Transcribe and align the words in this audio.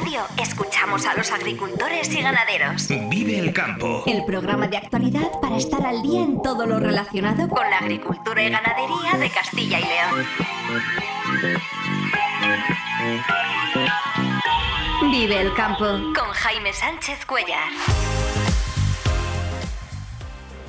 Radio 0.00 0.22
escuchamos 0.40 1.04
a 1.04 1.14
los 1.14 1.30
agricultores 1.30 2.10
y 2.14 2.22
ganaderos. 2.22 2.88
Vive 3.10 3.38
el 3.38 3.52
campo. 3.52 4.02
El 4.06 4.24
programa 4.24 4.66
de 4.66 4.78
actualidad 4.78 5.30
para 5.42 5.58
estar 5.58 5.84
al 5.84 6.00
día 6.02 6.22
en 6.22 6.40
todo 6.40 6.64
lo 6.64 6.80
relacionado 6.80 7.48
con 7.48 7.68
la 7.68 7.78
agricultura 7.78 8.42
y 8.42 8.50
ganadería 8.50 9.18
de 9.18 9.30
Castilla 9.30 9.78
y 9.78 9.82
León. 9.82 10.26
Vive 15.10 15.40
el 15.40 15.52
campo 15.52 15.84
con 15.84 16.30
Jaime 16.32 16.72
Sánchez 16.72 17.26
Cuellar. 17.26 17.68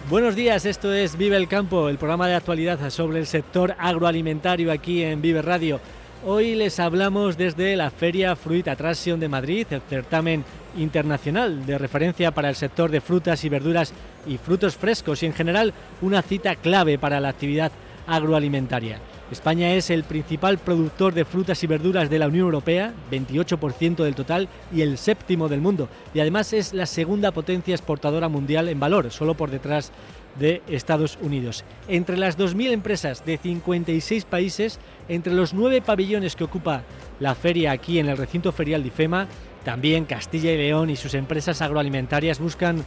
Buenos 0.09 0.35
días, 0.35 0.65
esto 0.65 0.91
es 0.91 1.15
Vive 1.15 1.37
el 1.37 1.47
Campo, 1.47 1.87
el 1.87 1.97
programa 1.97 2.27
de 2.27 2.35
actualidad 2.35 2.89
sobre 2.89 3.19
el 3.19 3.27
sector 3.27 3.75
agroalimentario 3.79 4.73
aquí 4.73 5.03
en 5.03 5.21
Vive 5.21 5.41
Radio. 5.41 5.79
Hoy 6.23 6.53
les 6.53 6.79
hablamos 6.79 7.35
desde 7.35 7.75
la 7.75 7.89
Feria 7.89 8.35
Fruit 8.35 8.67
Attraction 8.67 9.19
de 9.19 9.27
Madrid, 9.27 9.65
el 9.71 9.81
certamen 9.81 10.45
internacional 10.77 11.65
de 11.65 11.79
referencia 11.79 12.29
para 12.29 12.49
el 12.49 12.55
sector 12.55 12.91
de 12.91 13.01
frutas 13.01 13.43
y 13.43 13.49
verduras 13.49 13.91
y 14.27 14.37
frutos 14.37 14.75
frescos 14.75 15.23
y 15.23 15.25
en 15.25 15.33
general 15.33 15.73
una 15.99 16.21
cita 16.21 16.55
clave 16.55 16.99
para 16.99 17.19
la 17.19 17.29
actividad 17.29 17.71
agroalimentaria. 18.05 18.99
España 19.31 19.73
es 19.73 19.89
el 19.89 20.03
principal 20.03 20.59
productor 20.59 21.15
de 21.15 21.25
frutas 21.25 21.63
y 21.63 21.67
verduras 21.67 22.07
de 22.07 22.19
la 22.19 22.27
Unión 22.27 22.45
Europea, 22.45 22.93
28% 23.09 24.03
del 24.03 24.13
total 24.13 24.47
y 24.71 24.81
el 24.81 24.99
séptimo 24.99 25.49
del 25.49 25.61
mundo, 25.61 25.89
y 26.13 26.19
además 26.19 26.53
es 26.53 26.73
la 26.73 26.85
segunda 26.85 27.31
potencia 27.31 27.73
exportadora 27.73 28.29
mundial 28.29 28.69
en 28.69 28.79
valor, 28.79 29.09
solo 29.09 29.33
por 29.33 29.49
detrás 29.49 29.91
de 30.39 30.61
Estados 30.67 31.17
Unidos. 31.21 31.63
Entre 31.87 32.17
las 32.17 32.37
2.000 32.37 32.71
empresas 32.71 33.25
de 33.25 33.37
56 33.37 34.25
países, 34.25 34.79
entre 35.09 35.33
los 35.33 35.53
nueve 35.53 35.81
pabellones 35.81 36.35
que 36.35 36.43
ocupa 36.43 36.83
la 37.19 37.35
feria 37.35 37.71
aquí 37.71 37.99
en 37.99 38.09
el 38.09 38.17
recinto 38.17 38.51
ferial 38.51 38.81
de 38.81 38.89
IFEMA, 38.89 39.27
también 39.63 40.05
Castilla 40.05 40.51
y 40.51 40.57
León 40.57 40.89
y 40.89 40.95
sus 40.95 41.13
empresas 41.13 41.61
agroalimentarias 41.61 42.39
buscan 42.39 42.83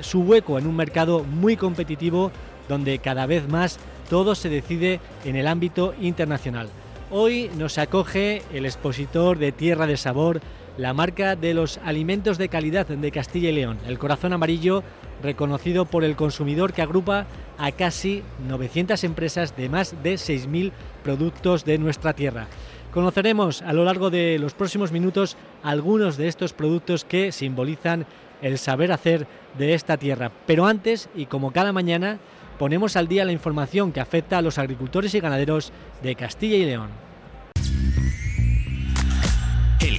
su 0.00 0.22
hueco 0.22 0.58
en 0.58 0.66
un 0.66 0.76
mercado 0.76 1.24
muy 1.24 1.56
competitivo 1.56 2.30
donde 2.68 2.98
cada 2.98 3.26
vez 3.26 3.48
más 3.48 3.78
todo 4.10 4.34
se 4.34 4.48
decide 4.48 5.00
en 5.24 5.36
el 5.36 5.46
ámbito 5.46 5.94
internacional. 6.00 6.68
Hoy 7.10 7.50
nos 7.56 7.78
acoge 7.78 8.42
el 8.52 8.66
expositor 8.66 9.38
de 9.38 9.52
Tierra 9.52 9.86
de 9.86 9.96
Sabor, 9.96 10.40
la 10.78 10.94
marca 10.94 11.34
de 11.34 11.54
los 11.54 11.78
alimentos 11.84 12.38
de 12.38 12.48
calidad 12.48 12.86
de 12.86 13.10
Castilla 13.10 13.50
y 13.50 13.52
León, 13.52 13.78
el 13.86 13.98
corazón 13.98 14.32
amarillo 14.32 14.84
reconocido 15.22 15.84
por 15.84 16.04
el 16.04 16.14
consumidor 16.14 16.72
que 16.72 16.82
agrupa 16.82 17.26
a 17.58 17.72
casi 17.72 18.22
900 18.48 19.02
empresas 19.02 19.56
de 19.56 19.68
más 19.68 20.00
de 20.04 20.14
6.000 20.14 20.70
productos 21.02 21.64
de 21.64 21.78
nuestra 21.78 22.12
tierra. 22.12 22.46
Conoceremos 22.94 23.60
a 23.62 23.72
lo 23.72 23.84
largo 23.84 24.08
de 24.08 24.38
los 24.38 24.54
próximos 24.54 24.92
minutos 24.92 25.36
algunos 25.64 26.16
de 26.16 26.28
estos 26.28 26.52
productos 26.52 27.04
que 27.04 27.32
simbolizan 27.32 28.06
el 28.40 28.56
saber 28.56 28.92
hacer 28.92 29.26
de 29.58 29.74
esta 29.74 29.96
tierra. 29.96 30.30
Pero 30.46 30.66
antes, 30.66 31.08
y 31.16 31.26
como 31.26 31.52
cada 31.52 31.72
mañana, 31.72 32.20
ponemos 32.56 32.94
al 32.94 33.08
día 33.08 33.24
la 33.24 33.32
información 33.32 33.90
que 33.90 34.00
afecta 34.00 34.38
a 34.38 34.42
los 34.42 34.58
agricultores 34.58 35.12
y 35.14 35.20
ganaderos 35.20 35.72
de 36.04 36.14
Castilla 36.14 36.56
y 36.56 36.64
León. 36.64 37.07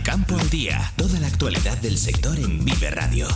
Campo 0.09 0.39
al 0.39 0.49
día, 0.49 0.91
toda 0.97 1.19
la 1.19 1.27
actualidad 1.27 1.77
del 1.77 1.95
sector 1.95 2.35
en 2.39 2.65
Vive 2.65 2.89
Radio. 2.89 3.27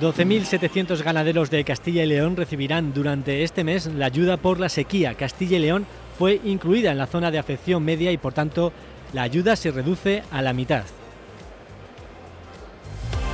12.700 0.00 1.00
ganaderos 1.04 1.48
de 1.48 1.62
Castilla 1.62 2.02
y 2.02 2.06
León 2.06 2.34
recibirán 2.34 2.92
durante 2.92 3.44
este 3.44 3.62
mes 3.62 3.86
la 3.86 4.06
ayuda 4.06 4.36
por 4.36 4.58
la 4.58 4.68
sequía. 4.68 5.14
Castilla 5.14 5.58
y 5.58 5.60
León 5.60 5.86
fue 6.18 6.40
incluida 6.44 6.90
en 6.90 6.98
la 6.98 7.06
zona 7.06 7.30
de 7.30 7.38
afección 7.38 7.84
media 7.84 8.10
y 8.10 8.16
por 8.16 8.32
tanto 8.32 8.72
la 9.12 9.22
ayuda 9.22 9.54
se 9.54 9.70
reduce 9.70 10.24
a 10.32 10.42
la 10.42 10.52
mitad. 10.52 10.82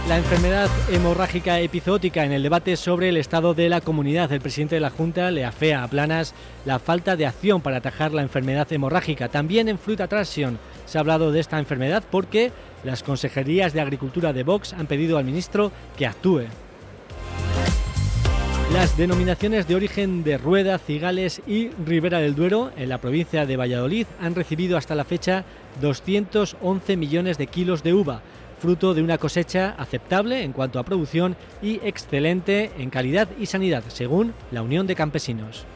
La 0.08 0.18
enfermedad 0.18 0.68
hemorrágica 0.90 1.60
epizootica 1.60 2.24
en 2.24 2.32
el 2.32 2.42
debate 2.42 2.76
sobre 2.76 3.10
el 3.10 3.16
estado 3.16 3.54
de 3.54 3.68
la 3.68 3.80
comunidad. 3.80 4.32
El 4.32 4.40
presidente 4.40 4.74
de 4.74 4.80
la 4.80 4.90
Junta 4.90 5.30
le 5.30 5.44
afea 5.44 5.84
a 5.84 5.88
Planas 5.88 6.34
la 6.64 6.80
falta 6.80 7.14
de 7.14 7.26
acción 7.26 7.60
para 7.60 7.76
atajar 7.76 8.12
la 8.12 8.22
enfermedad 8.22 8.72
hemorrágica. 8.72 9.28
También 9.28 9.68
en 9.68 9.78
Fruit 9.78 10.00
Attraction 10.00 10.58
se 10.84 10.98
ha 10.98 11.02
hablado 11.02 11.30
de 11.30 11.38
esta 11.38 11.60
enfermedad 11.60 12.02
porque 12.10 12.50
las 12.82 13.04
consejerías 13.04 13.72
de 13.72 13.82
Agricultura 13.82 14.32
de 14.32 14.42
Vox 14.42 14.72
han 14.72 14.86
pedido 14.88 15.16
al 15.16 15.24
ministro 15.24 15.70
que 15.96 16.06
actúe. 16.06 16.46
Las 18.72 18.96
denominaciones 18.96 19.66
de 19.66 19.74
origen 19.74 20.22
de 20.22 20.38
Rueda, 20.38 20.78
Cigales 20.78 21.42
y 21.46 21.70
Ribera 21.84 22.20
del 22.20 22.36
Duero 22.36 22.70
en 22.76 22.88
la 22.88 22.98
provincia 22.98 23.44
de 23.44 23.56
Valladolid 23.56 24.06
han 24.20 24.34
recibido 24.34 24.76
hasta 24.76 24.94
la 24.94 25.04
fecha 25.04 25.44
211 25.80 26.96
millones 26.96 27.36
de 27.36 27.48
kilos 27.48 27.82
de 27.82 27.94
uva 27.94 28.22
fruto 28.60 28.94
de 28.94 29.02
una 29.02 29.18
cosecha 29.18 29.74
aceptable 29.78 30.44
en 30.44 30.52
cuanto 30.52 30.78
a 30.78 30.84
producción 30.84 31.36
y 31.62 31.80
excelente 31.82 32.70
en 32.78 32.90
calidad 32.90 33.28
y 33.40 33.46
sanidad, 33.46 33.82
según 33.88 34.34
la 34.52 34.62
Unión 34.62 34.86
de 34.86 34.94
Campesinos. 34.94 35.66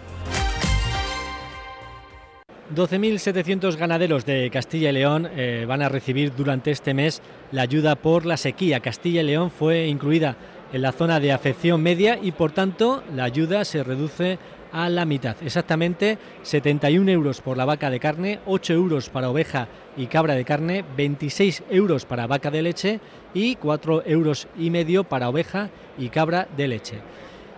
12.700 2.74 3.76
ganaderos 3.76 4.24
de 4.24 4.50
Castilla 4.50 4.90
y 4.90 4.94
León 4.94 5.28
eh, 5.36 5.64
van 5.68 5.82
a 5.82 5.88
recibir 5.88 6.34
durante 6.34 6.70
este 6.70 6.94
mes 6.94 7.22
la 7.52 7.62
ayuda 7.62 7.94
por 7.94 8.26
la 8.26 8.36
sequía. 8.36 8.80
Castilla 8.80 9.20
y 9.20 9.24
León 9.24 9.50
fue 9.50 9.86
incluida 9.86 10.36
en 10.72 10.82
la 10.82 10.92
zona 10.92 11.20
de 11.20 11.30
afección 11.30 11.82
media 11.82 12.18
y 12.20 12.32
por 12.32 12.52
tanto 12.52 13.04
la 13.14 13.24
ayuda 13.24 13.64
se 13.64 13.84
reduce 13.84 14.38
a 14.74 14.88
la 14.90 15.06
mitad. 15.06 15.36
Exactamente 15.40 16.18
71 16.42 17.10
euros 17.10 17.40
por 17.40 17.56
la 17.56 17.64
vaca 17.64 17.88
de 17.90 18.00
carne, 18.00 18.40
8 18.44 18.74
euros 18.74 19.08
para 19.08 19.30
oveja 19.30 19.68
y 19.96 20.06
cabra 20.06 20.34
de 20.34 20.44
carne, 20.44 20.84
26 20.96 21.62
euros 21.70 22.04
para 22.04 22.26
vaca 22.26 22.50
de 22.50 22.60
leche 22.60 23.00
y 23.32 23.54
4 23.54 24.02
euros 24.04 24.48
y 24.58 24.70
medio 24.70 25.04
para 25.04 25.28
oveja 25.28 25.70
y 25.96 26.08
cabra 26.08 26.48
de 26.56 26.68
leche. 26.68 26.98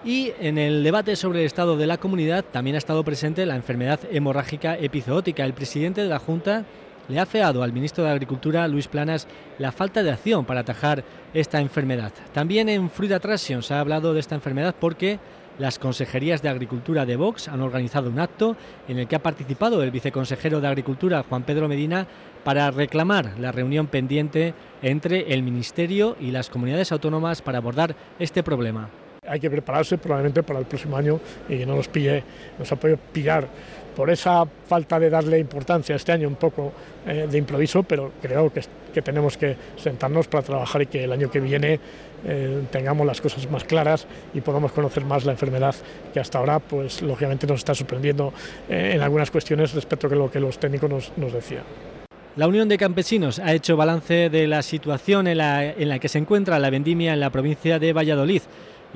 Y 0.05 0.33
en 0.39 0.59
el 0.59 0.85
debate 0.85 1.17
sobre 1.17 1.41
el 1.41 1.47
estado 1.47 1.79
de 1.79 1.87
la 1.87 1.97
comunidad 1.97 2.45
también 2.45 2.77
ha 2.77 2.79
estado 2.79 3.03
presente 3.03 3.47
la 3.47 3.57
enfermedad 3.57 3.99
hemorrágica 4.13 4.77
epizootica. 4.77 5.45
El 5.45 5.55
presidente 5.55 6.03
de 6.03 6.09
la 6.09 6.19
Junta 6.19 6.67
le 7.09 7.19
ha 7.19 7.25
feado 7.25 7.63
al 7.63 7.73
ministro 7.73 8.05
de 8.05 8.11
Agricultura, 8.11 8.69
Luis 8.69 8.89
Planas, 8.89 9.27
la 9.59 9.73
falta 9.73 10.03
de 10.03 10.11
acción 10.11 10.45
para 10.45 10.61
atajar 10.61 11.03
esta 11.33 11.61
enfermedad. 11.61 12.13
También 12.35 12.69
en 12.69 12.91
Fruit 12.91 13.13
Attraction 13.13 13.63
se 13.63 13.73
ha 13.73 13.81
hablado 13.81 14.13
de 14.13 14.21
esta 14.21 14.35
enfermedad 14.35 14.75
porque 14.79 15.19
las 15.59 15.79
consejerías 15.79 16.43
de 16.43 16.49
Agricultura 16.49 17.07
de 17.07 17.17
Vox 17.17 17.49
han 17.49 17.61
organizado 17.61 18.11
un 18.11 18.19
acto 18.19 18.57
en 18.89 18.99
el 18.99 19.09
que 19.09 19.17
ha 19.17 19.23
participado 19.23 19.83
el 19.83 19.91
viceconsejero 19.91 20.61
de 20.61 20.69
Agricultura, 20.69 21.25
Juan 21.29 21.45
Pedro 21.45 21.69
Medina, 21.69 22.07
para 22.45 22.71
reclamar 22.71 23.39
la 23.39 23.53
reunión 23.53 23.87
pendiente 23.87 24.55
entre 24.83 25.33
el 25.33 25.43
Ministerio 25.43 26.17
y 26.21 26.31
las 26.31 26.51
comunidades 26.51 26.93
autónomas 26.93 27.43
para 27.43 27.59
abordar 27.59 27.97
este 28.19 28.43
problema. 28.43 28.89
Hay 29.27 29.41
que 29.41 29.51
prepararse 29.51 29.99
probablemente 29.99 30.43
para 30.43 30.61
el 30.61 30.67
próximo 30.67 30.97
año 30.97 31.19
y 31.49 31.59
que 31.59 31.67
no 31.67 31.75
nos 31.75 31.89
pille, 31.89 32.23
nos 32.59 32.71
ha 32.71 32.77
podido 32.77 32.99
pillar 33.13 33.49
por 33.97 34.11
esa 34.11 34.45
falta 34.45 35.01
de 35.01 35.09
darle 35.09 35.39
importancia 35.39 35.97
este 35.97 36.13
año 36.13 36.29
un 36.29 36.35
poco 36.35 36.73
eh, 37.07 37.27
de 37.29 37.39
improviso, 37.39 37.83
pero 37.83 38.13
creo 38.21 38.53
que, 38.53 38.63
tenemos 39.03 39.37
que 39.37 39.57
sentarnos 39.77 40.27
para 40.27 40.43
trabajar 40.43 40.83
y 40.83 40.87
que 40.87 41.05
el 41.05 41.13
año 41.13 41.31
que 41.31 41.39
viene 41.39 41.79
eh, 42.25 42.63
tengamos 42.71 43.07
las 43.07 43.21
cosas 43.21 43.51
más 43.51 43.65
claras 43.65 44.07
y 44.33 44.41
podamos 44.41 44.73
conocer 44.73 45.05
más 45.05 45.27
la 45.27 45.33
enfermedad 45.33 45.75
que 46.15 46.21
hasta 46.21 46.39
ahora, 46.39 46.61
pues 46.61 47.03
lógicamente 47.03 47.47
nos 47.47 47.59
está 47.59 47.75
sorprendiendo 47.75 48.33
eh, 48.71 48.93
en 48.95 49.03
algunas 49.03 49.31
cuestiones 49.31 49.75
respecto 49.75 50.07
a 50.07 50.11
lo 50.11 50.31
que 50.31 50.41
los 50.41 50.59
técnicos 50.59 50.89
nos, 50.89 51.13
nos 51.17 51.33
decían. 51.33 51.65
La 52.37 52.49
Unión 52.49 52.69
de 52.69 52.77
Campesinos 52.77 53.39
ha 53.39 53.55
hecho 53.55 53.77
balance 53.77 54.29
de 54.29 54.47
la 54.47 54.63
situación 54.63 55.27
en 55.27 55.39
la, 55.39 55.65
en 55.65 55.89
la 55.89 55.99
que 55.99 56.09
se 56.09 56.19
encuentra 56.19 56.59
la 56.59 56.69
vendimia 56.71 57.15
en 57.15 57.21
la 57.21 57.31
provincia 57.31 57.79
de 57.79 57.95
Valladolid. 57.95 58.43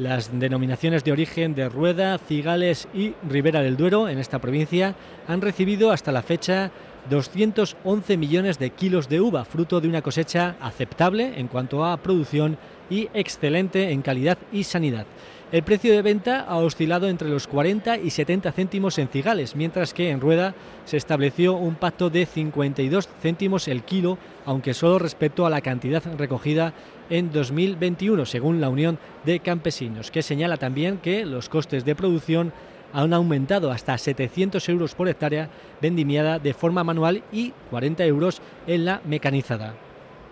Las 0.01 0.31
denominaciones 0.41 1.05
de 1.05 1.13
origen 1.13 1.55
de 1.55 1.69
Rueda, 1.69 2.17
Cigales 2.17 2.89
y 2.95 3.13
Ribera 3.29 3.61
del 3.61 3.77
Duero 3.77 4.09
en 4.09 4.19
esta 4.19 4.39
provincia 4.39 4.95
han 5.29 5.43
recibido 5.43 5.93
hasta 5.93 6.11
la 6.11 6.23
fecha 6.23 6.71
211 7.11 8.17
millones 8.17 8.59
de 8.59 8.71
kilos 8.71 9.11
de 9.11 9.21
uva, 9.21 9.45
fruto 9.45 9.79
de 9.79 9.89
una 9.89 10.01
cosecha 10.01 10.57
aceptable 10.59 11.39
en 11.39 11.49
cuanto 11.49 11.85
a 11.85 11.99
producción 11.99 12.57
y 12.89 13.11
excelente 13.13 13.91
en 13.91 14.01
calidad 14.01 14.39
y 14.51 14.65
sanidad. 14.65 15.05
El 15.53 15.65
precio 15.65 15.93
de 15.93 16.03
venta 16.03 16.43
ha 16.43 16.59
oscilado 16.59 17.09
entre 17.09 17.29
los 17.29 17.49
40 17.49 17.99
y 17.99 18.11
70 18.11 18.53
céntimos 18.53 18.99
en 18.99 19.09
cigales, 19.09 19.57
mientras 19.57 19.93
que 19.93 20.11
en 20.11 20.21
rueda 20.21 20.55
se 20.85 20.97
estableció 20.97 21.55
un 21.55 21.75
pacto 21.75 22.09
de 22.09 22.25
52 22.25 23.09
céntimos 23.21 23.67
el 23.67 23.83
kilo, 23.83 24.17
aunque 24.47 24.75
solo 24.75 25.01
respecto 25.01 25.47
a 25.47 25.51
la 25.51 25.61
cantidad 25.61 26.05
recogida 26.17 26.73
en 27.11 27.33
2021, 27.33 28.27
según 28.27 28.61
la 28.61 28.69
Unión 28.69 29.01
de 29.25 29.41
Campesinos, 29.41 30.13
que 30.13 30.23
señala 30.23 30.57
también 30.57 30.99
que 30.99 31.27
los 31.27 31.49
costes 31.49 31.85
de 31.85 31.97
producción 31.97 32.53
han 32.93 33.13
aumentado 33.13 33.73
hasta 33.73 33.99
700 33.99 34.69
euros 34.69 34.95
por 34.95 35.09
hectárea 35.09 35.51
vendimiada 35.83 36.39
de 36.39 36.55
forma 36.55 36.85
manual 36.85 37.25
y 37.33 37.55
40 37.71 38.05
euros 38.05 38.41
en 38.69 38.85
la 38.85 39.01
mecanizada. 39.05 39.75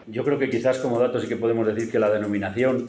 Yo 0.06 0.22
creo 0.22 0.38
que 0.38 0.48
quizás 0.48 0.78
como 0.78 1.00
dato 1.00 1.20
sí 1.20 1.26
que 1.26 1.36
podemos 1.36 1.66
decir 1.66 1.90
que 1.90 1.98
la 1.98 2.08
denominación 2.08 2.86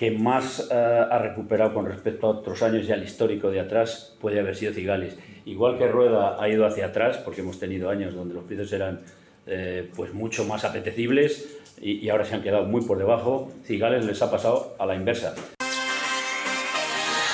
que 0.00 0.10
más 0.10 0.66
eh, 0.70 0.74
ha 0.74 1.18
recuperado 1.18 1.74
con 1.74 1.84
respecto 1.84 2.26
a 2.26 2.30
otros 2.30 2.62
años 2.62 2.88
y 2.88 2.92
al 2.92 3.04
histórico 3.04 3.50
de 3.50 3.60
atrás 3.60 4.16
puede 4.18 4.40
haber 4.40 4.56
sido 4.56 4.72
Cigales. 4.72 5.18
Igual 5.44 5.76
que 5.76 5.86
Rueda 5.88 6.42
ha 6.42 6.48
ido 6.48 6.64
hacia 6.64 6.86
atrás, 6.86 7.18
porque 7.18 7.42
hemos 7.42 7.58
tenido 7.58 7.90
años 7.90 8.14
donde 8.14 8.32
los 8.32 8.44
precios 8.44 8.72
eran 8.72 9.02
eh, 9.46 9.90
pues 9.94 10.14
mucho 10.14 10.46
más 10.46 10.64
apetecibles 10.64 11.58
y, 11.82 12.08
ahora 12.08 12.24
se 12.24 12.34
han 12.34 12.42
quedado 12.42 12.64
muy 12.64 12.80
por 12.80 12.96
debajo. 12.96 13.52
Cigales 13.62 14.06
les 14.06 14.22
ha 14.22 14.30
pasado 14.30 14.74
a 14.78 14.86
la 14.86 14.94
inversa. 14.94 15.34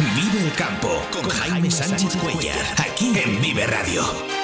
Vive 0.01 0.45
el 0.45 0.53
campo 0.57 0.89
con 1.12 1.23
Jaime 1.23 1.71
Sánchez 1.71 2.17
Cuellar, 2.17 2.59
aquí 2.79 3.12
en 3.17 3.41
Vive 3.41 3.65
Radio. 3.65 4.36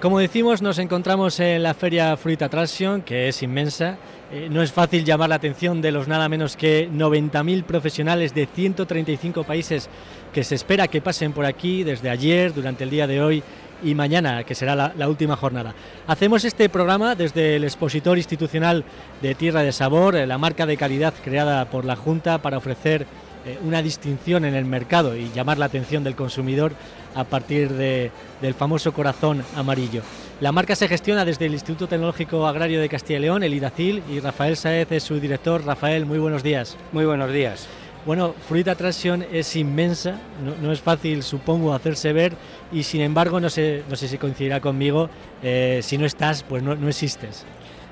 Como 0.00 0.20
decimos, 0.20 0.62
nos 0.62 0.78
encontramos 0.78 1.40
en 1.40 1.64
la 1.64 1.74
Feria 1.74 2.16
Fruit 2.16 2.40
Attraction, 2.40 3.02
que 3.02 3.26
es 3.26 3.42
inmensa. 3.42 3.98
Eh, 4.30 4.48
no 4.48 4.62
es 4.62 4.70
fácil 4.70 5.04
llamar 5.04 5.28
la 5.28 5.34
atención 5.34 5.82
de 5.82 5.90
los 5.90 6.06
nada 6.06 6.28
menos 6.28 6.56
que 6.56 6.88
90.000 6.88 7.64
profesionales 7.64 8.32
de 8.32 8.46
135 8.46 9.42
países 9.42 9.88
que 10.32 10.44
se 10.44 10.54
espera 10.54 10.86
que 10.86 11.02
pasen 11.02 11.32
por 11.32 11.44
aquí 11.44 11.82
desde 11.82 12.10
ayer, 12.10 12.54
durante 12.54 12.84
el 12.84 12.90
día 12.90 13.08
de 13.08 13.20
hoy 13.20 13.42
y 13.82 13.96
mañana, 13.96 14.44
que 14.44 14.54
será 14.54 14.76
la, 14.76 15.08
última 15.08 15.34
jornada. 15.34 15.74
Hacemos 16.06 16.44
este 16.44 16.68
programa 16.68 17.16
desde 17.16 17.56
el 17.56 17.64
expositor 17.64 18.18
institucional 18.18 18.84
de 19.20 19.34
Tierra 19.34 19.62
de 19.62 19.72
Sabor, 19.72 20.14
eh, 20.14 20.28
la 20.28 20.38
marca 20.38 20.64
de 20.64 20.76
calidad 20.76 21.14
creada 21.24 21.64
por 21.64 21.84
la 21.84 21.96
Junta 21.96 22.38
para 22.38 22.58
ofrecer 22.58 23.04
eh, 23.48 23.58
una 23.64 23.82
distinción 23.82 24.44
en 24.44 24.54
el 24.54 24.64
mercado 24.64 25.16
y 25.16 25.30
llamar 25.34 25.58
la 25.58 25.64
atención 25.66 26.04
del 26.04 26.14
consumidor 26.14 26.72
a 27.14 27.24
partir 27.24 27.72
del 27.72 28.54
famoso 28.54 28.92
corazón 28.92 29.42
amarillo. 29.56 30.02
La 30.40 30.52
marca 30.52 30.76
se 30.76 30.86
gestiona 30.86 31.24
desde 31.24 31.46
el 31.46 31.54
Instituto 31.54 31.88
Tecnológico 31.88 32.46
Agrario 32.46 32.80
de 32.80 32.88
Castilla 32.88 33.18
y 33.18 33.22
León, 33.22 33.42
el 33.42 33.54
IDACIL, 33.54 34.02
y 34.10 34.20
Rafael 34.20 34.56
Saez 34.56 34.92
es 34.92 35.02
su 35.02 35.18
director. 35.18 35.64
Rafael, 35.64 36.06
muy 36.06 36.18
buenos 36.18 36.42
días. 36.42 36.76
Muy 36.92 37.06
buenos 37.06 37.32
días. 37.32 37.66
Bueno, 38.06 38.34
Fruit 38.46 38.68
Attraction 38.68 39.24
es 39.32 39.56
inmensa, 39.56 40.18
no, 40.62 40.72
es 40.72 40.80
fácil, 40.80 41.22
supongo, 41.22 41.74
hacerse 41.74 42.12
ver 42.12 42.32
y 42.72 42.82
sin 42.82 43.00
embargo, 43.00 43.40
no 43.40 43.50
sé, 43.50 43.82
no 43.90 43.96
sé 43.96 44.08
si 44.08 44.16
coincidirá 44.16 44.60
conmigo, 44.60 45.10
eh, 45.42 45.80
si 45.82 45.98
no 45.98 46.06
estás, 46.06 46.42
pues 46.42 46.62
no, 46.62 46.72
existes. 46.88 47.44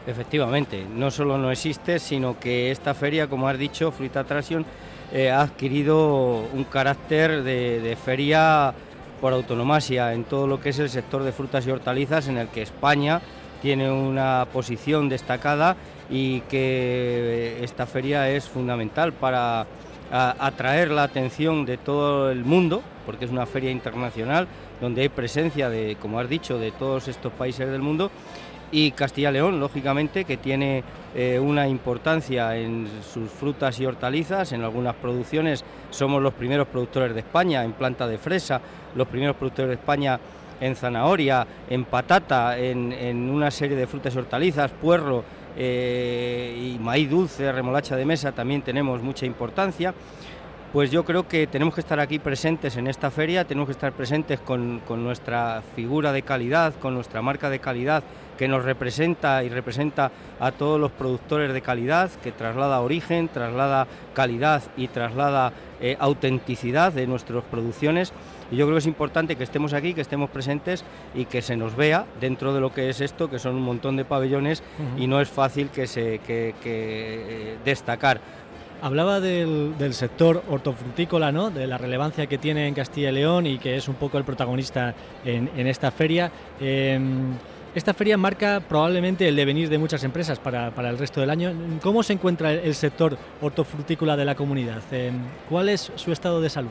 Efectivamente, 0.06 0.87
no 0.88 1.11
solo 1.11 1.37
no 1.37 1.50
existes, 1.50 2.03
sino 2.03 2.38
que 2.38 2.70
esta 2.70 2.94
feria, 2.94 3.26
como 3.26 3.49
has 3.49 3.58
dicho, 3.58 3.91
Fruit 3.91 4.17
Attraction, 4.17 4.64
eh, 5.12 5.31
ha 5.31 5.43
adquirido 5.43 6.47
un 6.53 6.64
carácter 6.64 7.43
de 7.43 7.97
feria 8.03 8.73
por 9.20 9.32
autonomasia 9.32 10.12
en 10.12 10.25
todo 10.25 10.47
lo 10.47 10.61
que 10.61 10.70
es 10.70 10.79
el 10.79 10.91
sector 10.91 11.23
de 11.23 11.32
frutas 11.32 11.67
y 11.67 11.70
hortalizas, 11.70 12.29
en 12.29 12.38
el 12.38 12.49
que 12.49 12.62
España 12.62 13.20
tiene 13.62 13.91
una 13.91 14.47
posición 14.53 15.08
destacada 15.08 15.76
y 16.11 16.41
que 16.43 17.59
esta 17.62 17.87
feria 17.87 18.31
es 18.31 18.49
fundamental 18.49 19.12
para 19.12 19.67
atraer 20.11 20.91
la 20.91 21.02
atención 21.02 21.67
de 21.67 21.79
todo 21.79 22.31
el 22.31 22.44
mundo, 22.44 22.82
porque 23.05 23.25
es 23.25 23.31
una 23.31 23.47
feria 23.47 23.70
internacional 23.70 24.47
donde 24.81 25.02
hay 25.02 25.09
presencia 25.09 25.69
de, 25.69 25.97
como 26.00 26.20
has 26.20 26.29
dicho, 26.29 26.59
de 26.59 26.70
todos 26.70 27.09
estos 27.09 27.32
países 27.32 27.69
del 27.70 27.82
mundo 27.82 28.11
y 28.72 28.90
Castilla 28.92 29.30
León, 29.30 29.60
lógicamente, 29.60 30.24
que 30.24 30.36
tiene 30.36 30.82
eh, 31.14 31.38
una 31.38 31.68
importancia 31.68 32.56
en 32.56 32.88
sus 33.02 33.30
frutas 33.30 33.78
y 33.80 33.86
hortalizas. 33.86 34.52
En 34.52 34.62
algunas 34.62 34.94
producciones 34.96 35.64
somos 35.90 36.22
los 36.22 36.34
primeros 36.34 36.66
productores 36.66 37.14
de 37.14 37.20
España 37.20 37.64
en 37.64 37.72
planta 37.72 38.06
de 38.06 38.18
fresa, 38.18 38.60
los 38.94 39.06
primeros 39.08 39.36
productores 39.36 39.68
de 39.68 39.74
España 39.74 40.18
en 40.60 40.74
zanahoria, 40.74 41.46
en 41.68 41.84
patata, 41.84 42.58
en, 42.58 43.30
una 43.30 43.50
serie 43.50 43.76
de 43.76 43.86
frutas 43.86 44.14
y 44.14 44.18
hortalizas, 44.18 44.70
puerro 44.70 45.22
eh, 45.56 46.74
y 46.74 46.78
maíz 46.78 47.10
dulce, 47.10 47.52
remolacha 47.52 47.94
de 47.94 48.04
mesa, 48.04 48.32
también 48.32 48.62
tenemos 48.62 49.02
mucha 49.02 49.26
importancia 49.26 49.94
pues 50.76 50.90
yo 50.90 51.06
creo 51.06 51.26
que 51.26 51.46
tenemos 51.46 51.73
que 51.73 51.81
estar 51.81 52.00
aquí 52.00 52.19
presentes 52.19 52.76
en 52.76 52.87
esta 52.87 53.11
feria, 53.11 53.46
tenemos 53.46 53.67
que 53.67 53.73
estar 53.73 53.94
presentes 53.94 54.40
con, 54.40 54.82
nuestra 55.02 55.62
figura 55.75 56.12
de 56.12 56.20
calidad, 56.20 56.75
con 56.75 56.93
nuestra 56.93 57.23
marca 57.23 57.49
de 57.49 57.61
calidad 57.61 58.05
que 58.37 58.46
nos 58.46 58.62
representa 58.62 59.43
y 59.43 59.49
representa 59.49 60.12
a 60.38 60.52
todos 60.52 60.78
los 60.78 60.93
productores 60.93 61.55
de 61.55 61.62
calidad, 61.62 62.11
que 62.23 62.31
traslada 62.31 62.82
origen, 62.82 63.28
traslada 63.28 63.87
calidad 64.12 64.64
y 64.76 64.88
traslada 64.88 65.55
eh, 65.81 65.96
autenticidad 65.99 66.93
de 66.93 67.06
nuestras 67.06 67.44
producciones. 67.44 68.12
Y 68.50 68.56
yo 68.56 68.67
creo 68.67 68.76
que 68.76 68.81
es 68.81 68.87
importante 68.87 69.37
que 69.37 69.44
estemos 69.44 69.73
aquí, 69.73 69.94
que 69.94 70.02
estemos 70.02 70.28
presentes 70.28 70.84
y 71.14 71.25
que 71.25 71.40
se 71.40 71.56
nos 71.56 71.75
vea 71.75 72.05
dentro 72.20 72.52
de 72.52 72.61
lo 72.61 72.75
que 72.75 72.90
es 72.90 73.00
esto, 73.00 73.31
que 73.31 73.38
son 73.38 73.56
un 73.56 73.62
montón 73.62 73.96
de 73.96 74.05
pabellones 74.05 74.62
y 74.99 75.06
no 75.06 75.23
es 75.23 75.28
fácil 75.28 75.70
que 75.70 75.87
se 75.87 76.19
que, 76.19 76.55
eh, 76.64 77.56
destacar. 77.64 78.20
Hablaba 78.87 79.19
del, 79.19 79.75
sector 79.94 80.44
hortofrutícola, 80.49 81.33
¿no? 81.33 81.50
de 81.50 81.67
la 81.67 81.77
relevancia 81.77 82.29
que 82.29 82.38
tiene 82.38 82.69
en 82.69 82.75
Castilla 82.75 83.11
y 83.11 83.15
León 83.15 83.44
y 83.44 83.59
que 83.59 83.75
es 83.75 83.88
un 83.88 83.97
poco 83.97 84.17
el 84.17 84.23
protagonista 84.23 84.94
en, 85.25 85.67
esta 85.67 85.91
feria. 85.91 86.31
Em, 86.61 87.33
esta 87.75 87.94
feria 87.94 88.17
marca 88.17 88.61
probablemente 88.61 89.27
el 89.27 89.35
devenir 89.35 89.69
de 89.71 89.79
muchas 89.79 90.05
empresas 90.05 90.38
para, 90.38 90.69
el 90.69 90.99
resto 90.99 91.21
del 91.21 91.31
año. 91.31 91.53
¿Cómo 91.83 92.05
se 92.05 92.12
encuentra 92.12 92.53
el 92.53 92.77
sector 92.77 93.19
hortofrutícola 93.41 94.17
de 94.17 94.25
la 94.25 94.37
comunidad? 94.37 94.83
Em, 94.93 95.17
¿Cuál 95.49 95.69
es 95.69 95.91
su 95.97 96.12
estado 96.12 96.41
de 96.41 96.49
salud? 96.49 96.71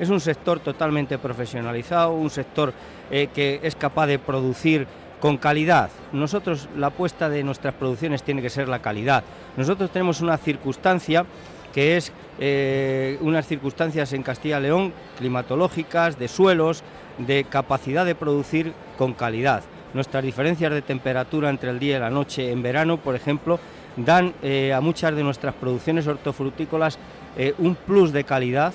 Es 0.00 0.10
un 0.10 0.18
sector 0.18 0.58
totalmente 0.58 1.16
profesionalizado, 1.16 2.12
un 2.12 2.28
sector 2.28 2.72
eh, 3.08 3.28
que 3.32 3.60
es 3.62 3.76
capaz 3.76 4.08
de 4.08 4.18
producir 4.18 4.88
con 5.20 5.38
calidad. 5.38 5.90
Nosotros, 6.12 6.68
la 6.76 6.88
apuesta 6.88 7.28
de 7.28 7.42
nuestras 7.42 7.74
producciones 7.74 8.22
tiene 8.22 8.42
que 8.42 8.50
ser 8.50 8.68
la 8.68 8.80
calidad. 8.80 9.24
Nosotros 9.56 9.90
tenemos 9.90 10.20
una 10.20 10.36
circunstancia 10.36 11.24
que 11.72 11.96
es 11.96 12.12
eh, 12.38 13.18
unas 13.20 13.46
circunstancias 13.46 14.12
en 14.12 14.22
Castilla 14.22 14.58
y 14.58 14.62
León 14.62 14.92
climatológicas, 15.18 16.18
de 16.18 16.28
suelos, 16.28 16.82
de 17.18 17.44
capacidad 17.44 18.04
de 18.04 18.14
producir 18.14 18.72
con 18.96 19.12
calidad. 19.14 19.62
Nuestras 19.94 20.24
diferencias 20.24 20.72
de 20.72 20.82
temperatura 20.82 21.50
entre 21.50 21.70
el 21.70 21.78
día 21.78 21.96
y 21.96 22.00
la 22.00 22.10
noche 22.10 22.50
en 22.50 22.62
verano, 22.62 22.98
por 22.98 23.14
ejemplo, 23.14 23.58
dan 23.96 24.34
eh, 24.42 24.72
a 24.72 24.80
muchas 24.80 25.14
de 25.14 25.22
nuestras 25.22 25.54
producciones 25.54 26.06
hortofrutícolas 26.06 26.98
eh, 27.36 27.54
un 27.58 27.74
plus 27.74 28.12
de 28.12 28.24
calidad 28.24 28.74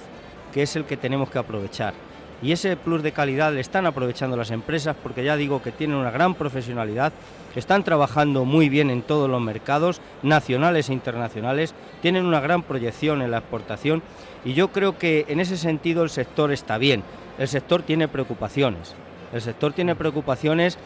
que 0.51 0.63
es 0.63 0.75
el 0.75 0.85
que 0.85 0.97
tenemos 0.97 1.29
que 1.29 1.39
aprovechar 1.39 1.93
y 2.41 2.51
ese 2.51 2.75
plus 2.75 3.03
de 3.03 3.11
calidad 3.11 3.53
le 3.53 3.61
están 3.61 3.85
aprovechando 3.85 4.35
las 4.35 4.51
empresas 4.51 4.95
porque 5.01 5.23
ya 5.23 5.35
digo 5.35 5.61
que 5.61 5.71
tienen 5.71 5.97
una 5.97 6.11
gran 6.11 6.33
profesionalidad, 6.33 7.13
están 7.55 7.83
trabajando 7.83 8.45
muy 8.45 8.69
bien 8.69 8.89
en 8.89 9.01
todos 9.01 9.29
los 9.29 9.41
mercados 9.41 10.01
nacionales 10.23 10.89
e 10.89 10.93
internacionales, 10.93 11.73
tienen 12.01 12.25
una 12.25 12.39
gran 12.39 12.63
proyección 12.63 13.21
en 13.21 13.31
la 13.31 13.39
exportación 13.39 14.01
y 14.43 14.53
yo 14.53 14.69
creo 14.69 14.97
que 14.97 15.25
en 15.27 15.39
ese 15.39 15.57
sentido 15.57 16.03
el 16.03 16.09
sector 16.09 16.51
está 16.51 16.77
bien. 16.77 17.03
El 17.37 17.47
sector 17.47 17.83
tiene 17.83 18.07
preocupaciones. 18.07 18.95
El 19.33 19.41
sector 19.41 19.73
tiene 19.73 19.95
preocupaciones 19.95 20.77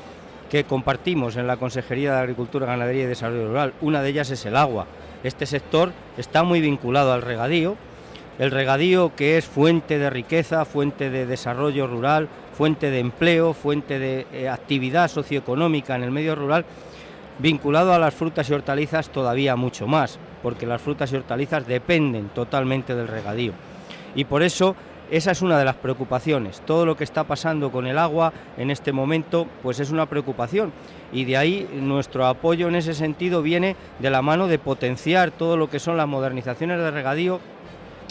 que 0.49 0.63
compartimos 0.63 1.35
en 1.37 1.47
la 1.47 1.57
Consejería 1.57 2.13
de 2.13 2.19
Agricultura, 2.19 2.67
Ganadería 2.67 3.03
y 3.03 3.07
Desarrollo 3.07 3.47
Rural. 3.47 3.73
Una 3.81 4.01
de 4.01 4.09
ellas 4.09 4.29
es 4.29 4.45
el 4.45 4.55
agua. 4.55 4.85
Este 5.23 5.45
sector 5.45 5.91
está 6.17 6.43
muy 6.43 6.61
vinculado 6.61 7.13
al 7.13 7.23
regadío, 7.23 7.77
el 8.39 8.51
regadío 8.51 9.15
que 9.15 9.37
es 9.37 9.45
fuente 9.45 9.97
de 9.97 10.09
riqueza, 10.09 10.65
fuente 10.65 11.09
de 11.09 11.25
desarrollo 11.25 11.87
rural, 11.87 12.27
fuente 12.53 12.89
de 12.89 12.99
empleo, 12.99 13.53
fuente 13.53 13.99
de 13.99 14.27
eh, 14.33 14.49
actividad 14.49 15.09
socioeconómica 15.09 15.95
en 15.95 16.03
el 16.03 16.11
medio 16.11 16.35
rural, 16.35 16.65
vinculado 17.39 17.93
a 17.93 17.99
las 17.99 18.13
frutas 18.13 18.49
y 18.49 18.53
hortalizas 18.53 19.09
todavía 19.09 19.55
mucho 19.55 19.87
más, 19.87 20.19
porque 20.41 20.65
las 20.65 20.81
frutas 20.81 21.11
y 21.11 21.15
hortalizas 21.15 21.67
dependen 21.67 22.29
totalmente 22.29 22.95
del 22.95 23.07
regadío. 23.07 23.53
Y 24.15 24.25
por 24.25 24.43
eso 24.43 24.75
esa 25.11 25.31
es 25.31 25.41
una 25.41 25.59
de 25.59 25.65
las 25.65 25.75
preocupaciones. 25.75 26.61
Todo 26.65 26.85
lo 26.85 26.97
que 26.97 27.03
está 27.03 27.25
pasando 27.25 27.71
con 27.71 27.85
el 27.85 27.97
agua 27.97 28.33
en 28.57 28.71
este 28.71 28.91
momento, 28.91 29.47
pues 29.61 29.79
es 29.79 29.91
una 29.91 30.07
preocupación. 30.07 30.71
Y 31.13 31.25
de 31.25 31.37
ahí 31.37 31.69
nuestro 31.73 32.25
apoyo 32.25 32.67
en 32.67 32.75
ese 32.75 32.93
sentido 32.93 33.41
viene 33.41 33.75
de 33.99 34.09
la 34.09 34.21
mano 34.21 34.47
de 34.47 34.57
potenciar 34.57 35.31
todo 35.31 35.57
lo 35.57 35.69
que 35.69 35.79
son 35.79 35.97
las 35.97 36.07
modernizaciones 36.07 36.79
de 36.79 36.91
regadío 36.91 37.39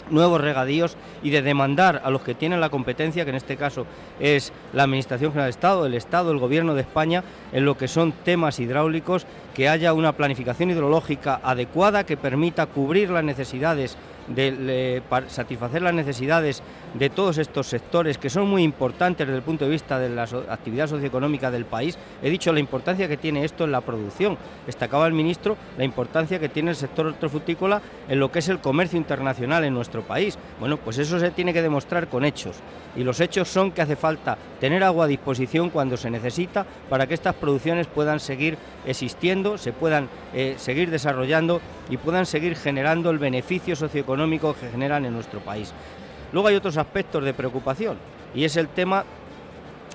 nuevos 0.09 0.41
regadíos 0.41 0.97
y 1.23 1.29
de 1.29 1.41
demandar 1.41 2.01
a 2.03 2.09
los 2.09 2.21
que 2.21 2.35
tienen 2.35 2.61
la 2.61 2.69
competencia, 2.69 3.23
que 3.23 3.31
en 3.31 3.35
este 3.35 3.57
caso 3.57 3.85
es 4.19 4.53
la 4.73 4.83
Administración 4.83 5.31
General 5.31 5.47
del 5.47 5.57
Estado, 5.57 5.85
el 5.85 5.93
Estado, 5.93 6.31
el 6.31 6.39
Gobierno 6.39 6.75
de 6.75 6.81
España, 6.81 7.23
en 7.51 7.65
lo 7.65 7.77
que 7.77 7.87
son 7.87 8.11
temas 8.11 8.59
hidráulicos, 8.59 9.25
que 9.55 9.69
haya 9.69 9.93
una 9.93 10.11
planificación 10.11 10.69
hidrológica 10.69 11.39
adecuada 11.41 12.05
que 12.05 12.17
permita 12.17 12.65
cubrir 12.65 13.09
las 13.09 13.23
necesidades, 13.23 13.97
de, 14.27 15.01
satisfacer 15.27 15.81
las 15.81 15.93
necesidades 15.93 16.61
de 16.93 17.09
todos 17.09 17.37
estos 17.37 17.67
sectores 17.67 18.17
que 18.17 18.29
son 18.29 18.49
muy 18.49 18.63
importantes 18.63 19.25
desde 19.25 19.37
el 19.37 19.43
punto 19.43 19.65
de 19.65 19.71
vista 19.71 19.97
de 19.97 20.09
la 20.09 20.23
actividad 20.49 20.87
socioeconómica 20.87 21.51
del 21.51 21.65
país. 21.65 21.97
He 22.21 22.29
dicho 22.29 22.51
la 22.51 22.59
importancia 22.59 23.07
que 23.07 23.17
tiene 23.17 23.45
esto 23.45 23.63
en 23.63 23.71
la 23.71 23.81
producción. 23.81 24.37
Destacaba 24.65 25.07
el 25.07 25.13
ministro 25.13 25.55
la 25.77 25.85
importancia 25.85 26.39
que 26.39 26.49
tiene 26.49 26.71
el 26.71 26.75
sector 26.75 27.07
hortofrutícola 27.07 27.81
en 28.09 28.19
lo 28.19 28.31
que 28.31 28.39
es 28.39 28.49
el 28.49 28.59
comercio 28.59 28.97
internacional 28.97 29.63
en 29.63 29.73
nuestro 29.73 30.01
país. 30.01 30.37
Bueno, 30.59 30.77
pues 30.77 30.97
eso 30.97 31.17
se 31.19 31.31
tiene 31.31 31.53
que 31.53 31.61
demostrar 31.61 32.07
con 32.07 32.25
hechos. 32.25 32.57
Y 32.95 33.03
los 33.03 33.19
hechos 33.19 33.49
son 33.49 33.71
que 33.71 33.81
hace 33.81 33.95
falta 33.95 34.37
tener 34.59 34.83
agua 34.83 35.05
a 35.05 35.07
disposición 35.07 35.69
cuando 35.69 35.97
se 35.97 36.09
necesita 36.09 36.65
para 36.89 37.07
que 37.07 37.13
estas 37.13 37.35
producciones 37.35 37.87
puedan 37.87 38.19
seguir 38.19 38.57
existiendo, 38.85 39.44
se 39.57 39.71
puedan 39.71 40.09
eh, 40.33 40.55
seguir 40.57 40.89
desarrollando 40.89 41.61
y 41.89 41.97
puedan 41.97 42.25
seguir 42.25 42.55
generando 42.55 43.09
el 43.11 43.19
beneficio 43.19 43.75
socioeconómico 43.75 44.55
que 44.55 44.69
generan 44.69 45.05
en 45.05 45.13
nuestro 45.13 45.39
país. 45.39 45.73
Luego 46.31 46.47
hay 46.47 46.55
otros 46.55 46.77
aspectos 46.77 47.23
de 47.23 47.33
preocupación 47.33 47.97
y 48.33 48.43
es 48.43 48.57
el 48.57 48.67
tema 48.67 49.05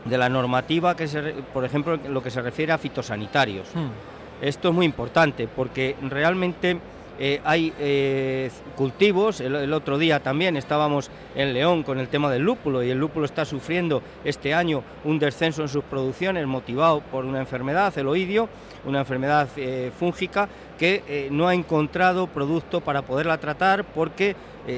de 0.05 0.17
la 0.17 0.29
normativa 0.29 0.97
que 0.97 1.07
se, 1.07 1.21
por 1.53 1.65
ejemplo, 1.65 1.99
lo 2.09 2.23
que 2.23 2.31
se 2.31 2.41
refiere 2.41 2.73
a 2.73 2.79
fitosanitarios. 2.79 3.67
Hmm. 3.75 3.91
Esto 4.41 4.69
es 4.69 4.75
muy 4.75 4.87
importante 4.87 5.47
porque 5.49 5.97
realmente 6.09 6.79
eh, 7.23 7.39
hay 7.45 7.71
eh, 7.79 8.51
cultivos, 8.77 9.43
el, 9.43 9.75
otro 9.75 9.99
día 9.99 10.21
también 10.21 10.57
estábamos 10.57 11.11
en 11.35 11.53
León 11.53 11.83
con 11.83 11.99
el 11.99 12.09
tema 12.09 12.31
del 12.31 12.41
lúpulo 12.41 12.83
y 12.83 12.89
el 12.89 12.97
lúpulo 12.97 13.27
está 13.27 13.45
sufriendo 13.45 14.03
este 14.25 14.55
año 14.55 14.83
un 15.05 15.19
descenso 15.19 15.61
en 15.61 15.69
sus 15.69 15.85
producciones 15.85 16.47
motivado 16.47 17.03
por 17.03 17.27
una 17.27 17.41
enfermedad, 17.41 17.93
el 17.99 18.09
oidio, 18.09 18.49
una 18.87 19.01
enfermedad 19.01 19.51
eh, 19.59 19.93
fúngica 19.99 20.49
que 20.79 21.29
no 21.31 21.47
ha 21.47 21.53
encontrado 21.53 22.27
producto 22.27 22.81
para 22.81 23.03
poderla 23.03 23.37
tratar 23.37 23.85
porque 23.85 24.35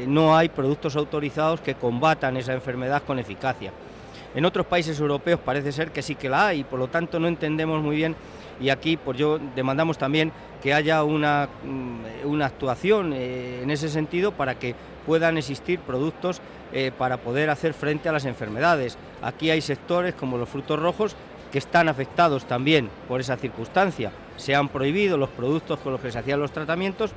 no 0.08 0.36
hay 0.36 0.48
productos 0.48 0.96
autorizados 0.96 1.60
que 1.60 1.76
combatan 1.76 2.36
esa 2.36 2.54
enfermedad 2.54 3.04
con 3.06 3.20
eficacia. 3.20 3.72
En 4.34 4.44
otros 4.44 4.66
países 4.66 4.98
europeos 4.98 5.38
parece 5.38 5.70
ser 5.70 5.92
que 5.92 6.02
sí 6.02 6.16
que 6.16 6.28
la 6.28 6.48
hay, 6.48 6.64
por 6.64 6.80
lo 6.80 6.88
tanto 6.88 7.20
no 7.20 7.28
entendemos 7.28 7.80
muy 7.80 7.94
bien 7.94 8.16
y 8.62 8.70
aquí 8.70 8.96
pues 8.96 9.18
yo 9.18 9.38
demandamos 9.56 9.98
también 9.98 10.32
que 10.62 10.72
haya 10.72 11.02
una, 11.02 11.48
mm, 11.64 12.28
una 12.28 12.46
actuación 12.46 13.12
eh, 13.12 13.60
en 13.62 13.70
ese 13.70 13.88
sentido 13.88 14.32
para 14.32 14.58
que 14.58 14.74
puedan 15.04 15.36
existir 15.36 15.80
productos 15.80 16.40
eh, 16.72 16.92
para 16.96 17.18
poder 17.18 17.50
hacer 17.50 17.74
frente 17.74 18.08
a 18.08 18.12
las 18.12 18.24
enfermedades. 18.24 18.96
Aquí 19.20 19.50
hay 19.50 19.60
sectores 19.60 20.14
como 20.14 20.38
los 20.38 20.48
frutos 20.48 20.80
rojos 20.80 21.16
que 21.50 21.58
están 21.58 21.88
afectados 21.88 22.46
también 22.46 22.88
por 23.08 23.20
esa 23.20 23.36
circunstancia. 23.36 24.12
Se 24.36 24.54
han 24.54 24.68
prohibido 24.68 25.18
los 25.18 25.28
productos 25.28 25.80
con 25.80 25.92
los 25.92 26.00
que 26.00 26.12
se 26.12 26.18
hacían 26.18 26.40
los 26.40 26.52
tratamientos 26.52 27.12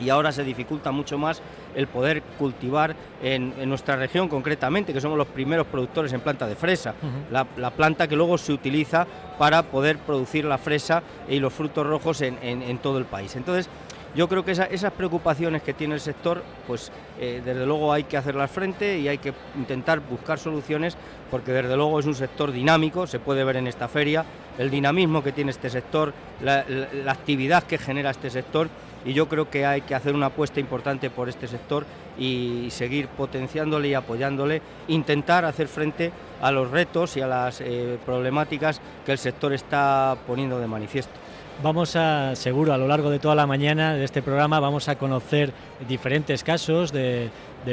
y 0.00 0.10
ahora 0.10 0.32
se 0.32 0.44
dificulta 0.44 0.90
mucho 0.90 1.18
más 1.18 1.42
el 1.74 1.86
poder 1.86 2.22
cultivar 2.38 2.94
en, 3.22 3.68
nuestra 3.68 3.96
región 3.96 4.28
concretamente, 4.28 4.92
que 4.92 5.00
somos 5.00 5.18
los 5.18 5.28
primeros 5.28 5.66
productores 5.66 6.12
en 6.12 6.20
planta 6.20 6.46
de 6.46 6.56
fresa, 6.56 6.94
la, 7.30 7.70
planta 7.70 8.06
que 8.06 8.16
luego 8.16 8.38
se 8.38 8.52
utiliza 8.52 9.06
para 9.38 9.62
poder 9.62 9.98
producir 9.98 10.44
la 10.44 10.58
fresa 10.58 11.02
y 11.28 11.40
los 11.40 11.52
frutos 11.52 11.86
rojos 11.86 12.20
en, 12.20 12.78
todo 12.78 12.98
el 12.98 13.04
país. 13.04 13.34
Entonces, 13.36 13.68
yo 14.14 14.28
creo 14.28 14.44
que 14.44 14.52
esas 14.52 14.92
preocupaciones 14.92 15.62
que 15.62 15.74
tiene 15.74 15.94
el 15.94 16.00
sector, 16.00 16.44
pues 16.68 16.92
eh, 17.18 17.42
desde 17.44 17.66
luego 17.66 17.92
hay 17.92 18.04
que 18.04 18.16
hacerlas 18.16 18.48
frente 18.48 18.96
y 18.98 19.08
hay 19.08 19.18
que 19.18 19.32
intentar 19.56 19.98
buscar 19.98 20.38
soluciones, 20.38 20.96
porque 21.32 21.50
desde 21.50 21.74
luego 21.76 21.98
es 21.98 22.06
un 22.06 22.14
sector 22.14 22.52
dinámico, 22.52 23.08
se 23.08 23.18
puede 23.18 23.42
ver 23.42 23.56
en 23.56 23.66
esta 23.66 23.88
feria, 23.88 24.24
el 24.56 24.70
dinamismo 24.70 25.24
que 25.24 25.32
tiene 25.32 25.50
este 25.50 25.68
sector, 25.68 26.14
la 26.40 26.64
actividad 27.08 27.64
que 27.64 27.76
genera 27.76 28.10
este 28.10 28.30
sector 28.30 28.68
y 29.04 29.12
yo 29.12 29.28
creo 29.28 29.50
que 29.50 29.66
hay 29.66 29.82
que 29.82 29.94
hacer 29.94 30.14
una 30.14 30.26
apuesta 30.26 30.60
importante 30.60 31.10
por 31.10 31.28
este 31.28 31.46
sector 31.46 31.84
y 32.18 32.68
seguir 32.70 33.08
potenciándole 33.08 33.88
y 33.88 33.94
apoyándole, 33.94 34.62
intentar 34.88 35.44
hacer 35.44 35.68
frente 35.68 36.12
a 36.40 36.50
los 36.50 36.70
retos 36.70 37.16
y 37.16 37.20
a 37.20 37.26
las 37.26 37.60
eh, 37.60 37.98
problemáticas 38.04 38.80
que 39.04 39.12
el 39.12 39.18
sector 39.18 39.52
está 39.52 40.16
poniendo 40.26 40.58
de 40.58 40.66
manifiesto. 40.66 41.23
Vamos 41.62 41.94
a, 41.96 42.34
seguro, 42.34 42.74
a 42.74 42.78
lo 42.78 42.88
largo 42.88 43.10
de 43.10 43.18
toda 43.18 43.34
la 43.34 43.46
mañana 43.46 43.94
de 43.94 44.04
este 44.04 44.22
programa, 44.22 44.60
vamos 44.60 44.88
a 44.88 44.96
conocer 44.96 45.52
diferentes 45.88 46.42
casos 46.42 46.92
de, 46.92 47.30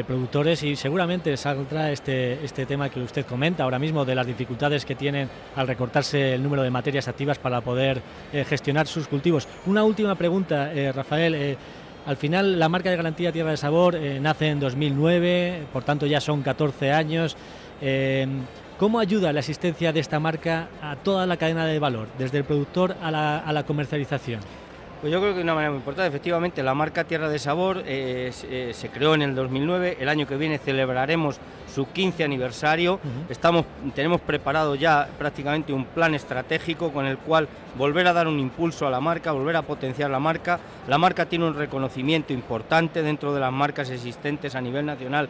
productores 0.08 0.64
y 0.64 0.78
seguramente 0.78 1.36
saldrá 1.36 1.92
este, 1.92 2.46
este 2.46 2.66
tema 2.66 2.90
que 2.90 3.02
usted 3.02 3.26
comenta 3.26 3.64
ahora 3.64 3.80
mismo 3.80 4.06
de 4.06 4.16
las 4.16 4.26
dificultades 4.26 4.86
que 4.86 4.96
tienen 4.96 5.30
al 5.56 5.68
recortarse 5.68 6.36
el 6.36 6.44
número 6.44 6.62
de 6.62 6.70
materias 6.70 7.10
activas 7.10 7.40
para 7.40 7.60
poder 7.60 8.02
eh, 8.32 8.46
gestionar 8.48 8.88
sus 8.88 9.08
cultivos. 9.08 9.48
Una 9.66 9.84
última 9.84 10.16
pregunta, 10.16 10.72
eh, 10.74 10.92
Rafael. 10.94 11.36
Eh, 11.36 11.58
al 12.06 12.18
final, 12.18 12.58
la 12.58 12.70
marca 12.70 12.90
de 12.90 12.96
garantía 12.96 13.32
Tierra 13.32 13.52
de 13.52 13.58
Sabor 13.58 14.00
nace 14.22 14.48
en 14.48 14.60
2009, 14.60 15.66
por 15.72 15.84
tanto 15.84 16.06
ya 16.08 16.20
son 16.20 16.42
14 16.42 16.92
años. 16.92 17.36
¿Cómo 18.82 18.98
ayuda 18.98 19.32
la 19.32 19.42
existencia 19.42 19.94
de 19.94 20.00
esta 20.00 20.20
marca 20.20 20.68
a 20.82 20.96
toda 20.96 21.28
la 21.28 21.38
cadena 21.38 21.68
de 21.68 21.78
valor, 21.78 22.08
desde 22.18 22.40
el 22.40 22.46
productor 22.46 22.96
a 23.00 23.12
la, 23.12 23.64
comercialización? 23.64 24.40
Pues 25.02 25.14
yo 25.14 25.20
creo 25.20 25.34
que 25.34 25.38
de 25.38 25.44
una 25.44 25.54
manera 25.54 25.70
muy 25.70 25.78
importante, 25.78 26.10
efectivamente, 26.10 26.64
la 26.64 26.74
marca 26.74 27.04
Tierra 27.04 27.30
de 27.30 27.38
Sabor 27.38 27.84
eh, 27.86 28.32
eh, 28.50 28.72
se 28.74 28.90
creó 28.90 29.14
en 29.14 29.22
el 29.22 29.36
2009, 29.36 29.98
el 30.00 30.10
año 30.10 30.26
que 30.26 30.36
viene 30.36 30.58
celebraremos 30.58 31.40
su 31.72 31.92
15 31.92 32.24
aniversario, 32.24 33.00
Estamos, 33.30 33.66
tenemos 33.94 34.20
preparado 34.20 34.74
ya 34.74 35.08
prácticamente 35.16 35.72
un 35.72 35.86
plan 35.86 36.16
estratégico 36.16 36.92
con 36.92 37.06
el 37.06 37.20
cual 37.20 37.48
volver 37.78 38.08
a 38.08 38.14
dar 38.14 38.28
un 38.28 38.40
impulso 38.40 38.88
a 38.88 38.90
la 38.90 39.00
marca, 39.00 39.32
volver 39.32 39.58
a 39.58 39.62
potenciar 39.62 40.10
la 40.10 40.20
marca. 40.20 40.60
La 40.88 40.98
marca 40.98 41.28
tiene 41.28 41.46
un 41.46 41.54
reconocimiento 41.54 42.34
importante 42.34 43.04
dentro 43.04 43.32
de 43.32 43.42
las 43.42 43.54
marcas 43.54 43.92
existentes 43.92 44.56
a 44.56 44.62
nivel 44.62 44.88
nacional, 44.88 45.30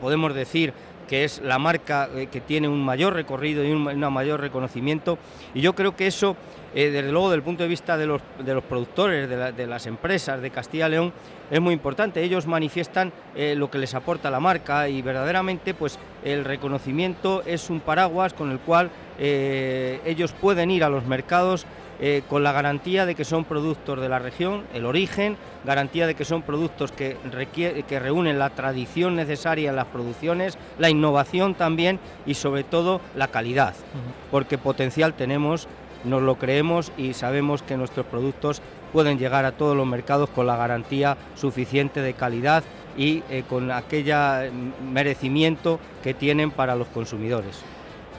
podemos 0.00 0.34
decir 0.34 0.72
que 1.12 1.24
es 1.24 1.42
la 1.42 1.58
marca 1.58 2.08
eh, 2.14 2.28
que 2.32 2.40
tiene 2.40 2.68
un 2.68 2.82
mayor 2.82 3.12
recorrido 3.12 3.62
y 3.62 3.70
un, 3.70 3.82
mayor 3.82 4.40
reconocimiento. 4.40 5.18
Y 5.52 5.60
yo 5.60 5.74
creo 5.74 5.94
que 5.94 6.06
eso, 6.06 6.36
eh, 6.74 6.88
desde 6.88 7.12
luego, 7.12 7.28
desde 7.28 7.36
el 7.36 7.42
punto 7.42 7.62
de 7.62 7.68
vista 7.68 7.98
de 7.98 8.06
los, 8.06 8.22
de 8.42 8.54
los 8.54 8.64
productores, 8.64 9.28
de, 9.28 9.66
las 9.66 9.86
empresas 9.86 10.40
de 10.40 10.50
Castilla 10.50 10.88
y 10.88 10.92
León, 10.92 11.12
es 11.50 11.60
muy 11.60 11.74
importante. 11.74 12.22
Ellos 12.22 12.46
manifiestan 12.46 13.12
eh, 13.34 13.54
lo 13.54 13.70
que 13.70 13.76
les 13.76 13.94
aporta 13.94 14.30
la 14.30 14.40
marca 14.40 14.88
y 14.88 15.02
verdaderamente, 15.02 15.74
pues, 15.74 15.98
el 16.24 16.46
reconocimiento 16.46 17.42
es 17.44 17.68
un 17.68 17.80
paraguas 17.80 18.32
con 18.32 18.50
el 18.50 18.58
cual 18.58 18.90
ellos 19.18 20.32
pueden 20.32 20.70
ir 20.70 20.82
a 20.82 20.88
los 20.88 21.04
mercados 21.04 21.66
eh, 22.04 22.24
con 22.28 22.42
la 22.42 22.50
garantía 22.50 23.06
de 23.06 23.14
que 23.14 23.24
son 23.24 23.44
productos 23.44 24.00
de 24.00 24.08
la 24.08 24.18
región, 24.18 24.64
el 24.74 24.86
origen, 24.86 25.36
garantía 25.64 26.08
de 26.08 26.16
que 26.16 26.24
son 26.24 26.42
productos 26.42 26.90
que, 26.90 27.16
que 27.86 27.98
reúnen 28.00 28.40
la 28.40 28.50
tradición 28.50 29.14
necesaria 29.14 29.70
en 29.70 29.76
las 29.76 29.86
producciones, 29.86 30.58
la 30.80 30.90
innovación 30.90 31.54
también 31.54 32.00
y 32.26 32.34
sobre 32.34 32.64
todo 32.64 33.00
la 33.14 33.28
calidad, 33.28 33.74
porque 34.32 34.58
potencial 34.58 35.14
tenemos, 35.14 35.68
nos 36.02 36.22
lo 36.22 36.34
creemos 36.38 36.90
y 36.96 37.14
sabemos 37.14 37.62
que 37.62 37.76
nuestros 37.76 38.06
productos 38.06 38.62
pueden 38.92 39.16
llegar 39.16 39.44
a 39.44 39.52
todos 39.52 39.76
los 39.76 39.86
mercados 39.86 40.28
con 40.28 40.48
la 40.48 40.56
garantía 40.56 41.16
suficiente 41.36 42.00
de 42.00 42.14
calidad 42.14 42.64
y 42.96 43.22
eh, 43.30 43.44
con 43.48 43.70
aquella 43.70 44.50
mm, 44.50 44.92
merecimiento 44.92 45.78
que 46.02 46.14
tienen 46.14 46.50
para 46.50 46.74
los 46.74 46.88
consumidores. 46.88 47.62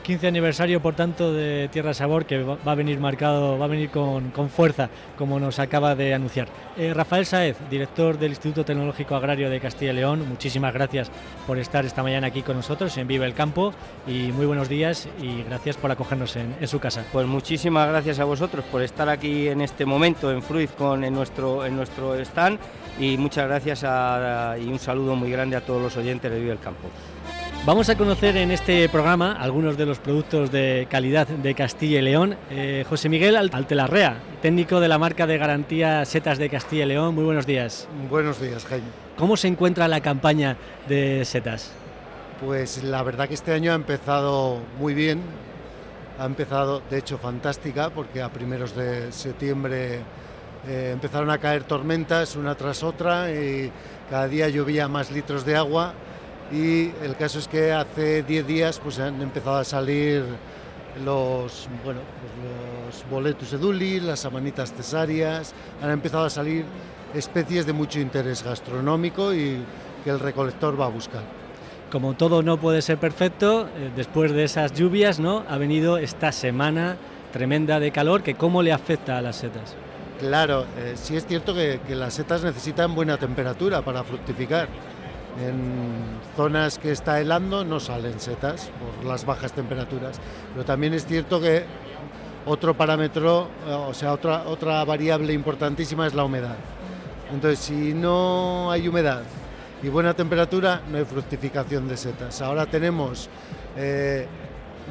15 0.04 0.28
aniversario, 0.28 0.82
por 0.82 0.96
tanto, 0.96 1.34
de 1.34 1.70
Tierra 1.72 1.94
Sabor, 1.94 2.26
que 2.26 2.44
va 2.44 2.58
a 2.66 2.76
venir 2.76 3.00
marcado, 3.00 3.58
va 3.58 3.66
a 3.66 3.70
venir 3.70 3.90
con, 3.90 4.32
fuerza, 4.50 4.90
como 5.18 5.40
nos 5.40 5.60
acaba 5.60 5.96
de 5.96 6.14
anunciar. 6.14 6.50
Eh, 6.78 6.94
Rafael 6.94 7.26
Saez, 7.26 7.58
director 7.70 8.20
del 8.20 8.32
Instituto 8.32 8.66
Tecnológico 8.66 9.16
Agrario 9.16 9.50
de 9.50 9.62
Castilla 9.62 9.92
y 9.92 9.96
León, 9.96 10.28
muchísimas 10.28 10.74
gracias 10.74 11.10
por 11.48 11.58
estar 11.58 11.86
esta 11.86 12.04
mañana 12.04 12.28
aquí 12.28 12.42
con 12.42 12.58
nosotros 12.58 12.96
en 12.98 13.08
Vive 13.08 13.26
el 13.26 13.34
Campo 13.34 13.74
y 14.06 14.32
muy 14.34 14.46
buenos 14.46 14.68
días 14.68 15.08
y 15.22 15.44
gracias 15.44 15.78
por 15.78 15.90
acogernos 15.90 16.36
en, 16.36 16.68
su 16.68 16.80
casa. 16.80 17.06
Pues 17.12 17.26
muchísimas 17.26 17.88
gracias 17.88 18.20
a 18.20 18.26
vosotros 18.26 18.66
por 18.72 18.82
estar 18.82 19.08
aquí 19.08 19.48
en 19.48 19.62
este 19.62 19.86
momento 19.86 20.32
en 20.32 20.42
Fruiz 20.42 20.72
con 20.72 21.04
en 21.04 21.14
nuestro, 21.14 21.66
en 21.66 21.76
nuestro 21.76 22.16
stand 22.20 22.60
y 23.00 23.18
muchas 23.18 23.48
gracias 23.48 23.84
y 24.62 24.66
un 24.66 24.80
saludo 24.80 25.16
muy 25.16 25.32
grande 25.32 25.56
a 25.56 25.62
todos 25.62 25.82
los 25.82 25.96
oyentes 25.96 26.30
de 26.30 26.40
Vive 26.40 26.52
el 26.52 26.60
Campo. 26.60 26.90
Vamos 27.66 27.88
a 27.88 27.98
conocer 27.98 28.36
en 28.36 28.52
este 28.52 28.90
programa 28.90 29.38
algunos 29.40 29.78
de 29.78 29.86
los 29.86 29.98
productos 29.98 30.52
de 30.52 30.86
calidad 30.92 31.26
de 31.30 31.56
Castilla 31.56 32.00
y 32.00 32.02
León. 32.02 32.36
Eh, 32.52 32.84
José 32.90 33.08
Miguel 33.08 33.38
Altelarrea, 33.38 34.18
técnico 34.42 34.82
de 34.82 34.90
la 34.90 34.98
marca 34.98 35.26
de 35.28 35.38
garantía 35.38 36.04
Setas 36.04 36.38
de 36.40 36.50
Castilla 36.50 36.84
y 36.84 36.88
León. 36.90 37.16
Muy 37.16 37.24
buenos 37.24 37.46
días. 37.46 37.88
Buenos 38.10 38.42
días, 38.42 38.66
Jaime. 38.66 38.88
¿Cómo 39.18 39.38
se 39.38 39.48
encuentra 39.48 39.88
la 39.88 40.02
campaña 40.02 40.58
de 40.90 41.24
Setas? 41.24 41.72
Pues 42.46 42.84
la 42.84 43.02
verdad 43.02 43.30
que 43.30 43.36
este 43.36 43.54
año 43.54 43.72
ha 43.72 43.76
empezado 43.76 44.60
muy 44.78 44.94
bien. 44.94 45.22
Ha 46.20 46.26
empezado, 46.26 46.82
de 46.90 46.98
hecho, 46.98 47.18
fantástica, 47.18 47.92
porque 47.92 48.22
a 48.22 48.28
primeros 48.28 48.76
de 48.76 49.10
septiembre 49.14 50.02
eh, 50.68 50.90
empezaron 50.92 51.30
a 51.30 51.38
caer 51.38 51.64
tormentas 51.64 52.36
una 52.36 52.56
tras 52.56 52.84
otra 52.84 53.32
y 53.32 53.72
cada 54.10 54.28
día 54.28 54.50
llovía 54.50 54.90
más 54.90 55.12
litros 55.12 55.46
de 55.46 55.56
agua 55.56 55.94
y 56.52 56.92
el 57.04 57.16
caso 57.18 57.40
es 57.40 57.48
que 57.48 57.72
hace 57.72 58.24
10 58.24 58.48
días 58.48 58.80
pues 58.80 59.00
han 59.00 59.22
empezado 59.22 59.58
a 59.58 59.64
salir 59.64 60.24
los, 61.04 61.68
bueno, 61.84 62.02
pues 62.22 63.02
los 63.02 63.10
boletus 63.10 63.54
eduli, 63.54 64.00
las 64.00 64.26
amanitas 64.26 64.74
cesarias, 64.74 65.54
han 65.82 65.90
empezado 65.90 66.26
a 66.26 66.30
salir 66.30 66.66
especies 67.14 67.66
de 67.66 67.74
mucho 67.74 68.00
interés 68.00 68.44
gastronómico 68.44 69.34
y 69.34 69.64
que 70.04 70.10
el 70.10 70.20
recolector 70.20 70.80
va 70.80 70.86
a 70.86 70.90
buscar. 70.90 71.24
como 71.92 72.16
todo 72.16 72.42
no 72.42 72.58
puede 72.58 72.82
ser 72.82 72.98
perfecto, 72.98 73.68
eh, 73.68 73.92
después 73.96 74.32
de 74.32 74.46
esas 74.46 74.74
lluvias, 74.74 75.20
¿no? 75.20 75.44
Ha 75.48 75.60
venido 75.60 76.00
esta 76.00 76.32
semana 76.32 76.98
tremenda 77.32 77.80
de 77.80 77.92
calor, 77.92 78.24
que 78.24 78.34
cómo 78.34 78.64
le 78.64 78.74
afecta 78.74 79.18
a 79.18 79.22
las 79.22 79.36
setas. 79.36 79.76
Claro, 80.20 80.66
eh, 80.78 80.94
sí 80.96 81.16
es 81.16 81.28
cierto 81.28 81.54
que, 81.54 81.82
que 81.88 81.94
las 81.96 82.16
setas 82.16 82.44
necesitan 82.44 82.96
buena 82.96 83.18
temperatura 83.18 83.84
para 83.84 84.04
fructificar. 84.04 84.70
En 85.40 86.20
zonas 86.38 86.78
que 86.78 86.92
está 86.92 87.20
helando 87.20 87.66
no 87.66 87.80
salen 87.80 88.20
setas 88.20 88.70
por 88.80 89.06
las 89.06 89.26
bajas 89.26 89.54
temperaturas, 89.54 90.20
pero 90.54 90.64
también 90.64 90.94
es 90.94 91.06
cierto 91.06 91.42
que 91.42 91.64
otro 92.46 92.76
parámetro, 92.76 93.48
eh, 93.68 93.74
o 93.74 93.94
sea, 93.94 94.14
otra, 94.14 94.44
otra 94.48 94.84
variable 94.86 95.34
importantísima 95.34 96.06
es 96.08 96.14
la 96.14 96.24
humedad. 96.24 96.56
Entonces, 97.32 97.60
si 97.60 97.94
no 97.94 98.70
hay 98.72 98.88
humedad 98.88 99.24
y 99.82 99.90
buena 99.90 100.14
temperatura, 100.14 100.82
no 100.90 100.98
hay 100.98 101.06
fructificación 101.06 101.88
de 101.88 101.98
setas. 101.98 102.42
Ahora 102.42 102.66
tenemos 102.66 103.30
eh, 103.76 104.28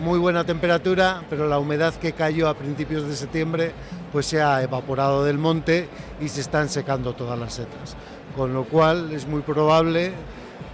muy 0.03 0.19
buena 0.19 0.45
temperatura, 0.45 1.23
pero 1.29 1.47
la 1.47 1.59
humedad 1.59 1.95
que 1.95 2.13
cayó 2.13 2.49
a 2.49 2.55
principios 2.55 3.07
de 3.07 3.15
septiembre 3.15 3.73
pues 4.11 4.27
se 4.27 4.43
ha 4.43 4.63
evaporado 4.63 5.25
del 5.25 5.39
monte 5.39 5.89
y 6.21 6.29
se 6.29 6.41
están 6.41 6.69
secando 6.69 7.15
todas 7.15 7.39
las 7.39 7.55
setas. 7.55 7.97
Con 8.37 8.55
lo 8.55 8.65
cual 8.65 9.13
es 9.13 9.27
muy 9.27 9.43
probable 9.43 10.13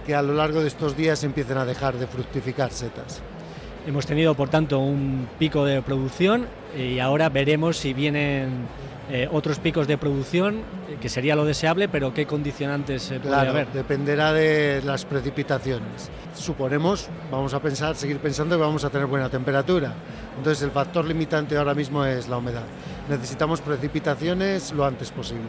que 0.05 0.15
a 0.15 0.21
lo 0.21 0.33
largo 0.33 0.61
de 0.61 0.67
estos 0.67 0.95
días 0.95 1.23
empiecen 1.23 1.57
a 1.57 1.65
dejar 1.65 1.97
de 1.97 2.07
fructificar 2.07 2.71
setas. 2.71 3.21
Hemos 3.85 4.05
tenido, 4.05 4.35
por 4.35 4.49
tanto, 4.49 4.79
un 4.79 5.27
pico 5.37 5.65
de 5.65 5.81
producción 5.81 6.45
y 6.77 6.99
ahora 6.99 7.29
veremos 7.29 7.77
si 7.77 7.93
vienen 7.93 8.67
eh, 9.11 9.27
otros 9.31 9.57
picos 9.57 9.87
de 9.87 9.97
producción, 9.97 10.57
eh, 10.87 10.97
que 11.01 11.09
sería 11.09 11.35
lo 11.35 11.43
deseable, 11.43 11.89
pero 11.89 12.13
qué 12.13 12.27
condicionantes 12.27 13.07
puede 13.07 13.19
Claro, 13.21 13.49
haber. 13.51 13.67
dependerá 13.69 14.31
de 14.33 14.81
las 14.85 15.05
precipitaciones. 15.05 16.11
Suponemos, 16.35 17.07
vamos 17.31 17.53
a 17.55 17.59
pensar, 17.61 17.95
seguir 17.95 18.19
pensando 18.19 18.55
que 18.55 18.61
vamos 18.61 18.83
a 18.85 18.89
tener 18.91 19.07
buena 19.07 19.29
temperatura. 19.29 19.93
Entonces 20.37 20.61
el 20.63 20.71
factor 20.71 21.05
limitante 21.05 21.57
ahora 21.57 21.73
mismo 21.73 22.05
es 22.05 22.27
la 22.29 22.37
humedad. 22.37 22.63
Necesitamos 23.09 23.61
precipitaciones 23.61 24.71
lo 24.73 24.85
antes 24.85 25.09
posible. 25.11 25.47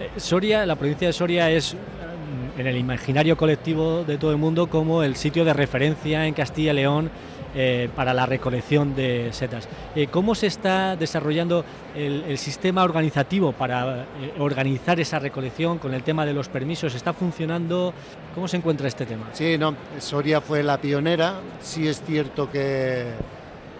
Eh, 0.00 0.10
Soria, 0.16 0.66
la 0.66 0.76
provincia 0.76 1.06
de 1.06 1.12
Soria 1.12 1.50
es 1.50 1.74
mm, 1.74 2.60
en 2.60 2.66
el 2.66 2.76
imaginario 2.76 3.36
colectivo 3.36 4.04
de 4.04 4.18
todo 4.18 4.30
el 4.30 4.38
mundo 4.38 4.68
como 4.68 5.02
el 5.02 5.16
sitio 5.16 5.44
de 5.44 5.52
referencia 5.52 6.26
en 6.26 6.34
Castilla 6.34 6.72
y 6.72 6.76
León 6.76 7.10
eh, 7.52 7.88
para 7.96 8.14
la 8.14 8.26
recolección 8.26 8.94
de 8.94 9.30
setas. 9.32 9.68
Eh, 9.96 10.06
¿Cómo 10.06 10.36
se 10.36 10.46
está 10.46 10.94
desarrollando 10.94 11.64
el, 11.96 12.38
sistema 12.38 12.84
organizativo 12.84 13.50
para 13.50 14.02
eh, 14.02 14.34
organizar 14.38 15.00
esa 15.00 15.18
recolección 15.18 15.78
con 15.78 15.92
el 15.92 16.04
tema 16.04 16.24
de 16.24 16.32
los 16.32 16.48
permisos? 16.48 16.94
¿Está 16.94 17.12
funcionando? 17.12 17.92
¿Cómo 18.36 18.46
se 18.46 18.56
encuentra 18.56 18.86
este 18.86 19.04
tema? 19.04 19.30
Sí, 19.32 19.58
no, 19.58 19.74
Soria 19.98 20.40
fue 20.40 20.62
la 20.62 20.78
pionera. 20.78 21.40
Sí 21.60 21.88
es 21.88 22.00
cierto 22.02 22.48
que, 22.48 23.06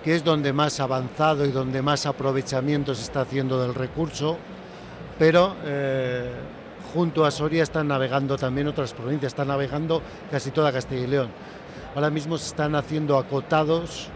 que 0.02 0.16
es 0.16 0.24
donde 0.24 0.52
más 0.52 0.80
avanzado 0.80 1.46
y 1.46 1.52
donde 1.52 1.80
más 1.80 2.06
aprovechamiento 2.06 2.92
se 2.96 3.04
está 3.04 3.20
haciendo 3.20 3.62
del 3.62 3.76
recurso, 3.76 4.36
pero 5.20 5.54
eh, 5.66 6.30
junto 6.94 7.26
a 7.26 7.30
Soria 7.30 7.62
están 7.62 7.88
navegando 7.88 8.38
también 8.38 8.68
otras 8.68 8.94
provincias, 8.94 9.32
está 9.32 9.44
navegando 9.44 10.00
casi 10.30 10.50
toda 10.50 10.72
Castilla 10.72 11.02
y 11.02 11.06
León. 11.08 11.28
Ahora 11.94 12.08
mismo 12.08 12.38
se 12.38 12.46
están 12.46 12.74
haciendo 12.74 13.18
acotados 13.18 14.08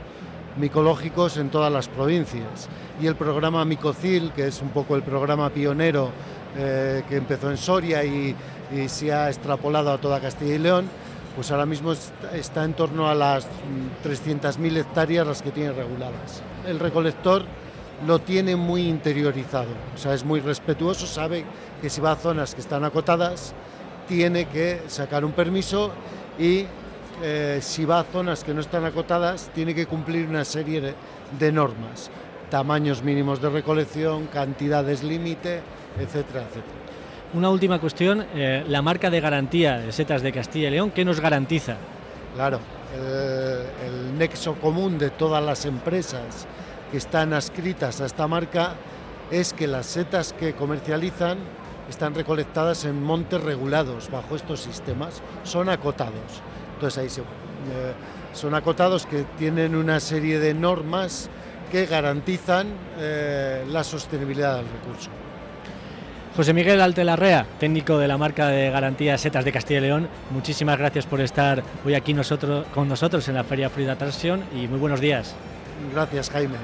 micológicos 0.56 1.36
en 1.36 1.50
todas 1.50 1.70
las 1.70 1.88
provincias. 1.88 2.70
Y 3.02 3.06
el 3.06 3.16
programa 3.16 3.66
Micocil, 3.66 4.32
que 4.32 4.46
es 4.46 4.62
un 4.62 4.70
poco 4.70 4.96
el 4.96 5.02
programa 5.02 5.50
pionero 5.50 6.08
eh, 6.56 7.02
que 7.06 7.16
empezó 7.16 7.50
en 7.50 7.58
Soria 7.58 8.02
y, 8.02 8.34
y 8.72 8.88
se 8.88 9.12
ha 9.12 9.28
extrapolado 9.28 9.92
a 9.92 9.98
toda 9.98 10.20
Castilla 10.20 10.54
y 10.54 10.58
León, 10.58 10.88
pues 11.36 11.50
ahora 11.50 11.66
mismo 11.66 11.92
está, 12.32 12.64
en 12.64 12.72
torno 12.72 13.10
a 13.10 13.14
las 13.14 13.44
mm, 13.44 14.08
300.000 14.08 14.78
hectáreas 14.78 15.26
las 15.26 15.42
que 15.42 15.50
tiene 15.50 15.72
reguladas. 15.72 16.42
El 16.66 16.78
recolector 16.78 17.44
lo 18.06 18.18
tiene 18.18 18.56
muy 18.56 18.88
interiorizado, 18.88 19.68
o 19.94 19.98
sea, 19.98 20.14
es 20.14 20.24
muy 20.24 20.40
respetuoso, 20.40 21.06
sabe 21.06 21.44
que 21.80 21.88
si 21.88 22.00
va 22.00 22.12
a 22.12 22.16
zonas 22.16 22.54
que 22.54 22.60
están 22.60 22.84
acotadas, 22.84 23.54
tiene 24.08 24.46
que 24.46 24.82
sacar 24.88 25.24
un 25.24 25.32
permiso 25.32 25.92
y 26.38 26.66
eh, 27.22 27.60
si 27.62 27.84
va 27.84 28.00
a 28.00 28.04
zonas 28.04 28.44
que 28.44 28.52
no 28.52 28.60
están 28.60 28.84
acotadas, 28.84 29.50
tiene 29.54 29.74
que 29.74 29.86
cumplir 29.86 30.28
una 30.28 30.44
serie 30.44 30.80
de, 30.80 30.94
de 31.38 31.52
normas, 31.52 32.10
tamaños 32.50 33.02
mínimos 33.02 33.40
de 33.40 33.48
recolección, 33.48 34.26
cantidades 34.26 35.02
límite, 35.02 35.60
etcétera, 35.98 36.42
etcétera. 36.42 36.74
Una 37.32 37.50
última 37.50 37.80
cuestión, 37.80 38.26
eh, 38.34 38.64
la 38.68 38.82
marca 38.82 39.10
de 39.10 39.20
garantía 39.20 39.78
de 39.78 39.92
setas 39.92 40.22
de 40.22 40.32
Castilla 40.32 40.68
y 40.68 40.72
León, 40.72 40.90
¿qué 40.90 41.04
nos 41.04 41.20
garantiza? 41.20 41.76
Claro, 42.34 42.60
el, 42.94 43.86
el 43.86 44.18
nexo 44.18 44.54
común 44.54 44.98
de 44.98 45.10
todas 45.10 45.42
las 45.42 45.64
empresas 45.64 46.46
que 46.94 46.98
están 46.98 47.32
adscritas 47.32 48.00
a 48.00 48.06
esta 48.06 48.28
marca 48.28 48.74
es 49.28 49.52
que 49.52 49.66
las 49.66 49.84
setas 49.84 50.32
que 50.32 50.52
comercializan 50.52 51.38
están 51.90 52.14
recolectadas 52.14 52.84
en 52.84 53.02
montes 53.02 53.42
regulados 53.42 54.12
bajo 54.12 54.36
estos 54.36 54.60
sistemas, 54.60 55.20
son 55.42 55.70
acotados. 55.70 56.40
Entonces 56.74 57.02
ahí 57.02 57.08
se, 57.08 57.22
eh, 57.22 57.24
son 58.32 58.54
acotados 58.54 59.06
que 59.06 59.24
tienen 59.36 59.74
una 59.74 59.98
serie 59.98 60.38
de 60.38 60.54
normas 60.54 61.28
que 61.72 61.86
garantizan 61.86 62.68
eh, 63.00 63.64
la 63.68 63.82
sostenibilidad 63.82 64.58
del 64.58 64.66
recurso. 64.66 65.10
José 66.36 66.52
Miguel 66.52 66.80
Altelarrea, 66.80 67.44
técnico 67.58 67.98
de 67.98 68.06
la 68.06 68.18
marca 68.18 68.46
de 68.46 68.70
garantía 68.70 69.18
Setas 69.18 69.44
de 69.44 69.50
Castilla 69.50 69.80
y 69.80 69.82
León, 69.82 70.08
muchísimas 70.30 70.78
gracias 70.78 71.06
por 71.06 71.20
estar 71.20 71.60
hoy 71.84 71.94
aquí 71.94 72.14
nosotros, 72.14 72.68
con 72.72 72.88
nosotros 72.88 73.26
en 73.26 73.34
la 73.34 73.42
Feria 73.42 73.68
Fruit 73.68 73.88
Attraction 73.88 74.44
y 74.54 74.68
muy 74.68 74.78
buenos 74.78 75.00
días. 75.00 75.34
Gracias, 75.92 76.30
Jaime. 76.30 76.56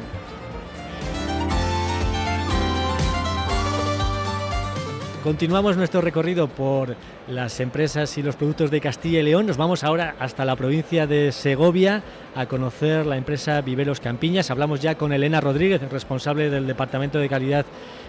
Continuamos 5.22 5.76
nuestro 5.76 6.00
recorrido 6.00 6.48
por 6.48 6.96
las 7.28 7.60
empresas 7.60 8.16
y 8.16 8.22
los 8.22 8.36
productos 8.36 8.70
de 8.70 8.80
Castilla 8.80 9.20
y 9.20 9.22
León. 9.22 9.46
Nos 9.46 9.58
vamos 9.58 9.84
ahora 9.84 10.14
hasta 10.18 10.46
la 10.46 10.56
provincia 10.56 11.06
de 11.06 11.30
Segovia 11.30 12.02
a 12.34 12.46
conocer 12.46 13.04
la 13.04 13.18
empresa 13.18 13.60
Viveros 13.60 14.00
Campiñas. 14.00 14.50
Hablamos 14.50 14.80
ya 14.80 14.94
con 14.94 15.12
Elena 15.12 15.42
Rodríguez, 15.42 15.82
responsable 15.90 16.48
del 16.48 16.66
Departamento 16.66 17.18
de 17.18 17.28
Calidad 17.28 17.66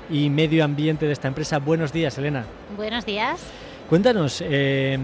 y 0.09 0.29
Medio 0.29 0.63
Ambiente 0.63 1.05
de 1.05 1.11
esta 1.11 1.27
empresa. 1.27 1.59
Buenos 1.59 1.91
días, 1.91 2.17
Elena. 2.17 2.45
Buenos 2.77 3.05
días. 3.05 3.41
Cuéntanos, 3.89 4.41
eh, 4.47 4.97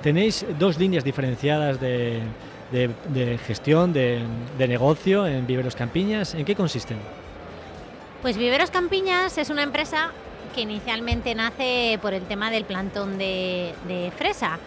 tenéis 0.00 0.46
dos 0.60 0.78
líneas 0.78 1.02
diferenciadas 1.02 1.80
de, 1.80 2.20
de, 2.70 3.38
gestión, 3.38 3.92
de, 3.92 4.22
de 4.58 4.68
negocio 4.68 5.26
en 5.26 5.46
Viveros 5.46 5.76
Campiñas. 5.76 6.34
¿En 6.34 6.44
qué 6.44 6.54
consisten? 6.54 6.98
Pues 8.22 8.36
Viveros 8.36 8.70
Campiñas 8.70 9.36
es 9.38 9.50
una 9.50 9.62
empresa 9.62 10.10
que 10.54 10.62
inicialmente 10.62 11.34
nace 11.34 11.98
por 12.00 12.14
el 12.14 12.22
tema 12.22 12.50
del 12.50 12.64
plantón 12.64 13.18
de, 13.18 13.74
de, 13.86 14.12
fresa. 14.16 14.58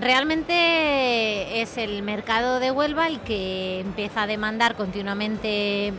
Realmente 0.00 1.62
es 1.62 1.78
el 1.78 2.02
mercado 2.02 2.58
de 2.58 2.70
Huelva 2.70 3.06
el 3.06 3.20
que 3.20 3.80
empieza 3.80 4.22
a 4.22 4.26
demandar 4.26 4.74
continuamente, 4.74 5.92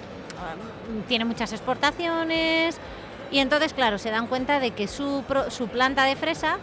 tiene 1.07 1.25
muchas 1.25 1.53
exportaciones 1.53 2.77
y 3.31 3.39
entonces, 3.39 3.73
claro, 3.73 3.97
se 3.97 4.11
dan 4.11 4.27
cuenta 4.27 4.59
de 4.59 4.71
que 4.71 4.88
su, 4.88 5.23
su 5.49 5.67
planta 5.67 6.03
de 6.03 6.15
fresa 6.15 6.57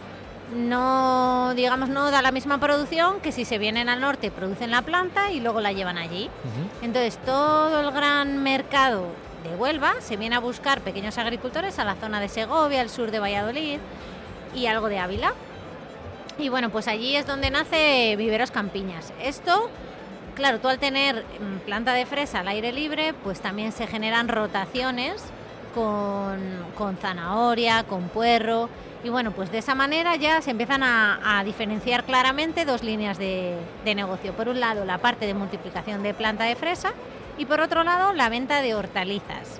no, 0.55 1.53
digamos, 1.55 1.89
no 1.89 2.11
da 2.11 2.21
la 2.21 2.31
misma 2.31 2.59
producción 2.59 3.19
que 3.21 3.31
si 3.31 3.45
se 3.45 3.57
vienen 3.57 3.89
al 3.89 4.01
norte, 4.01 4.31
producen 4.31 4.71
la 4.71 4.81
planta 4.81 5.31
y 5.31 5.39
luego 5.39 5.61
la 5.61 5.71
llevan 5.71 5.97
allí. 5.97 6.25
Uh 6.25 6.47
-huh. 6.47 6.85
Entonces, 6.85 7.17
todo 7.25 7.79
el 7.81 7.91
gran 7.91 8.41
mercado 8.43 9.07
de 9.43 9.55
Huelva 9.55 9.95
se 9.99 10.17
viene 10.17 10.35
a 10.35 10.39
buscar 10.39 10.81
pequeños 10.81 11.17
agricultores 11.17 11.77
a 11.79 11.83
la 11.83 11.95
zona 11.95 12.19
de 12.19 12.29
Segovia, 12.29 12.81
al 12.81 12.89
sur 12.89 13.11
de 13.11 13.19
Valladolid 13.19 13.79
y 14.55 14.65
algo 14.67 14.87
de 14.87 14.99
Ávila. 14.99 15.33
Y 16.37 16.49
bueno, 16.49 16.69
pues 16.69 16.87
allí 16.87 17.15
es 17.15 17.27
donde 17.27 17.51
nace 17.51 18.15
Viveros 18.17 18.49
Campiñas. 18.51 19.13
Esto, 19.21 19.69
claro, 20.35 20.59
tú 20.59 20.67
al 20.67 20.79
tener 20.79 21.23
planta 21.65 21.93
de 21.93 22.05
fresa 22.05 22.39
al 22.39 22.47
aire 22.47 22.71
libre, 22.71 23.13
pues 23.23 23.39
también 23.39 23.71
se 23.71 23.85
generan 23.85 24.27
rotaciones 24.27 25.23
con, 25.75 26.39
con 26.75 26.97
zanahoria, 26.97 27.83
con 27.83 28.09
puerro. 28.09 28.69
Y 29.03 29.09
bueno, 29.09 29.31
pues 29.31 29.51
de 29.51 29.57
esa 29.57 29.75
manera 29.75 30.15
ya 30.15 30.41
se 30.41 30.51
empiezan 30.51 30.81
a, 30.81 31.39
a 31.39 31.43
diferenciar 31.43 32.05
claramente 32.05 32.63
dos 32.63 32.83
líneas 32.83 33.17
de, 33.17 33.57
de 33.83 33.95
negocio. 33.95 34.33
Por 34.33 34.47
un 34.47 34.59
lado, 34.61 34.85
la 34.85 34.97
parte 34.97 35.25
de 35.25 35.33
multiplicación 35.33 36.03
de 36.03 36.13
planta 36.13 36.45
de 36.45 36.55
fresa 36.55 36.93
y 37.37 37.45
por 37.45 37.59
otro 37.59 37.83
lado 37.83 38.13
la 38.13 38.29
venta 38.29 38.61
de 38.61 38.75
hortalizas. 38.75 39.59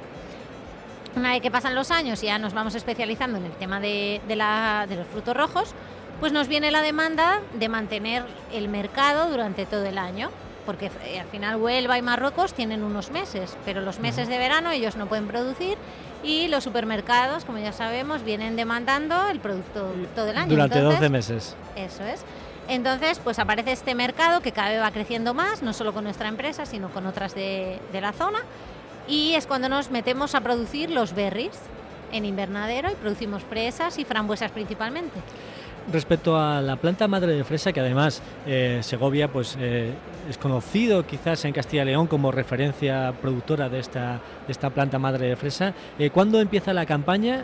Una 1.15 1.31
vez 1.31 1.41
que 1.41 1.51
pasan 1.51 1.75
los 1.75 1.91
años 1.91 2.23
y 2.23 2.27
ya 2.27 2.39
nos 2.39 2.53
vamos 2.53 2.73
especializando 2.73 3.37
en 3.37 3.45
el 3.45 3.51
tema 3.51 3.79
de, 3.79 4.21
de, 4.27 4.35
la, 4.35 4.85
de, 4.87 4.95
los 4.95 5.07
frutos 5.07 5.35
rojos, 5.35 5.75
pues 6.19 6.31
nos 6.31 6.47
viene 6.47 6.71
la 6.71 6.81
demanda 6.81 7.41
de 7.53 7.69
mantener 7.69 8.23
el 8.51 8.67
mercado 8.67 9.29
durante 9.29 9.65
todo 9.65 9.85
el 9.85 9.97
año, 9.97 10.31
porque 10.65 10.89
eh, 11.05 11.19
al 11.19 11.27
final 11.27 11.57
Huelva 11.57 11.97
y 11.97 12.01
Marruecos 12.01 12.53
tienen 12.53 12.81
unos 12.81 13.11
meses, 13.11 13.55
pero 13.63 13.81
los 13.81 13.99
meses 13.99 14.27
de 14.27 14.37
verano 14.39 14.71
ellos 14.71 14.95
no 14.95 15.05
pueden 15.05 15.27
producir 15.27 15.77
y 16.23 16.47
los 16.47 16.63
supermercados, 16.63 17.45
como 17.45 17.59
ya 17.59 17.73
sabemos, 17.73 18.23
vienen 18.23 18.55
demandando 18.55 19.27
el 19.29 19.39
producto 19.39 19.93
todo 20.15 20.29
el 20.29 20.37
año. 20.37 20.49
Durante 20.49 20.79
Entonces, 20.79 21.01
12 21.01 21.09
meses. 21.11 21.55
Eso 21.75 22.03
es. 22.03 22.23
Entonces, 22.67 23.19
pues 23.19 23.39
aparece 23.39 23.73
este 23.73 23.93
mercado 23.93 24.41
que 24.41 24.53
cada 24.53 24.69
vez 24.69 24.81
va 24.81 24.91
creciendo 24.91 25.33
más, 25.33 25.61
no 25.61 25.73
solo 25.73 25.93
con 25.93 26.05
nuestra 26.05 26.29
empresa, 26.29 26.65
sino 26.65 26.89
con 26.89 27.05
otras 27.05 27.35
de, 27.35 27.79
de 27.91 28.01
la 28.01 28.13
zona. 28.13 28.39
Y 29.07 29.33
es 29.33 29.47
cuando 29.47 29.67
nos 29.67 29.91
metemos 29.91 30.33
a 30.33 30.41
producir 30.41 30.89
los 30.89 31.13
berries 31.13 31.59
en 32.13 32.23
invernadero 32.23 32.89
y 32.89 32.95
producimos 32.95 33.43
fresas 33.43 33.97
y 33.99 34.05
frambuesas 34.05 34.51
principalmente. 34.51 35.19
Respecto 35.91 36.37
a 36.37 36.61
la 36.61 36.77
planta 36.77 37.09
madre 37.09 37.33
de 37.33 37.43
fresa, 37.43 37.73
que 37.73 37.81
además 37.81 38.21
eh, 38.47 38.79
Segovia 38.81 39.27
pues, 39.27 39.57
eh, 39.59 39.93
es 40.29 40.37
conocido 40.37 41.05
quizás 41.05 41.43
en 41.43 41.51
Castilla 41.51 41.83
y 41.83 41.87
León 41.87 42.07
como 42.07 42.31
referencia 42.31 43.13
productora 43.21 43.67
de 43.67 43.79
esta, 43.79 44.21
de 44.45 44.51
esta 44.51 44.69
planta 44.69 44.97
madre 44.97 45.27
de 45.27 45.35
fresa, 45.35 45.73
eh, 45.99 46.09
¿cuándo 46.09 46.39
empieza 46.39 46.73
la 46.73 46.85
campaña? 46.85 47.43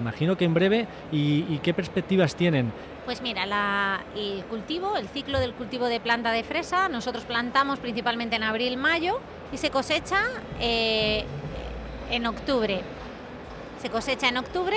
imagino 0.00 0.36
que 0.36 0.44
en 0.44 0.52
breve. 0.52 0.86
¿Y, 1.10 1.58
qué 1.62 1.72
perspectivas 1.72 2.36
tienen? 2.36 2.70
Pues 3.06 3.22
mira, 3.22 3.44
el 4.14 4.44
cultivo, 4.44 4.96
el 4.98 5.08
ciclo 5.08 5.40
del 5.40 5.54
cultivo 5.54 5.86
de 5.86 6.00
planta 6.00 6.30
de 6.32 6.44
fresa, 6.44 6.90
nosotros 6.90 7.24
plantamos 7.24 7.78
principalmente 7.78 8.36
en 8.36 8.42
abril-mayo 8.42 9.18
y 9.50 9.56
se 9.56 9.70
cosecha 9.70 10.20
en 10.60 12.26
octubre. 12.26 12.82
Se 13.80 13.88
cosecha 13.88 14.28
en 14.28 14.36
octubre 14.36 14.76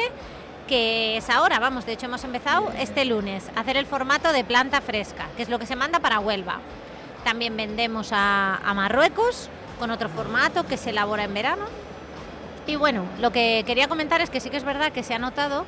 que 0.67 1.17
es 1.17 1.29
ahora, 1.29 1.59
vamos, 1.59 1.85
de 1.85 1.93
hecho 1.93 2.05
hemos 2.05 2.23
empezado 2.23 2.71
este 2.77 3.05
lunes 3.05 3.49
a 3.55 3.61
hacer 3.61 3.77
el 3.77 3.85
formato 3.85 4.31
de 4.31 4.43
planta 4.43 4.81
fresca, 4.81 5.27
que 5.35 5.43
es 5.43 5.49
lo 5.49 5.57
que 5.57 5.65
se 5.65 5.75
manda 5.75 5.99
para 5.99 6.19
Huelva. 6.19 6.59
También 7.23 7.57
vendemos 7.57 8.09
a, 8.11 8.59
Marruecos 8.75 9.49
con 9.79 9.89
otro 9.91 10.09
formato 10.09 10.65
que 10.65 10.77
se 10.77 10.91
elabora 10.91 11.23
en 11.23 11.33
verano. 11.33 11.65
Y 12.67 12.75
bueno, 12.75 13.05
lo 13.19 13.31
que 13.31 13.63
quería 13.65 13.87
comentar 13.87 14.21
es 14.21 14.29
que 14.29 14.39
sí 14.39 14.49
que 14.49 14.57
es 14.57 14.65
verdad 14.65 14.91
que 14.91 15.03
se 15.03 15.13
ha 15.13 15.19
notado 15.19 15.65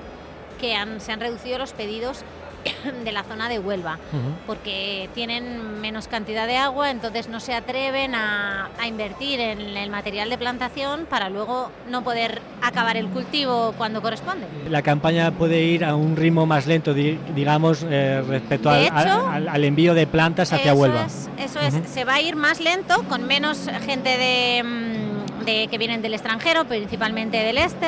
que 0.59 0.75
se 0.99 1.11
han 1.13 1.19
reducido 1.21 1.57
los 1.57 1.71
pedidos 1.71 2.23
de 3.03 3.11
la 3.11 3.23
zona 3.23 3.49
de 3.49 3.59
Huelva, 3.59 3.97
porque 4.45 5.09
tienen 5.13 5.79
menos 5.81 6.07
cantidad 6.07 6.47
de 6.47 6.57
agua, 6.57 6.91
entonces 6.91 7.29
no 7.29 7.39
se 7.39 7.53
atreven 7.53 8.15
a, 8.15 8.69
a, 8.79 8.87
invertir 8.87 9.39
en 9.39 9.59
el 9.59 9.89
material 9.89 10.29
de 10.29 10.37
plantación 10.37 11.05
para 11.09 11.29
luego 11.29 11.71
no 11.89 12.03
poder 12.03 12.41
acabar 12.61 12.97
el 12.97 13.07
cultivo 13.07 13.73
cuando 13.77 14.01
corresponde. 14.01 14.47
La 14.69 14.81
campaña 14.81 15.31
puede 15.31 15.61
ir 15.63 15.85
a 15.85 15.95
un 15.95 16.15
ritmo 16.15 16.45
más 16.45 16.67
lento, 16.67 16.93
digamos, 16.93 17.85
eh, 17.89 18.23
respecto 18.27 18.69
al, 18.69 18.83
hecho, 18.83 19.27
al, 19.27 19.47
al, 19.47 19.63
envío 19.63 19.93
de 19.93 20.07
plantas 20.07 20.51
hacia 20.53 20.71
eso 20.71 20.81
Huelva. 20.81 21.05
Es, 21.05 21.29
eso 21.37 21.59
es, 21.59 21.89
se 21.89 22.05
va 22.05 22.15
a 22.15 22.21
ir 22.21 22.35
más 22.35 22.59
lento, 22.59 23.03
con 23.03 23.25
menos 23.25 23.69
gente 23.85 24.17
de, 24.17 24.63
mm, 24.63 25.45
de 25.45 25.67
que 25.67 25.77
vienen 25.77 26.01
del 26.01 26.13
extranjero, 26.13 26.65
principalmente 26.65 27.37
del 27.37 27.57
este, 27.57 27.87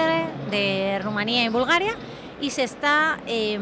de 0.50 1.00
Rumanía 1.04 1.44
y 1.44 1.50
Bulgaria, 1.50 1.96
y 2.40 2.50
se 2.52 2.64
está... 2.64 3.20
Eh, 3.28 3.60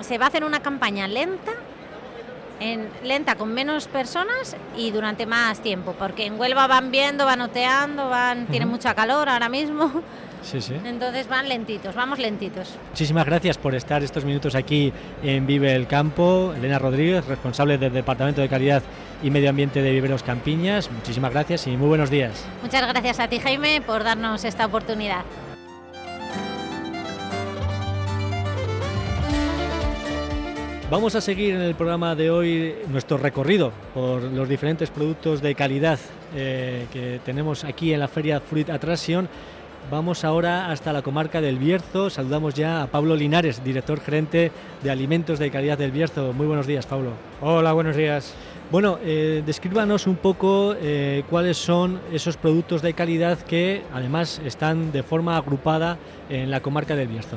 se 0.00 0.18
va 0.18 0.26
a 0.26 0.28
hacer 0.28 0.44
una 0.44 0.60
campaña 0.60 1.08
lenta, 1.08 1.52
en, 2.60 2.88
lenta 3.04 3.36
con 3.36 3.52
menos 3.52 3.86
personas 3.86 4.56
y 4.76 4.90
durante 4.90 5.26
más 5.26 5.60
tiempo, 5.60 5.94
porque 5.98 6.26
en 6.26 6.38
Huelva 6.38 6.66
van 6.66 6.90
viendo, 6.90 7.24
van 7.24 7.40
oteando, 7.40 8.08
van, 8.08 8.38
uh 8.38 8.42
-huh. 8.42 8.50
tienen 8.50 8.68
mucha 8.68 8.94
calor 8.94 9.28
ahora 9.28 9.48
mismo. 9.48 10.02
Sí, 10.42 10.60
sí. 10.60 10.74
Entonces 10.84 11.28
van 11.28 11.48
lentitos, 11.48 11.94
vamos 11.94 12.18
lentitos. 12.18 12.74
Muchísimas 12.90 13.26
gracias 13.26 13.58
por 13.58 13.74
estar 13.74 14.02
estos 14.02 14.24
minutos 14.24 14.54
aquí 14.54 14.92
en 15.22 15.46
Vive 15.46 15.74
el 15.74 15.86
Campo. 15.86 16.54
Elena 16.56 16.78
Rodríguez, 16.78 17.26
responsable 17.26 17.76
del 17.76 17.92
Departamento 17.92 18.40
de 18.40 18.48
Calidad 18.48 18.82
y 19.22 19.30
Medio 19.30 19.50
Ambiente 19.50 19.82
de 19.82 19.90
Viveros 19.90 20.22
Campiñas. 20.22 20.90
Muchísimas 20.90 21.32
gracias 21.32 21.66
y 21.66 21.76
muy 21.76 21.88
buenos 21.88 22.10
días. 22.10 22.44
Muchas 22.62 22.86
gracias 22.86 23.20
a 23.20 23.28
ti, 23.28 23.40
Jaime, 23.40 23.80
por 23.80 24.04
darnos 24.04 24.44
esta 24.44 24.66
oportunidad. 24.66 25.24
Vamos 30.90 31.14
a 31.14 31.20
seguir 31.20 31.54
en 31.54 31.60
el 31.60 31.74
programa 31.74 32.14
de 32.14 32.30
hoy 32.30 32.74
nuestro 32.90 33.18
recorrido 33.18 33.72
por 33.92 34.22
los 34.22 34.48
diferentes 34.48 34.88
productos 34.88 35.42
de 35.42 35.54
calidad 35.54 35.98
eh, 36.34 36.86
que 36.90 37.20
tenemos 37.26 37.62
aquí 37.64 37.92
en 37.92 38.00
la 38.00 38.08
Feria 38.08 38.40
Fruit 38.40 38.70
Attraction. 38.70 39.28
Vamos 39.90 40.24
ahora 40.24 40.70
hasta 40.70 40.94
la 40.94 41.02
comarca 41.02 41.42
del 41.42 41.58
Bierzo. 41.58 42.08
Saludamos 42.08 42.54
ya 42.54 42.82
a 42.82 42.86
Pablo 42.86 43.16
Linares, 43.16 43.62
director 43.62 44.00
gerente 44.00 44.50
de 44.82 44.90
Alimentos 44.90 45.38
de 45.38 45.50
Calidad 45.50 45.76
del 45.76 45.92
Bierzo. 45.92 46.32
Muy 46.32 46.46
buenos 46.46 46.66
días, 46.66 46.86
Pablo. 46.86 47.10
Hola, 47.42 47.74
buenos 47.74 47.94
días. 47.94 48.34
Bueno, 48.70 48.98
eh, 49.04 49.42
descríbanos 49.44 50.06
un 50.06 50.16
poco 50.16 50.74
eh, 50.80 51.22
cuáles 51.28 51.58
son 51.58 52.00
esos 52.14 52.38
productos 52.38 52.80
de 52.80 52.94
calidad 52.94 53.36
que 53.40 53.82
además 53.92 54.40
están 54.42 54.90
de 54.90 55.02
forma 55.02 55.36
agrupada 55.36 55.98
en 56.30 56.50
la 56.50 56.60
comarca 56.60 56.96
del 56.96 57.08
Bierzo. 57.08 57.36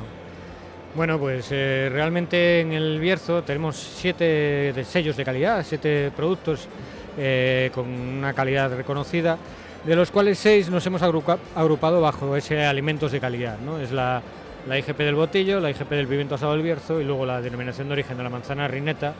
Bueno, 0.94 1.18
pues 1.18 1.48
eh, 1.50 1.88
realmente 1.90 2.60
en 2.60 2.72
el 2.72 3.00
Bierzo 3.00 3.42
tenemos 3.42 3.76
siete 3.76 4.74
sellos 4.84 5.16
de 5.16 5.24
calidad, 5.24 5.64
siete 5.66 6.12
productos 6.14 6.68
eh, 7.16 7.70
con 7.74 7.88
una 7.88 8.34
calidad 8.34 8.76
reconocida, 8.76 9.38
de 9.86 9.96
los 9.96 10.10
cuales 10.10 10.38
seis 10.38 10.68
nos 10.68 10.84
hemos 10.84 11.00
agrupa, 11.00 11.38
agrupado 11.54 12.02
bajo 12.02 12.36
ese 12.36 12.62
alimentos 12.66 13.10
de 13.10 13.20
calidad. 13.20 13.58
¿no? 13.58 13.78
Es 13.78 13.90
la, 13.90 14.20
la, 14.68 14.78
IGP 14.78 14.98
del 14.98 15.14
botillo, 15.14 15.60
la 15.60 15.70
IGP 15.70 15.88
del 15.92 16.06
pimiento 16.06 16.34
asado 16.34 16.52
del 16.52 16.62
Bierzo 16.62 17.00
y 17.00 17.04
luego 17.04 17.24
la 17.24 17.40
denominación 17.40 17.88
de 17.88 17.94
origen 17.94 18.18
de 18.18 18.24
la 18.24 18.30
manzana 18.30 18.68
rineta 18.68 19.14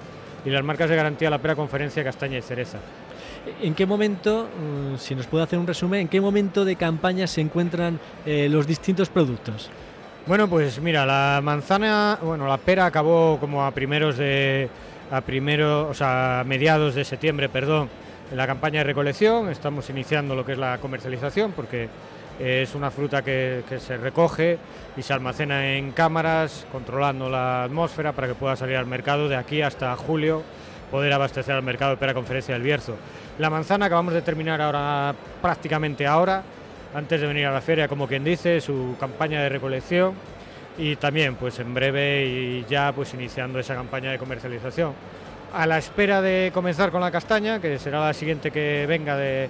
y 0.45 0.51
las 0.51 0.63
marcas 0.63 0.91
de 0.91 0.97
garantía 0.97 1.31
la 1.31 1.39
pera 1.39 1.57
conferencia 1.57 2.05
castaña 2.05 2.37
y 2.37 2.43
cereza. 2.43 2.81
¿En 3.63 3.75
qué 3.75 3.87
momento, 3.87 4.47
mm, 4.47 4.99
si 4.99 5.15
nos 5.15 5.27
puede 5.27 5.45
hacer 5.45 5.59
un 5.59 5.67
resumen, 5.67 6.01
en 6.03 6.09
qué 6.09 6.21
momento 6.21 6.67
de 6.67 6.77
campaña 6.77 7.27
se 7.27 7.41
encuentran 7.41 7.99
eh, 8.27 8.49
los 8.51 8.67
distintos 8.67 9.09
productos? 9.09 9.71
Bueno, 10.25 10.49
pues 10.49 10.81
mira, 10.81 11.05
la 11.05 11.41
manzana, 11.43 12.17
bueno, 12.23 12.47
la 12.47 12.57
pera 12.57 12.87
acabó 12.87 13.39
como 13.41 13.65
a 13.65 13.73
primeros 13.73 14.17
de, 14.17 14.69
a 15.11 15.21
primero, 15.21 15.89
o 15.89 15.95
sea, 15.95 16.45
mediados 16.47 16.95
de 16.95 17.05
septiembre, 17.05 17.49
perdón, 17.49 17.89
en 18.31 18.37
la 18.37 18.47
campaña 18.47 18.79
de 18.79 18.85
recolección. 18.85 19.51
Estamos 19.51 19.91
iniciando 19.91 20.37
lo 20.37 20.47
que 20.47 20.53
es 20.53 20.59
la 20.59 20.79
comercialización 20.79 21.51
porque 21.51 21.89
es 22.39 22.73
una 22.77 22.93
fruta 22.93 23.23
que, 23.23 23.65
que 23.69 23.81
se 23.81 23.97
recoge 23.97 24.59
y 24.97 25.03
se 25.03 25.13
almacena 25.13 25.75
en 25.75 25.91
cámaras, 25.91 26.67
controlando 26.71 27.29
la 27.29 27.65
atmósfera 27.65 28.13
para 28.13 28.29
que 28.29 28.35
pueda 28.35 28.55
salir 28.55 28.77
al 28.77 28.87
mercado 28.87 29.29
de 29.29 29.35
aquí 29.35 29.61
hasta 29.61 29.97
julio, 29.97 30.45
poder 30.93 31.13
abastecer 31.13 31.57
al 31.57 31.65
mercado 31.65 31.91
de 31.91 31.97
pera 31.97 32.15
conferencia 32.15 32.55
del 32.55 32.63
Bierzo. 32.63 32.95
La 33.41 33.51
manzana 33.51 33.87
acabamos 33.87 34.15
de 34.15 34.23
terminar 34.23 34.61
ahora, 34.61 35.17
prácticamente 35.41 36.07
ahora 36.07 36.45
antes 36.95 37.21
de 37.21 37.27
venir 37.27 37.47
a 37.47 37.53
la 37.53 37.61
feria, 37.61 37.89
como 37.89 38.07
quien 38.07 38.25
dice, 38.25 38.61
su 38.61 38.97
campaña 38.99 39.43
de 39.43 39.49
recolección 39.49 40.15
y 40.79 40.97
también 40.97 41.37
pues 41.37 41.59
en 41.59 41.75
breve 41.75 42.25
y 42.27 42.67
ya 42.69 42.93
pues 42.93 43.13
iniciando 43.15 43.59
esa 43.59 43.75
campaña 43.75 44.11
de 44.11 44.19
comercialización. 44.19 44.93
A 45.53 45.67
la 45.67 45.79
espera 45.79 46.23
de 46.23 46.51
comenzar 46.53 46.91
con 46.91 47.01
la 47.01 47.11
castaña, 47.11 47.61
que 47.61 47.79
será 47.79 48.01
la 48.01 48.15
siguiente 48.15 48.51
que 48.51 48.87
venga 48.89 49.17
de, 49.17 49.49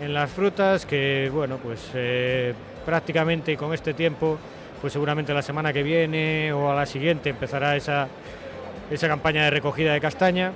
en 0.00 0.14
las 0.14 0.30
frutas, 0.30 0.86
que 0.86 1.30
bueno 1.32 1.58
pues 1.58 1.90
eh, 1.94 2.54
prácticamente 2.86 3.56
con 3.56 3.74
este 3.74 3.94
tiempo, 3.94 4.38
pues 4.80 4.92
seguramente 4.92 5.34
la 5.34 5.42
semana 5.42 5.72
que 5.72 5.82
viene 5.82 6.52
o 6.52 6.70
a 6.70 6.74
la 6.74 6.86
siguiente 6.86 7.30
empezará 7.30 7.76
esa, 7.76 8.08
esa 8.90 9.08
campaña 9.08 9.44
de 9.44 9.50
recogida 9.50 9.92
de 9.92 10.00
castaña. 10.00 10.52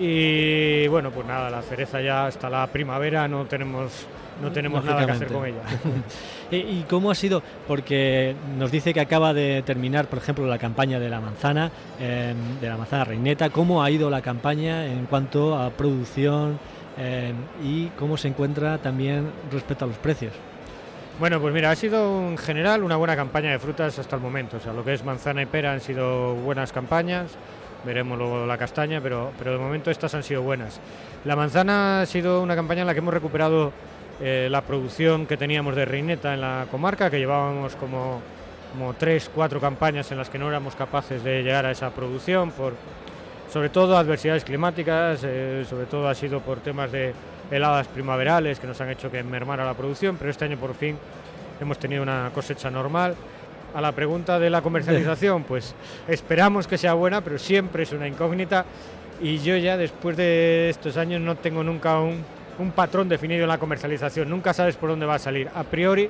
Y 0.00 0.86
bueno, 0.86 1.10
pues 1.10 1.26
nada, 1.26 1.50
la 1.50 1.60
cereza 1.62 2.00
ya 2.00 2.26
hasta 2.26 2.48
la 2.48 2.68
primavera 2.68 3.26
no 3.26 3.46
tenemos 3.46 4.06
no 4.42 4.52
tenemos 4.52 4.84
nada 4.84 5.04
que 5.04 5.12
hacer 5.12 5.28
con 5.32 5.46
ella. 5.46 5.62
¿Y 6.50 6.82
cómo 6.82 7.10
ha 7.10 7.14
sido? 7.14 7.42
Porque 7.66 8.34
nos 8.56 8.70
dice 8.70 8.94
que 8.94 9.00
acaba 9.00 9.34
de 9.34 9.62
terminar, 9.62 10.06
por 10.06 10.18
ejemplo, 10.18 10.46
la 10.46 10.58
campaña 10.58 10.98
de 10.98 11.08
la 11.08 11.20
manzana, 11.20 11.70
eh, 12.00 12.34
de 12.60 12.68
la 12.68 12.76
manzana 12.76 13.04
reineta. 13.04 13.50
¿Cómo 13.50 13.82
ha 13.82 13.90
ido 13.90 14.08
la 14.10 14.22
campaña 14.22 14.86
en 14.86 15.06
cuanto 15.06 15.58
a 15.58 15.70
producción 15.70 16.58
eh, 16.96 17.32
y 17.62 17.86
cómo 17.98 18.16
se 18.16 18.28
encuentra 18.28 18.78
también 18.78 19.30
respecto 19.52 19.84
a 19.84 19.88
los 19.88 19.98
precios? 19.98 20.32
Bueno, 21.18 21.40
pues 21.40 21.52
mira, 21.52 21.72
ha 21.72 21.76
sido 21.76 22.28
en 22.28 22.38
general 22.38 22.84
una 22.84 22.96
buena 22.96 23.16
campaña 23.16 23.50
de 23.50 23.58
frutas 23.58 23.98
hasta 23.98 24.14
el 24.14 24.22
momento. 24.22 24.58
O 24.58 24.60
sea, 24.60 24.72
lo 24.72 24.84
que 24.84 24.94
es 24.94 25.04
manzana 25.04 25.42
y 25.42 25.46
pera 25.46 25.72
han 25.72 25.80
sido 25.80 26.34
buenas 26.36 26.72
campañas. 26.72 27.36
Veremos 27.84 28.16
luego 28.18 28.46
la 28.46 28.56
castaña, 28.56 29.00
pero, 29.00 29.32
pero 29.36 29.52
de 29.52 29.58
momento 29.58 29.90
estas 29.90 30.14
han 30.14 30.22
sido 30.22 30.42
buenas. 30.42 30.80
La 31.24 31.34
manzana 31.34 32.02
ha 32.02 32.06
sido 32.06 32.40
una 32.40 32.54
campaña 32.54 32.82
en 32.82 32.86
la 32.86 32.94
que 32.94 33.00
hemos 33.00 33.14
recuperado 33.14 33.72
eh, 34.20 34.48
la 34.50 34.62
producción 34.62 35.26
que 35.26 35.36
teníamos 35.36 35.76
de 35.76 35.84
reineta 35.84 36.34
en 36.34 36.40
la 36.40 36.66
comarca, 36.70 37.10
que 37.10 37.18
llevábamos 37.18 37.76
como, 37.76 38.20
como 38.72 38.94
tres, 38.94 39.30
cuatro 39.32 39.60
campañas 39.60 40.10
en 40.10 40.18
las 40.18 40.28
que 40.28 40.38
no 40.38 40.48
éramos 40.48 40.74
capaces 40.74 41.22
de 41.22 41.42
llegar 41.42 41.66
a 41.66 41.70
esa 41.70 41.90
producción, 41.90 42.50
por 42.50 42.74
sobre 43.52 43.68
todo 43.68 43.96
adversidades 43.96 44.44
climáticas, 44.44 45.20
eh, 45.24 45.64
sobre 45.68 45.86
todo 45.86 46.08
ha 46.08 46.14
sido 46.14 46.40
por 46.40 46.58
temas 46.58 46.90
de 46.92 47.14
heladas 47.50 47.86
primaverales 47.88 48.58
que 48.58 48.66
nos 48.66 48.80
han 48.80 48.90
hecho 48.90 49.10
que 49.10 49.22
mermara 49.22 49.64
la 49.64 49.74
producción, 49.74 50.16
pero 50.16 50.30
este 50.30 50.44
año 50.44 50.56
por 50.58 50.74
fin 50.74 50.98
hemos 51.60 51.78
tenido 51.78 52.02
una 52.02 52.30
cosecha 52.34 52.70
normal. 52.70 53.14
A 53.74 53.80
la 53.80 53.92
pregunta 53.92 54.38
de 54.38 54.48
la 54.48 54.62
comercialización, 54.62 55.44
pues 55.44 55.74
esperamos 56.08 56.66
que 56.66 56.78
sea 56.78 56.94
buena, 56.94 57.20
pero 57.20 57.38
siempre 57.38 57.82
es 57.82 57.92
una 57.92 58.08
incógnita 58.08 58.64
y 59.20 59.38
yo 59.38 59.56
ya 59.56 59.76
después 59.76 60.16
de 60.16 60.70
estos 60.70 60.96
años 60.96 61.20
no 61.20 61.36
tengo 61.36 61.62
nunca 61.62 62.00
un 62.00 62.24
un 62.58 62.72
patrón 62.72 63.08
definido 63.08 63.42
en 63.42 63.48
la 63.48 63.58
comercialización, 63.58 64.28
nunca 64.28 64.52
sabes 64.52 64.76
por 64.76 64.90
dónde 64.90 65.06
va 65.06 65.14
a 65.14 65.18
salir. 65.18 65.48
A 65.54 65.64
priori, 65.64 66.08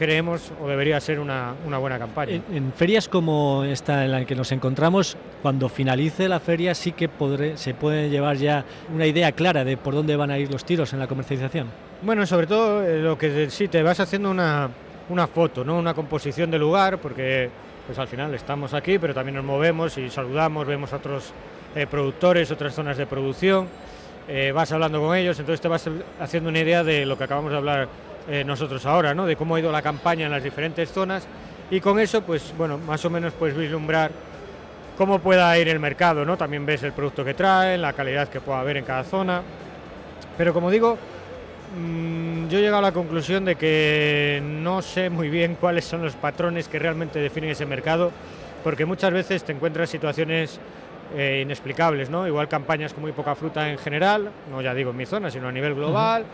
creemos 0.00 0.50
o 0.62 0.66
debería 0.66 0.98
ser 1.00 1.20
una, 1.20 1.54
una 1.66 1.76
buena 1.76 1.98
campaña. 1.98 2.40
En, 2.50 2.72
ferias 2.72 3.06
como 3.06 3.64
esta 3.64 4.04
en 4.04 4.12
la 4.12 4.24
que 4.24 4.34
nos 4.34 4.50
encontramos, 4.50 5.16
cuando 5.42 5.68
finalice 5.68 6.26
la 6.26 6.40
feria 6.40 6.74
sí 6.74 6.92
que 6.92 7.08
podré, 7.08 7.58
se 7.58 7.74
puede 7.74 8.08
llevar 8.08 8.36
ya 8.36 8.64
una 8.94 9.06
idea 9.06 9.32
clara 9.32 9.62
de 9.62 9.76
por 9.76 9.94
dónde 9.94 10.16
van 10.16 10.30
a 10.30 10.38
ir 10.38 10.50
los 10.50 10.64
tiros 10.64 10.92
en 10.94 11.00
la 11.00 11.06
comercialización. 11.06 11.66
Bueno, 12.00 12.24
sobre 12.26 12.46
todo 12.46 12.82
eh, 12.82 13.02
lo 13.02 13.18
que 13.18 13.50
sí 13.50 13.68
te 13.68 13.82
vas 13.82 14.00
haciendo 14.00 14.30
una, 14.30 14.70
una 15.10 15.26
foto, 15.26 15.64
¿no? 15.64 15.78
una 15.78 15.92
composición 15.92 16.50
del 16.50 16.62
lugar, 16.62 16.96
porque 16.98 17.50
pues 17.86 17.98
al 17.98 18.08
final 18.08 18.32
estamos 18.34 18.72
aquí, 18.72 18.98
pero 18.98 19.12
también 19.12 19.36
nos 19.36 19.44
movemos 19.44 19.98
y 19.98 20.08
saludamos, 20.08 20.66
vemos 20.66 20.92
a 20.94 20.96
otros 20.96 21.32
eh, 21.74 21.86
productores, 21.86 22.50
otras 22.50 22.74
zonas 22.74 22.96
de 22.96 23.06
producción, 23.06 23.68
eh, 24.28 24.52
vas 24.52 24.70
hablando 24.72 25.00
con 25.00 25.16
ellos, 25.16 25.38
entonces 25.38 25.60
te 25.60 25.68
vas 25.68 25.88
haciendo 26.20 26.50
una 26.50 26.60
idea 26.60 26.84
de 26.84 27.06
lo 27.06 27.16
que 27.18 27.24
acabamos 27.24 27.50
de 27.50 27.56
hablar 27.56 27.88
eh, 28.28 28.44
nosotros 28.44 28.84
ahora, 28.86 29.14
¿no? 29.14 29.26
de 29.26 29.36
cómo 29.36 29.56
ha 29.56 29.60
ido 29.60 29.72
la 29.72 29.82
campaña 29.82 30.26
en 30.26 30.32
las 30.32 30.42
diferentes 30.42 30.90
zonas 30.90 31.26
y 31.70 31.80
con 31.80 32.00
eso, 32.00 32.22
pues 32.22 32.52
bueno, 32.58 32.78
más 32.78 33.04
o 33.04 33.10
menos 33.10 33.32
puedes 33.32 33.56
vislumbrar 33.56 34.10
cómo 34.98 35.20
pueda 35.20 35.56
ir 35.56 35.68
el 35.68 35.78
mercado, 35.78 36.24
¿no? 36.24 36.36
También 36.36 36.66
ves 36.66 36.82
el 36.82 36.92
producto 36.92 37.24
que 37.24 37.32
trae, 37.32 37.78
la 37.78 37.92
calidad 37.92 38.28
que 38.28 38.40
pueda 38.40 38.60
haber 38.60 38.76
en 38.76 38.84
cada 38.84 39.04
zona. 39.04 39.40
Pero 40.36 40.52
como 40.52 40.70
digo, 40.70 40.98
mm, 41.78 42.48
yo 42.48 42.58
he 42.58 42.60
llegado 42.60 42.78
a 42.78 42.82
la 42.82 42.92
conclusión 42.92 43.44
de 43.44 43.54
que 43.54 44.42
no 44.44 44.82
sé 44.82 45.08
muy 45.08 45.30
bien 45.30 45.54
cuáles 45.54 45.84
son 45.84 46.02
los 46.02 46.14
patrones 46.16 46.68
que 46.68 46.78
realmente 46.78 47.18
definen 47.20 47.50
ese 47.50 47.66
mercado, 47.66 48.10
porque 48.64 48.84
muchas 48.84 49.12
veces 49.12 49.44
te 49.44 49.52
encuentras 49.52 49.88
situaciones 49.88 50.58
eh, 51.16 51.40
inexplicables, 51.42 52.10
¿no? 52.10 52.26
Igual 52.26 52.48
campañas 52.48 52.92
con 52.92 53.02
muy 53.02 53.12
poca 53.12 53.34
fruta 53.34 53.70
en 53.70 53.78
general, 53.78 54.30
no 54.50 54.62
ya 54.62 54.74
digo 54.74 54.90
en 54.90 54.96
mi 54.96 55.06
zona, 55.06 55.30
sino 55.30 55.48
a 55.48 55.52
nivel 55.52 55.74
global 55.74 56.24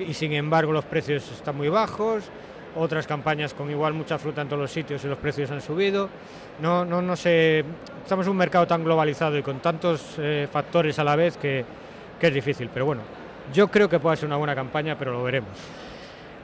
y 0.00 0.14
sin 0.14 0.32
embargo 0.32 0.72
los 0.72 0.84
precios 0.84 1.30
están 1.30 1.56
muy 1.56 1.68
bajos, 1.68 2.24
otras 2.76 3.06
campañas 3.06 3.54
con 3.54 3.70
igual 3.70 3.92
mucha 3.92 4.18
fruta 4.18 4.42
en 4.42 4.48
todos 4.48 4.62
los 4.62 4.70
sitios 4.70 5.04
y 5.04 5.08
los 5.08 5.18
precios 5.18 5.50
han 5.50 5.60
subido. 5.60 6.08
No, 6.60 6.84
no, 6.84 7.00
no 7.00 7.16
sé, 7.16 7.64
estamos 8.02 8.26
en 8.26 8.32
un 8.32 8.36
mercado 8.36 8.66
tan 8.66 8.82
globalizado 8.82 9.38
y 9.38 9.42
con 9.42 9.60
tantos 9.60 10.16
eh, 10.18 10.48
factores 10.50 10.98
a 10.98 11.04
la 11.04 11.16
vez 11.16 11.36
que, 11.36 11.64
que 12.18 12.26
es 12.26 12.34
difícil, 12.34 12.68
pero 12.72 12.86
bueno, 12.86 13.02
yo 13.52 13.68
creo 13.68 13.88
que 13.88 13.98
puede 14.00 14.16
ser 14.16 14.26
una 14.26 14.36
buena 14.36 14.54
campaña, 14.54 14.96
pero 14.98 15.12
lo 15.12 15.22
veremos. 15.22 15.52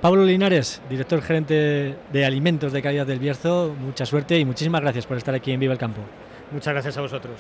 Pablo 0.01 0.25
Linares, 0.25 0.81
director 0.88 1.20
gerente 1.20 1.94
de 2.11 2.25
alimentos 2.25 2.73
de 2.73 2.81
calidad 2.81 3.07
del 3.07 3.18
Bierzo, 3.18 3.75
mucha 3.79 4.07
suerte 4.07 4.38
y 4.38 4.46
muchísimas 4.46 4.81
gracias 4.81 5.07
por 5.07 5.18
estar 5.18 5.35
aquí 5.35 5.53
en 5.53 5.61
Viva 5.61 5.75
el 5.75 5.79
Campo. 5.79 6.01
Muchas 6.50 6.72
gracias 6.72 6.96
a 6.96 7.00
vosotros. 7.00 7.36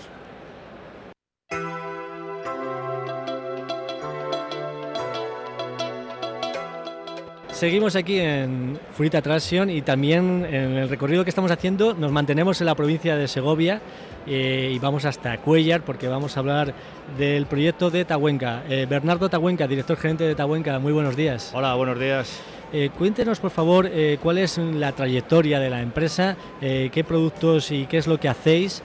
Seguimos 7.60 7.94
aquí 7.94 8.18
en 8.18 8.80
Fruit 8.94 9.14
Attraction 9.14 9.68
y 9.68 9.82
también 9.82 10.46
en 10.46 10.78
el 10.78 10.88
recorrido 10.88 11.24
que 11.24 11.28
estamos 11.28 11.50
haciendo 11.50 11.92
nos 11.92 12.10
mantenemos 12.10 12.58
en 12.62 12.66
la 12.66 12.74
provincia 12.74 13.16
de 13.16 13.28
Segovia 13.28 13.82
eh, 14.26 14.70
y 14.74 14.78
vamos 14.78 15.04
hasta 15.04 15.36
Cuellar 15.36 15.82
porque 15.82 16.08
vamos 16.08 16.38
a 16.38 16.40
hablar 16.40 16.72
del 17.18 17.44
proyecto 17.44 17.90
de 17.90 18.06
Tahuenca. 18.06 18.62
Eh, 18.66 18.86
Bernardo 18.88 19.28
Tahuenca, 19.28 19.66
director 19.66 19.98
gerente 19.98 20.24
de 20.24 20.34
Tahuenca, 20.34 20.78
muy 20.78 20.94
buenos 20.94 21.16
días. 21.16 21.50
Hola, 21.52 21.74
buenos 21.74 22.00
días. 22.00 22.40
Eh, 22.72 22.90
cuéntenos, 22.96 23.40
por 23.40 23.50
favor, 23.50 23.90
cuál 24.22 24.38
es 24.38 24.58
la 24.58 24.92
trayectoria 24.92 25.58
de 25.58 25.70
la 25.70 25.82
empresa, 25.82 26.36
qué 26.60 27.04
productos 27.06 27.72
y 27.72 27.86
qué 27.86 27.98
es 27.98 28.06
lo 28.06 28.18
que 28.18 28.28
hacéis 28.28 28.82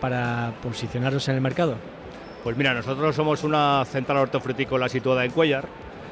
para 0.00 0.52
posicionaros 0.62 1.28
en 1.28 1.36
el 1.36 1.40
mercado. 1.40 1.76
Pues 2.42 2.56
mira, 2.56 2.74
nosotros 2.74 3.16
somos 3.16 3.42
una 3.42 3.84
central 3.84 4.18
hortofrutícola 4.18 4.88
situada 4.88 5.24
en 5.24 5.32
Cuellar, 5.32 5.66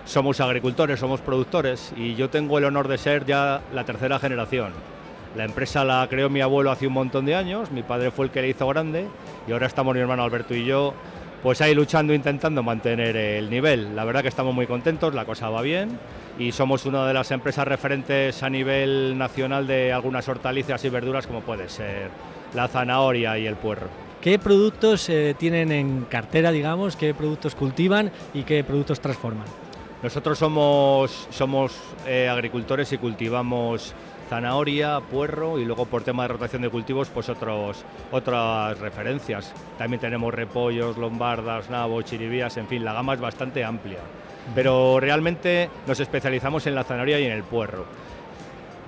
somos 0.05 0.41
agricultores, 0.41 1.01
somos 1.01 1.21
productores 1.21 1.93
y 1.97 2.15
yo 2.17 2.29
tengo 2.29 2.59
el 2.59 2.65
honor 2.65 2.89
de 2.89 2.99
ser 2.99 3.25
ya 3.25 3.63
la 3.73 3.85
tercera 3.85 4.19
generación. 4.19 4.73
La 5.37 5.45
empresa 5.45 5.85
la 5.85 6.07
creó 6.11 6.31
mi 6.31 6.41
abuelo 6.41 6.71
hace 6.71 6.87
un 6.87 6.93
montón 6.93 7.25
de 7.25 7.35
años, 7.35 7.71
mi 7.71 7.83
padre 7.83 8.11
fue 8.11 8.27
el 8.27 8.31
que 8.31 8.41
la 8.41 8.49
hizo 8.49 8.67
grande 8.69 9.07
y 9.49 9.53
ahora 9.53 9.67
estamos 9.67 9.95
mi 9.95 10.01
hermano 10.01 10.23
Alberto 10.23 10.55
y 10.55 10.65
yo 10.65 10.95
pues 11.43 11.61
ahí 11.61 11.75
luchando, 11.75 12.15
intentando 12.15 12.63
mantener 12.63 13.17
el 13.17 13.51
nivel. 13.51 13.95
La 13.95 14.05
verdad 14.05 14.23
que 14.23 14.29
estamos 14.29 14.55
muy 14.55 14.67
contentos, 14.67 15.15
la 15.15 15.25
cosa 15.25 15.51
va 15.51 15.63
bien 15.63 15.99
y 16.39 16.53
somos 16.53 16.87
una 16.87 17.07
de 17.07 17.15
las 17.15 17.31
empresas 17.31 17.67
referentes 17.67 18.43
a 18.43 18.51
nivel 18.51 19.17
nacional 19.17 19.67
de 19.67 19.93
algunas 19.93 20.29
hortalizas 20.29 20.85
y 20.85 20.89
verduras 20.89 21.27
como 21.27 21.41
puede 21.41 21.69
ser 21.69 22.11
la 22.55 22.69
zanahoria 22.69 23.39
y 23.39 23.47
el 23.47 23.57
puerro. 23.57 23.89
¿Qué 24.21 24.39
productos 24.39 25.09
eh, 25.11 25.35
tienen 25.39 25.71
en 25.71 26.07
cartera, 26.07 26.51
digamos? 26.51 26.97
¿Qué 26.97 27.13
productos 27.13 27.55
cultivan 27.55 28.11
y 28.33 28.45
qué 28.45 28.65
productos 28.65 29.01
transforman? 29.01 29.47
Nosotros 30.03 30.39
somos, 30.39 31.29
somos 31.31 31.73
eh, 32.07 32.29
agricultores 32.29 32.93
y 32.93 32.99
cultivamos 32.99 33.95
zanahoria, 34.29 35.01
puerro 35.01 35.59
y 35.59 35.65
luego 35.65 35.87
por 35.87 36.03
tema 36.03 36.23
de 36.23 36.29
rotación 36.29 36.63
de 36.63 36.71
cultivos 36.71 37.09
pues 37.09 37.29
otros, 37.29 37.85
otras 38.11 38.79
referencias. 38.79 39.53
También 39.79 40.01
tenemos 40.01 40.33
repollos, 40.33 40.97
lombardas, 40.97 41.69
nabos, 41.71 42.05
chiribías, 42.07 42.57
en 42.57 42.67
fin, 42.67 42.85
la 42.85 42.95
gama 42.95 43.15
es 43.15 43.21
bastante 43.21 43.63
amplia. 43.63 44.01
Pero 44.55 45.01
realmente 45.01 45.71
nos 45.87 46.01
especializamos 46.01 46.67
en 46.67 46.75
la 46.75 46.85
zanahoria 46.85 47.21
y 47.21 47.25
en 47.25 47.33
el 47.33 47.45
puerro. 47.45 47.85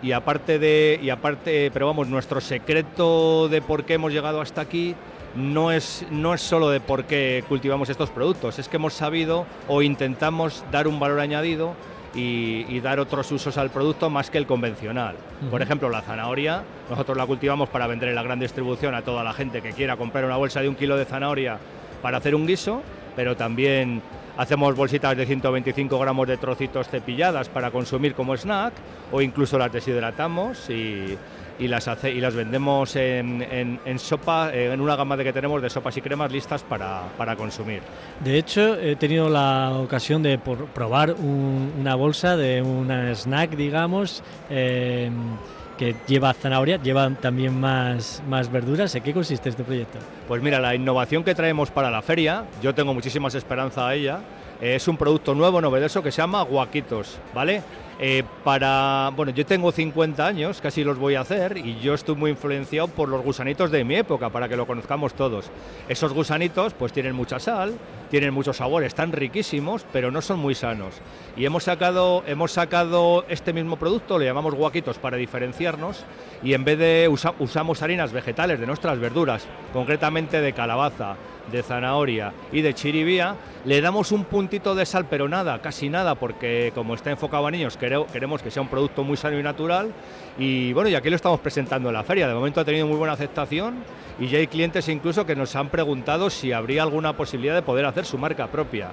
Y 0.02 0.12
aparte 0.12 0.58
de, 0.58 1.00
y 1.02 1.10
aparte, 1.10 1.70
pero 1.72 1.86
vamos, 1.86 2.08
nuestro 2.08 2.40
secreto 2.40 3.48
de 3.48 3.62
por 3.62 3.84
qué 3.84 3.94
hemos 3.94 4.12
llegado 4.12 4.40
hasta 4.40 4.60
aquí 4.60 4.94
no 5.34 5.70
es, 5.70 6.04
no 6.10 6.34
es 6.34 6.40
solo 6.40 6.70
de 6.70 6.80
por 6.80 7.04
qué 7.04 7.44
cultivamos 7.48 7.88
estos 7.88 8.10
productos, 8.10 8.58
es 8.58 8.68
que 8.68 8.76
hemos 8.76 8.94
sabido 8.94 9.46
o 9.68 9.82
intentamos 9.82 10.64
dar 10.70 10.88
un 10.88 10.98
valor 10.98 11.20
añadido 11.20 11.74
y, 12.14 12.80
dar 12.80 12.98
otros 12.98 13.30
usos 13.32 13.58
al 13.58 13.70
producto 13.70 14.08
más 14.08 14.30
que 14.30 14.38
el 14.38 14.46
convencional. 14.46 15.16
Por 15.50 15.60
ejemplo, 15.60 15.90
la 15.90 16.00
zanahoria, 16.00 16.62
nosotros 16.88 17.16
la 17.16 17.26
cultivamos 17.26 17.68
para 17.68 17.86
vender 17.86 18.08
en 18.08 18.14
la 18.14 18.22
gran 18.22 18.40
distribución 18.40 18.94
a 18.94 19.02
toda 19.02 19.22
la 19.22 19.32
gente 19.32 19.60
que 19.60 19.72
quiera 19.72 19.96
comprar 19.96 20.24
una 20.24 20.36
bolsa 20.36 20.62
de 20.62 20.68
un 20.68 20.76
kilo 20.76 20.96
de 20.96 21.04
zanahoria 21.04 21.58
para 22.00 22.18
hacer 22.18 22.34
un 22.34 22.46
guiso, 22.46 22.82
pero 23.16 23.36
también 23.36 24.02
hacemos 24.36 24.76
bolsitas 24.76 25.16
de 25.16 25.26
125 25.26 25.98
gramos 25.98 26.28
de 26.28 26.36
trocitos 26.36 26.88
cepilladas 26.88 27.48
para 27.48 27.70
consumir 27.70 28.14
como 28.14 28.36
snack 28.36 28.74
o 29.10 29.22
incluso 29.22 29.58
las 29.58 29.72
deshidratamos 29.72 30.68
y 30.68 31.16
las, 31.58 31.88
hace, 31.88 32.10
y 32.10 32.20
las 32.20 32.34
vendemos 32.34 32.94
en, 32.96 33.42
en, 33.42 33.98
sopa, 33.98 34.50
eh, 34.52 34.72
en 34.72 34.80
una 34.80 34.94
gama 34.94 35.16
de 35.16 35.24
que 35.24 35.32
tenemos 35.32 35.62
de 35.62 35.70
sopas 35.70 35.96
y 35.96 36.02
cremas 36.02 36.30
listas 36.30 36.62
para, 36.62 37.04
para 37.16 37.34
consumir. 37.34 37.80
De 38.20 38.38
hecho, 38.38 38.78
he 38.78 38.96
tenido 38.96 39.28
la 39.28 39.72
ocasión 39.72 40.22
de 40.22 40.38
probar 40.38 41.14
una 41.14 41.94
bolsa 41.94 42.36
de 42.36 42.60
un 42.60 42.90
snack, 43.14 43.56
digamos, 43.56 44.22
eh, 44.50 45.10
que 45.76 45.94
lleva 46.06 46.32
zanahoria, 46.32 46.80
lleva 46.82 47.08
también 47.10 47.58
más, 47.58 48.22
más 48.28 48.50
verduras. 48.50 48.94
¿En 48.94 49.02
qué 49.02 49.12
consiste 49.12 49.48
este 49.48 49.64
proyecto? 49.64 49.98
Pues 50.28 50.42
mira, 50.42 50.58
la 50.60 50.74
innovación 50.74 51.24
que 51.24 51.34
traemos 51.34 51.70
para 51.70 51.90
la 51.90 52.02
feria, 52.02 52.44
yo 52.62 52.74
tengo 52.74 52.94
muchísimas 52.94 53.34
esperanza 53.34 53.88
a 53.88 53.94
ella, 53.94 54.20
es 54.60 54.88
un 54.88 54.96
producto 54.96 55.34
nuevo, 55.34 55.60
novedoso, 55.60 56.02
que 56.02 56.10
se 56.10 56.22
llama 56.22 56.42
Guaquitos, 56.42 57.18
¿vale? 57.34 57.62
Eh, 57.98 58.24
para, 58.44 59.10
bueno, 59.16 59.32
yo 59.32 59.46
tengo 59.46 59.72
50 59.72 60.26
años, 60.26 60.60
casi 60.60 60.84
los 60.84 60.98
voy 60.98 61.14
a 61.14 61.20
hacer, 61.20 61.56
y 61.56 61.78
yo 61.80 61.94
estoy 61.94 62.14
muy 62.14 62.30
influenciado 62.30 62.88
por 62.88 63.08
los 63.08 63.22
gusanitos 63.22 63.70
de 63.70 63.84
mi 63.84 63.96
época, 63.96 64.28
para 64.28 64.48
que 64.48 64.56
lo 64.56 64.66
conozcamos 64.66 65.14
todos. 65.14 65.50
Esos 65.88 66.12
gusanitos, 66.12 66.74
pues 66.74 66.92
tienen 66.92 67.14
mucha 67.14 67.40
sal, 67.40 67.78
tienen 68.10 68.34
muchos 68.34 68.58
sabores, 68.58 68.88
están 68.88 69.12
riquísimos, 69.12 69.86
pero 69.92 70.10
no 70.10 70.20
son 70.20 70.38
muy 70.40 70.54
sanos. 70.54 70.94
Y 71.38 71.46
hemos 71.46 71.64
sacado, 71.64 72.22
hemos 72.26 72.52
sacado 72.52 73.24
este 73.28 73.54
mismo 73.54 73.76
producto, 73.76 74.18
le 74.18 74.26
llamamos 74.26 74.54
guaquitos 74.54 74.98
para 74.98 75.16
diferenciarnos, 75.16 76.04
y 76.42 76.52
en 76.52 76.64
vez 76.64 76.78
de 76.78 77.08
usamos 77.08 77.82
harinas 77.82 78.12
vegetales 78.12 78.60
de 78.60 78.66
nuestras 78.66 78.98
verduras, 78.98 79.46
concretamente 79.72 80.42
de 80.42 80.52
calabaza, 80.52 81.16
de 81.50 81.62
zanahoria 81.62 82.32
y 82.52 82.60
de 82.60 82.74
chiribía, 82.74 83.36
le 83.64 83.80
damos 83.80 84.12
un 84.12 84.24
puntito 84.24 84.74
de 84.74 84.86
sal, 84.86 85.06
pero 85.08 85.28
nada, 85.28 85.60
casi 85.60 85.88
nada, 85.88 86.14
porque 86.14 86.72
como 86.74 86.94
está 86.94 87.10
enfocado 87.10 87.46
a 87.46 87.50
niños, 87.50 87.76
queremos 87.76 88.42
que 88.42 88.50
sea 88.50 88.62
un 88.62 88.68
producto 88.68 89.04
muy 89.04 89.16
sano 89.16 89.38
y 89.38 89.42
natural. 89.42 89.92
Y 90.38 90.72
bueno, 90.72 90.88
y 90.88 90.94
aquí 90.94 91.08
lo 91.10 91.16
estamos 91.16 91.40
presentando 91.40 91.88
en 91.88 91.94
la 91.94 92.04
feria. 92.04 92.28
De 92.28 92.34
momento 92.34 92.60
ha 92.60 92.64
tenido 92.64 92.86
muy 92.86 92.96
buena 92.96 93.14
aceptación 93.14 93.76
y 94.18 94.28
ya 94.28 94.38
hay 94.38 94.46
clientes 94.46 94.88
incluso 94.88 95.26
que 95.26 95.36
nos 95.36 95.56
han 95.56 95.68
preguntado 95.68 96.30
si 96.30 96.52
habría 96.52 96.82
alguna 96.82 97.14
posibilidad 97.14 97.54
de 97.54 97.62
poder 97.62 97.86
hacer 97.86 98.04
su 98.04 98.18
marca 98.18 98.46
propia, 98.48 98.88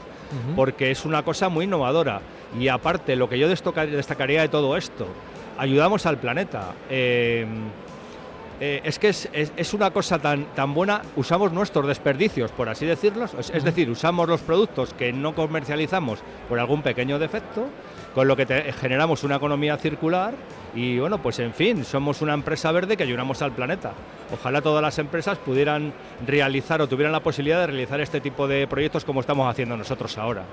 porque 0.55 0.91
es 0.91 1.05
una 1.05 1.23
cosa 1.23 1.49
muy 1.49 1.65
innovadora. 1.65 2.21
Y 2.59 2.67
aparte, 2.67 3.15
lo 3.15 3.29
que 3.29 3.39
yo 3.39 3.47
destacaría 3.47 4.41
de 4.41 4.49
todo 4.49 4.77
esto, 4.77 5.07
ayudamos 5.57 6.05
al 6.05 6.17
planeta. 6.17 6.73
Eh, 6.89 7.45
eh, 8.65 8.79
es 8.85 8.97
que 8.97 9.09
es, 9.09 9.73
una 9.73 9.91
cosa 9.91 10.19
tan, 10.19 10.45
tan 10.55 10.73
buena, 10.73 11.01
usamos 11.17 11.51
nuestros 11.51 11.85
desperdicios, 11.85 12.49
por 12.53 12.69
así 12.69 12.85
decirlo, 12.85 13.25
es, 13.37 13.61
decir, 13.61 13.89
usamos 13.89 14.29
los 14.29 14.39
productos 14.39 14.93
que 14.93 15.11
no 15.11 15.35
comercializamos 15.35 16.19
por 16.47 16.57
algún 16.61 16.81
pequeño 16.81 17.19
defecto, 17.19 17.65
con 18.15 18.25
lo 18.25 18.37
que 18.37 18.45
generamos 18.79 19.25
una 19.25 19.35
economía 19.35 19.75
circular 19.75 20.33
y 20.73 20.97
bueno, 20.97 21.21
pues 21.21 21.39
en 21.39 21.53
fin, 21.53 21.83
somos 21.83 22.21
una 22.21 22.33
empresa 22.33 22.71
verde 22.71 22.95
que 22.95 23.03
ayudamos 23.03 23.41
al 23.41 23.51
planeta. 23.51 23.91
Ojalá 24.31 24.61
todas 24.61 24.81
las 24.81 24.97
empresas 24.97 25.37
pudieran 25.39 25.91
realizar 26.25 26.81
o 26.81 26.87
tuvieran 26.87 27.11
la 27.11 27.19
posibilidad 27.19 27.59
de 27.59 27.67
realizar 27.67 27.99
este 27.99 28.21
tipo 28.21 28.47
de 28.47 28.65
proyectos 28.67 29.03
como 29.03 29.19
estamos 29.19 29.51
haciendo 29.51 29.75
nosotros 29.75 30.17
ahora. 30.17 30.45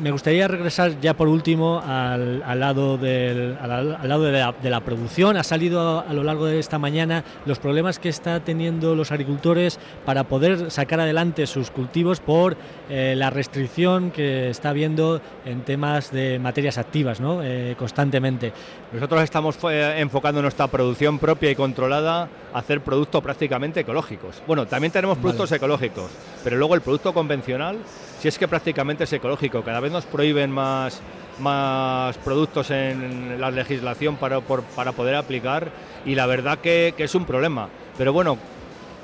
Me 0.00 0.10
gustaría 0.10 0.48
regresar 0.48 1.00
ya 1.00 1.14
por 1.14 1.28
último 1.28 1.82
al, 1.84 2.40
lado, 2.58 2.96
del, 2.96 3.56
al, 3.60 4.08
lado 4.08 4.22
de 4.24 4.70
la, 4.70 4.80
producción. 4.80 5.36
Ha 5.36 5.44
salido 5.44 6.00
a, 6.00 6.12
lo 6.12 6.24
largo 6.24 6.46
de 6.46 6.58
esta 6.58 6.78
mañana 6.78 7.24
los 7.46 7.58
problemas 7.58 7.98
que 7.98 8.08
está 8.08 8.40
teniendo 8.40 8.94
los 8.94 9.12
agricultores 9.12 9.78
para 10.04 10.24
poder 10.24 10.70
sacar 10.70 11.00
adelante 11.00 11.46
sus 11.46 11.70
cultivos 11.70 12.20
por 12.20 12.56
eh, 12.88 13.14
la 13.16 13.30
restricción 13.30 14.10
que 14.10 14.50
está 14.50 14.70
habiendo 14.70 15.20
en 15.44 15.62
temas 15.62 16.10
de 16.10 16.38
materias 16.38 16.78
activas 16.78 17.20
¿no? 17.20 17.42
Eh, 17.42 17.74
constantemente. 17.78 18.52
Nosotros 18.92 19.22
estamos 19.22 19.58
enfocando 19.62 20.42
nuestra 20.42 20.66
producción 20.66 21.18
propia 21.18 21.50
y 21.50 21.54
controlada 21.54 22.28
a 22.52 22.58
hacer 22.58 22.80
productos 22.82 23.22
prácticamente 23.22 23.80
ecológicos. 23.80 24.42
Bueno, 24.46 24.66
también 24.66 24.92
tenemos 24.92 25.18
productos 25.18 25.52
ecológicos, 25.52 26.10
pero 26.44 26.56
luego 26.56 26.74
el 26.74 26.82
producto 26.82 27.12
convencional 27.14 27.78
si 28.22 28.28
es 28.28 28.38
que 28.38 28.46
prácticamente 28.46 29.02
es 29.02 29.12
ecológico. 29.12 29.62
Cada 29.62 29.80
vez 29.80 29.90
nos 29.90 30.04
prohíben 30.04 30.48
más, 30.52 31.00
más 31.40 32.16
productos 32.18 32.70
en 32.70 33.40
la 33.40 33.50
legislación 33.50 34.14
para, 34.14 34.40
para 34.40 34.92
poder 34.92 35.16
aplicar 35.16 35.72
y 36.06 36.14
la 36.14 36.26
verdad 36.26 36.58
que, 36.58 36.94
es 36.96 37.16
un 37.16 37.24
problema. 37.24 37.68
Pero 37.98 38.12
bueno, 38.12 38.38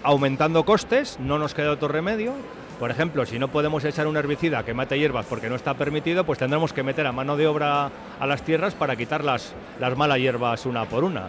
aumentando 0.04 0.64
costes, 0.64 1.18
no 1.18 1.37
nos 1.37 1.52
queda 1.52 1.72
otro 1.72 1.88
remedio. 1.88 2.33
Por 2.78 2.92
ejemplo, 2.92 3.26
si 3.26 3.40
no 3.40 3.48
podemos 3.48 3.85
echar 3.85 4.07
un 4.07 4.16
herbicida 4.16 4.62
que 4.62 4.72
mate 4.72 4.96
hierbas 4.96 5.26
porque 5.26 5.48
no 5.48 5.57
está 5.57 5.74
permitido, 5.74 6.22
pues 6.22 6.38
tendremos 6.38 6.72
que 6.72 6.85
meter 6.85 7.04
a 7.09 7.11
mano 7.11 7.37
de 7.37 7.48
obra 7.48 7.90
a 8.20 8.26
las 8.28 8.42
tierras 8.42 8.74
para 8.74 8.94
quitar 8.94 9.24
las, 9.24 9.52
las 9.81 9.96
malas 9.96 10.18
hierbas 10.18 10.64
una 10.64 10.85
por 10.85 11.02
una. 11.02 11.26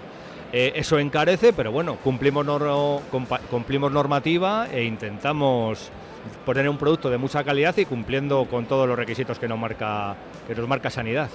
Eh, 0.54 0.74
eso 0.76 1.00
encarece, 1.00 1.54
pero 1.54 1.72
bueno, 1.72 1.96
cumplimos, 2.04 2.46
cumplimos 3.50 3.92
normativa 3.92 4.68
e 4.72 4.84
intentamos 4.84 5.92
por 6.46 6.56
tener 6.56 6.70
un 6.70 6.78
producto 6.78 7.10
de 7.10 7.18
mucha 7.18 7.44
calidad 7.44 7.76
y 7.78 7.86
cumpliendo 7.86 8.46
con 8.46 8.66
todos 8.66 8.88
los 8.88 8.98
requisitos 8.98 9.40
que 9.40 9.48
nos 9.48 9.60
marca, 9.60 10.16
que 10.48 10.56
nos 10.56 10.68
marca 10.68 10.90
Sanidad. 10.90 11.30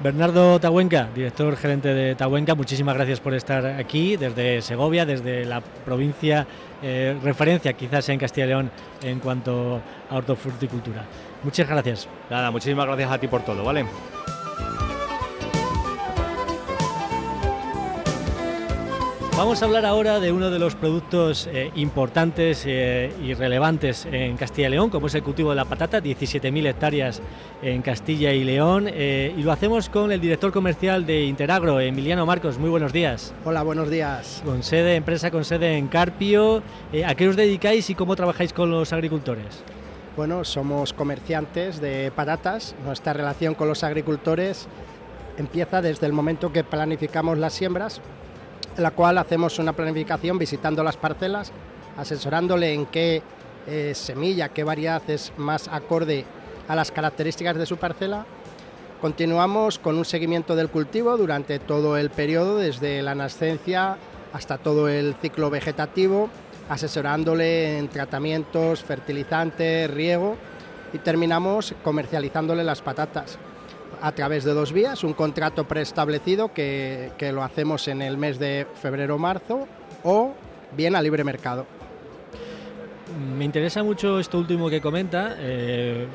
Bernardo 0.00 0.58
Tahuenca, 0.58 1.08
director 1.14 1.56
gerente 1.56 1.94
de 1.94 2.14
Tahuenca, 2.16 2.54
muchísimas 2.54 2.94
gracias 2.96 3.20
por 3.20 3.34
estar 3.34 3.64
aquí 3.64 4.16
desde 4.16 4.60
Segovia, 4.60 5.06
desde 5.06 5.44
la 5.44 5.60
provincia 5.60 6.46
eh, 6.82 7.16
referencia 7.22 7.72
quizás 7.74 8.08
en 8.08 8.18
Castilla 8.18 8.46
y 8.46 8.48
León 8.48 8.70
en 9.02 9.20
cuanto 9.20 9.80
a 10.10 10.16
hortofruticultura. 10.16 11.04
Muchas 11.44 11.68
gracias. 11.68 12.08
Nada, 12.28 12.50
muchísimas 12.50 12.86
gracias 12.86 13.12
a 13.12 13.18
ti 13.18 13.28
por 13.28 13.42
todo, 13.42 13.62
¿vale? 13.62 13.84
Vamos 19.34 19.62
a 19.62 19.64
hablar 19.64 19.86
ahora 19.86 20.20
de 20.20 20.30
uno 20.30 20.50
de 20.50 20.58
los 20.58 20.74
productos 20.74 21.48
eh, 21.50 21.72
importantes 21.74 22.64
eh, 22.66 23.10
y 23.22 23.32
relevantes 23.32 24.06
en 24.12 24.36
Castilla 24.36 24.68
y 24.68 24.72
León, 24.72 24.90
como 24.90 25.06
es 25.06 25.14
el 25.14 25.22
cultivo 25.22 25.50
de 25.50 25.56
la 25.56 25.64
patata, 25.64 26.02
17.000 26.02 26.66
hectáreas 26.66 27.22
en 27.62 27.80
Castilla 27.80 28.32
y 28.34 28.44
León. 28.44 28.88
Eh, 28.88 29.34
y 29.36 29.42
lo 29.42 29.50
hacemos 29.50 29.88
con 29.88 30.12
el 30.12 30.20
director 30.20 30.52
comercial 30.52 31.06
de 31.06 31.24
Interagro, 31.24 31.80
Emiliano 31.80 32.26
Marcos. 32.26 32.58
Muy 32.58 32.68
buenos 32.68 32.92
días. 32.92 33.34
Hola, 33.46 33.62
buenos 33.62 33.88
días. 33.88 34.42
Con 34.44 34.62
sede, 34.62 34.96
empresa 34.96 35.30
con 35.30 35.46
sede 35.46 35.78
en 35.78 35.88
Carpio. 35.88 36.62
¿A 37.04 37.14
qué 37.14 37.26
os 37.26 37.34
dedicáis 37.34 37.88
y 37.88 37.94
cómo 37.94 38.14
trabajáis 38.14 38.52
con 38.52 38.70
los 38.70 38.92
agricultores? 38.92 39.64
Bueno, 40.14 40.44
somos 40.44 40.92
comerciantes 40.92 41.80
de 41.80 42.12
patatas. 42.14 42.74
Nuestra 42.84 43.14
relación 43.14 43.54
con 43.54 43.66
los 43.66 43.82
agricultores 43.82 44.68
empieza 45.38 45.80
desde 45.80 46.06
el 46.06 46.12
momento 46.12 46.52
que 46.52 46.64
planificamos 46.64 47.38
las 47.38 47.54
siembras 47.54 48.02
en 48.76 48.82
la 48.82 48.90
cual 48.90 49.18
hacemos 49.18 49.58
una 49.58 49.72
planificación 49.72 50.38
visitando 50.38 50.82
las 50.82 50.96
parcelas, 50.96 51.52
asesorándole 51.96 52.72
en 52.72 52.86
qué 52.86 53.22
eh, 53.66 53.92
semilla, 53.94 54.48
qué 54.48 54.64
variedad 54.64 55.02
es 55.08 55.32
más 55.36 55.68
acorde 55.68 56.24
a 56.68 56.74
las 56.74 56.90
características 56.90 57.56
de 57.56 57.66
su 57.66 57.76
parcela. 57.76 58.26
Continuamos 59.00 59.78
con 59.78 59.98
un 59.98 60.04
seguimiento 60.04 60.54
del 60.54 60.68
cultivo 60.68 61.16
durante 61.16 61.58
todo 61.58 61.96
el 61.96 62.10
periodo, 62.10 62.58
desde 62.58 63.02
la 63.02 63.14
nascencia 63.14 63.96
hasta 64.32 64.58
todo 64.58 64.88
el 64.88 65.14
ciclo 65.20 65.50
vegetativo, 65.50 66.30
asesorándole 66.68 67.78
en 67.78 67.88
tratamientos, 67.88 68.82
fertilizantes, 68.82 69.90
riego 69.90 70.36
y 70.92 70.98
terminamos 70.98 71.74
comercializándole 71.82 72.64
las 72.64 72.80
patatas 72.80 73.38
a 74.00 74.12
través 74.12 74.44
de 74.44 74.54
dos 74.54 74.72
vías, 74.72 75.04
un 75.04 75.12
contrato 75.12 75.68
preestablecido 75.68 76.52
que, 76.52 77.10
que 77.18 77.32
lo 77.32 77.42
hacemos 77.42 77.88
en 77.88 78.02
el 78.02 78.16
mes 78.16 78.38
de 78.38 78.66
febrero-marzo 78.80 79.66
o 80.04 80.32
bien 80.76 80.96
a 80.96 81.02
libre 81.02 81.24
mercado. 81.24 81.66
Me 83.36 83.44
interesa 83.44 83.82
mucho 83.82 84.18
esto 84.18 84.38
último 84.38 84.70
que 84.70 84.80
comenta, 84.80 85.36
eh, 85.38 86.06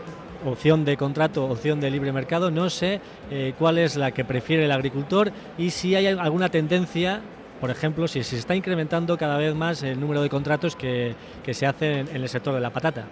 opción 0.46 0.84
de 0.86 0.98
contrato, 0.98 1.46
opción 1.46 1.80
de 1.80 1.92
libre 1.92 2.12
mercado. 2.12 2.50
No 2.50 2.70
sé 2.70 3.02
eh, 3.30 3.54
cuál 3.58 3.78
es 3.78 3.96
la 3.96 4.12
que 4.12 4.26
prefiere 4.26 4.66
el 4.66 4.72
agricultor 4.72 5.32
y 5.58 5.70
si 5.70 5.96
hay 5.96 6.08
alguna 6.08 6.50
tendencia, 6.50 7.22
por 7.62 7.70
ejemplo, 7.70 8.08
si 8.08 8.24
se 8.24 8.38
está 8.38 8.56
incrementando 8.56 9.18
cada 9.18 9.38
vez 9.38 9.54
más 9.54 9.84
el 9.84 10.00
número 10.00 10.22
de 10.22 10.30
contratos 10.30 10.76
que, 10.76 11.16
que 11.44 11.54
se 11.54 11.66
hacen 11.66 12.08
en 12.10 12.22
el 12.22 12.30
sector 12.30 12.54
de 12.54 12.62
la 12.62 12.72
patata. 12.72 13.06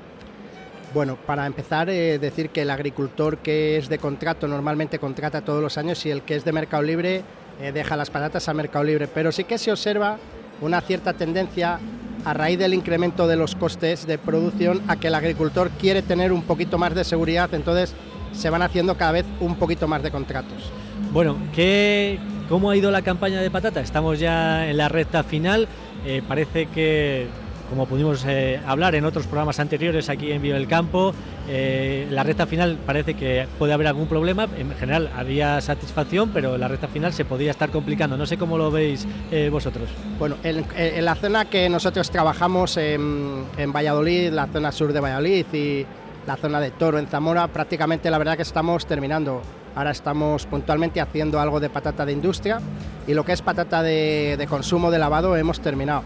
Bueno, 0.96 1.18
para 1.18 1.46
empezar, 1.46 1.90
eh, 1.90 2.20
decir 2.20 2.52
que 2.52 2.62
el 2.62 2.70
agricultor 2.70 3.40
que 3.40 3.76
es 3.76 3.90
de 3.90 3.98
contrato 3.98 4.48
normalmente 4.48 4.98
contrata 4.98 5.42
todos 5.42 5.62
los 5.62 5.78
años 5.78 6.06
y 6.06 6.10
el 6.10 6.22
que 6.22 6.38
es 6.38 6.46
de 6.46 6.54
mercado 6.54 6.84
libre 6.84 7.22
eh, 7.60 7.74
deja 7.74 7.98
las 7.98 8.10
patatas 8.10 8.48
a 8.48 8.54
mercado 8.54 8.86
libre. 8.86 9.10
Pero 9.10 9.34
sí 9.34 9.44
que 9.44 9.58
se 9.58 9.74
observa 9.74 10.18
una 10.62 10.80
cierta 10.80 11.12
tendencia 11.12 11.82
a 12.24 12.34
raíz 12.34 12.58
del 12.58 12.74
incremento 12.74 13.28
de 13.28 13.36
los 13.36 13.56
costes 13.56 14.08
de 14.08 14.18
producción 14.18 14.84
a 14.88 14.96
que 14.96 15.08
el 15.10 15.16
agricultor 15.16 15.70
quiere 15.72 16.02
tener 16.02 16.32
un 16.32 16.44
poquito 16.44 16.78
más 16.78 16.96
de 16.96 17.04
seguridad, 17.04 17.54
entonces 17.54 17.94
se 18.32 18.50
van 18.50 18.62
haciendo 18.62 18.96
cada 18.96 19.12
vez 19.12 19.26
un 19.42 19.56
poquito 19.56 19.90
más 19.90 20.02
de 20.02 20.12
contratos. 20.12 20.72
Bueno, 21.12 21.36
¿qué, 21.54 22.20
¿cómo 22.48 22.70
ha 22.70 22.78
ido 22.78 22.90
la 22.90 23.02
campaña 23.02 23.42
de 23.42 23.52
patata? 23.52 23.82
Estamos 23.82 24.18
ya 24.18 24.70
en 24.70 24.78
la 24.78 24.88
recta 24.88 25.26
final, 25.26 25.68
eh, 26.06 26.22
parece 26.26 26.68
que 26.68 27.28
como 27.70 27.86
pudimos 27.86 28.26
eh, 28.26 28.60
hablar 28.66 28.96
en 28.96 29.06
otros 29.06 29.26
programas 29.28 29.60
anteriores 29.60 30.10
aquí 30.10 30.32
en 30.32 30.42
Viva 30.42 30.58
el 30.58 30.68
Campo, 30.68 31.14
eh, 31.48 32.08
la 32.12 32.24
recta 32.24 32.46
final 32.46 32.78
parece 32.86 33.16
que 33.16 33.48
puede 33.58 33.74
haber 33.74 33.88
algún 33.88 34.08
problema. 34.08 34.48
En 34.58 34.72
general 34.76 35.10
había 35.16 35.60
satisfacción, 35.62 36.30
pero 36.30 36.58
la 36.58 36.68
recta 36.68 36.88
final 36.88 37.14
se 37.14 37.26
podría 37.26 37.52
estar 37.52 37.70
complicando. 37.72 38.18
No 38.18 38.26
sé 38.26 38.38
cómo 38.38 38.58
lo 38.58 38.72
veis 38.72 39.08
eh, 39.32 39.50
vosotros. 39.52 39.90
Bueno, 40.20 40.36
en, 40.44 41.06
la 41.06 41.16
zona 41.16 41.46
que 41.46 41.70
nosotros 41.70 42.10
trabajamos 42.10 42.78
en, 42.78 43.46
Valladolid, 43.74 44.32
la 44.32 44.48
zona 44.48 44.72
sur 44.72 44.94
de 44.94 45.00
Valladolid 45.00 45.46
y 45.54 45.86
la 46.26 46.38
zona 46.38 46.60
de 46.60 46.72
Toro 46.72 46.98
en 46.98 47.08
Zamora, 47.08 47.48
prácticamente 47.48 48.10
la 48.10 48.18
verdad 48.18 48.36
que 48.36 48.44
estamos 48.44 48.86
terminando. 48.86 49.42
Ahora 49.76 49.92
estamos 49.92 50.46
puntualmente 50.46 51.02
haciendo 51.02 51.40
algo 51.40 51.60
de 51.60 51.70
patata 51.70 52.06
de 52.06 52.14
industria 52.14 52.62
y 53.08 53.14
lo 53.14 53.26
que 53.26 53.34
es 53.34 53.42
patata 53.42 53.84
de 53.84 54.48
consumo 54.50 54.90
de 54.90 55.00
lavado 55.00 55.36
hemos 55.36 55.60
terminado 55.60 56.04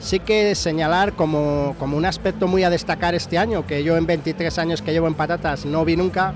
sí 0.00 0.18
que 0.18 0.54
señalar 0.54 1.12
como, 1.12 1.76
un 1.80 2.04
aspecto 2.04 2.48
muy 2.48 2.64
a 2.64 2.70
destacar 2.70 3.14
este 3.14 3.38
año, 3.38 3.66
que 3.66 3.84
yo 3.84 3.96
en 3.96 4.06
23 4.06 4.58
años 4.58 4.82
que 4.82 4.92
llevo 4.92 5.06
en 5.06 5.14
patatas 5.14 5.64
no 5.64 5.84
vi 5.84 5.96
nunca, 5.96 6.34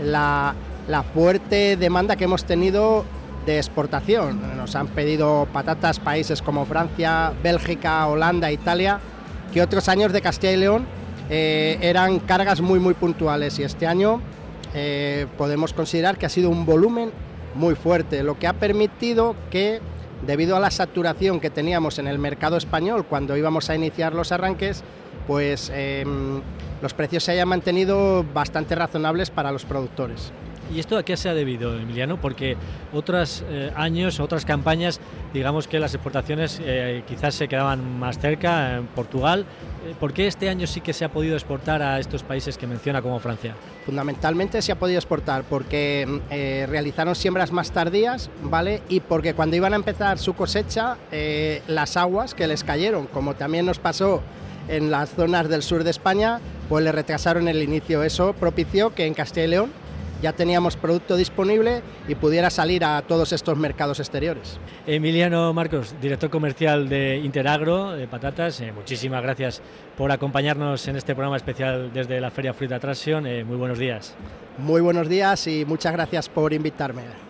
la, 0.00 0.54
fuerte 1.14 1.76
demanda 1.76 2.16
que 2.16 2.24
hemos 2.24 2.44
tenido 2.44 3.04
de 3.46 3.58
exportación. 3.58 4.56
Nos 4.56 4.74
han 4.74 4.88
pedido 4.88 5.46
patatas 5.52 6.00
países 6.00 6.42
como 6.42 6.66
Francia, 6.66 7.32
Bélgica, 7.42 8.06
Holanda, 8.06 8.50
Italia, 8.50 9.00
que 9.52 9.62
otros 9.62 9.88
años 9.88 10.12
de 10.12 10.20
Castilla 10.20 10.52
y 10.52 10.56
León 10.56 10.86
eh, 11.30 11.78
eran 11.80 12.18
cargas 12.18 12.60
muy 12.60 12.78
muy 12.80 12.92
puntuales 12.92 13.58
y 13.58 13.62
este 13.62 13.86
año 13.86 14.20
eh, 14.74 15.26
podemos 15.38 15.72
considerar 15.72 16.18
que 16.18 16.26
ha 16.26 16.28
sido 16.28 16.50
un 16.50 16.66
volumen 16.66 17.12
muy 17.54 17.76
fuerte, 17.76 18.22
lo 18.22 18.38
que 18.38 18.46
ha 18.46 18.52
permitido 18.52 19.36
que 19.50 19.80
debido 20.26 20.56
a 20.56 20.60
la 20.60 20.70
saturación 20.70 21.40
que 21.40 21.50
teníamos 21.50 21.98
en 21.98 22.06
el 22.06 22.18
mercado 22.18 22.56
español 22.56 23.04
cuando 23.06 23.36
íbamos 23.36 23.70
a 23.70 23.74
iniciar 23.74 24.14
los 24.14 24.32
arranques, 24.32 24.82
pues 25.26 25.70
em, 25.74 26.42
los 26.82 26.94
precios 26.94 27.24
se 27.24 27.32
hayan 27.32 27.48
mantenido 27.48 28.24
bastante 28.34 28.74
razonables 28.74 29.30
para 29.30 29.52
los 29.52 29.64
productores. 29.64 30.32
¿Y 30.72 30.80
esto 30.80 30.96
a 30.96 31.02
qué 31.02 31.16
se 31.16 31.28
ha 31.28 31.34
debido, 31.34 31.78
Emiliano? 31.78 32.20
Porque 32.20 32.56
otros 32.92 33.44
eh, 33.48 33.70
años, 33.76 34.18
otras 34.20 34.44
campañas, 34.44 35.00
digamos 35.32 35.68
que 35.68 35.78
las 35.78 35.94
exportaciones 35.94 36.60
eh, 36.64 37.02
quizás 37.06 37.34
se 37.34 37.48
quedaban 37.48 37.98
más 37.98 38.18
cerca, 38.18 38.76
en 38.76 38.86
Portugal. 38.86 39.44
Eh, 39.86 39.94
¿Por 40.00 40.12
qué 40.12 40.26
este 40.26 40.48
año 40.48 40.66
sí 40.66 40.80
que 40.80 40.92
se 40.92 41.04
ha 41.04 41.10
podido 41.10 41.34
exportar 41.34 41.82
a 41.82 42.00
estos 42.00 42.22
países 42.22 42.56
que 42.56 42.66
menciona 42.66 43.02
como 43.02 43.20
Francia? 43.20 43.54
Fundamentalmente 43.84 44.62
se 44.62 44.72
ha 44.72 44.78
podido 44.78 44.98
exportar 44.98 45.44
porque 45.44 46.20
realizaron 46.68 47.14
siembras 47.14 47.52
más 47.52 47.70
tardías, 47.70 48.30
¿vale? 48.42 48.82
Y 48.88 49.00
porque 49.00 49.34
cuando 49.34 49.56
iban 49.56 49.74
a 49.74 49.76
empezar 49.76 50.18
su 50.18 50.34
cosecha, 50.34 50.96
las 51.68 51.98
aguas 51.98 52.34
que 52.34 52.46
les 52.46 52.64
cayeron, 52.64 53.06
como 53.06 53.34
también 53.34 53.66
nos 53.66 53.78
pasó 53.78 54.22
en 54.68 54.90
las 54.90 55.10
zonas 55.10 55.50
del 55.50 55.62
sur 55.62 55.84
de 55.84 55.90
España, 55.90 56.40
pues 56.70 56.82
le 56.82 56.92
retrasaron 56.92 57.46
el 57.48 57.62
inicio. 57.62 58.02
Eso 58.02 58.32
propició 58.32 58.94
que 58.94 59.06
en 59.06 59.12
Castilla 59.12 59.44
y 59.44 59.48
León 59.48 59.83
ya 60.24 60.32
teníamos 60.32 60.76
producto 60.76 61.16
disponible 61.16 61.82
y 62.08 62.14
pudiera 62.14 62.48
salir 62.48 62.82
a 62.82 63.02
todos 63.02 63.32
estos 63.34 63.58
mercados 63.58 64.00
exteriores. 64.00 64.58
Emiliano 64.86 65.52
Marcos, 65.52 65.94
director 66.00 66.30
comercial 66.30 66.88
de 66.88 67.18
Interagro, 67.18 67.92
de 67.92 68.08
patatas, 68.08 68.58
eh, 68.62 68.72
muchísimas 68.72 69.22
gracias 69.22 69.60
por 69.98 70.10
acompañarnos 70.10 70.88
en 70.88 70.96
este 70.96 71.14
programa 71.14 71.36
especial 71.36 71.92
desde 71.92 72.22
la 72.22 72.30
Feria 72.30 72.54
Fruit 72.54 72.72
Attraction. 72.72 73.26
Eh, 73.26 73.44
muy 73.44 73.58
buenos 73.58 73.78
días. 73.78 74.14
Muy 74.56 74.80
buenos 74.80 75.10
días 75.10 75.46
y 75.46 75.66
muchas 75.66 75.92
gracias 75.92 76.30
por 76.30 76.54
invitarme. 76.54 77.23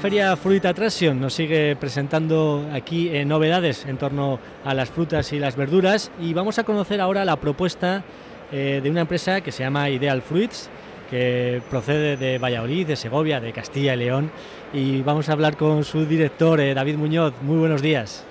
Feria 0.00 0.34
Fruit 0.34 0.64
Attraction 0.64 1.20
nos 1.20 1.34
sigue 1.34 1.76
presentando 1.76 2.66
aquí 2.72 3.10
eh, 3.10 3.26
novedades 3.26 3.84
en 3.84 3.98
torno 3.98 4.38
a 4.64 4.72
las 4.72 4.88
frutas 4.88 5.30
y 5.34 5.38
las 5.38 5.56
verduras 5.56 6.10
y 6.18 6.32
vamos 6.32 6.58
a 6.58 6.64
conocer 6.64 7.02
ahora 7.02 7.22
la 7.26 7.36
propuesta 7.36 8.02
eh, 8.50 8.80
de 8.82 8.90
una 8.90 9.02
empresa 9.02 9.42
que 9.42 9.52
se 9.52 9.62
llama 9.62 9.90
Ideal 9.90 10.22
Fruits, 10.22 10.70
que 11.10 11.60
procede 11.68 12.16
de 12.16 12.38
Valladolid, 12.38 12.86
de 12.86 12.96
Segovia, 12.96 13.40
de 13.40 13.52
Castilla 13.52 13.92
y 13.92 13.98
León 13.98 14.30
y 14.72 15.02
vamos 15.02 15.28
a 15.28 15.32
hablar 15.32 15.58
con 15.58 15.84
su 15.84 16.06
director, 16.06 16.60
eh, 16.60 16.72
David 16.72 16.96
Muñoz. 16.96 17.34
Muy 17.42 17.58
buenos 17.58 17.82
días. 17.82 18.24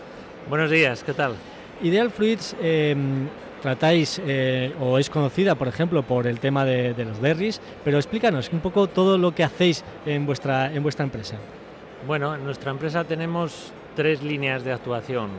Buenos 0.50 0.72
días, 0.72 1.04
¿qué 1.04 1.14
tal? 1.14 1.36
Ideal 1.84 2.10
Fruits 2.10 2.56
tratáis 3.60 4.22
o 4.80 4.98
es 4.98 5.10
conocida, 5.10 5.56
por 5.56 5.68
ejemplo, 5.68 6.04
por 6.04 6.28
el 6.28 6.40
tema 6.40 6.66
de, 6.66 6.94
de, 6.94 7.06
los 7.06 7.20
berries, 7.20 7.62
pero 7.84 7.98
explícanos 7.98 8.50
un 8.52 8.60
poco 8.60 8.88
todo 8.88 9.18
lo 9.18 9.34
que 9.34 9.44
hacéis 9.44 9.84
en 10.06 10.26
vuestra, 10.26 10.74
en 10.74 10.84
vuestra 10.84 11.06
empresa. 11.06 11.38
Bueno, 12.08 12.34
en 12.34 12.46
nuestra 12.46 12.72
empresa 12.72 13.04
tenemos 13.04 13.74
tres 13.96 14.24
líneas 14.24 14.64
de 14.64 14.72
actuación. 14.72 15.30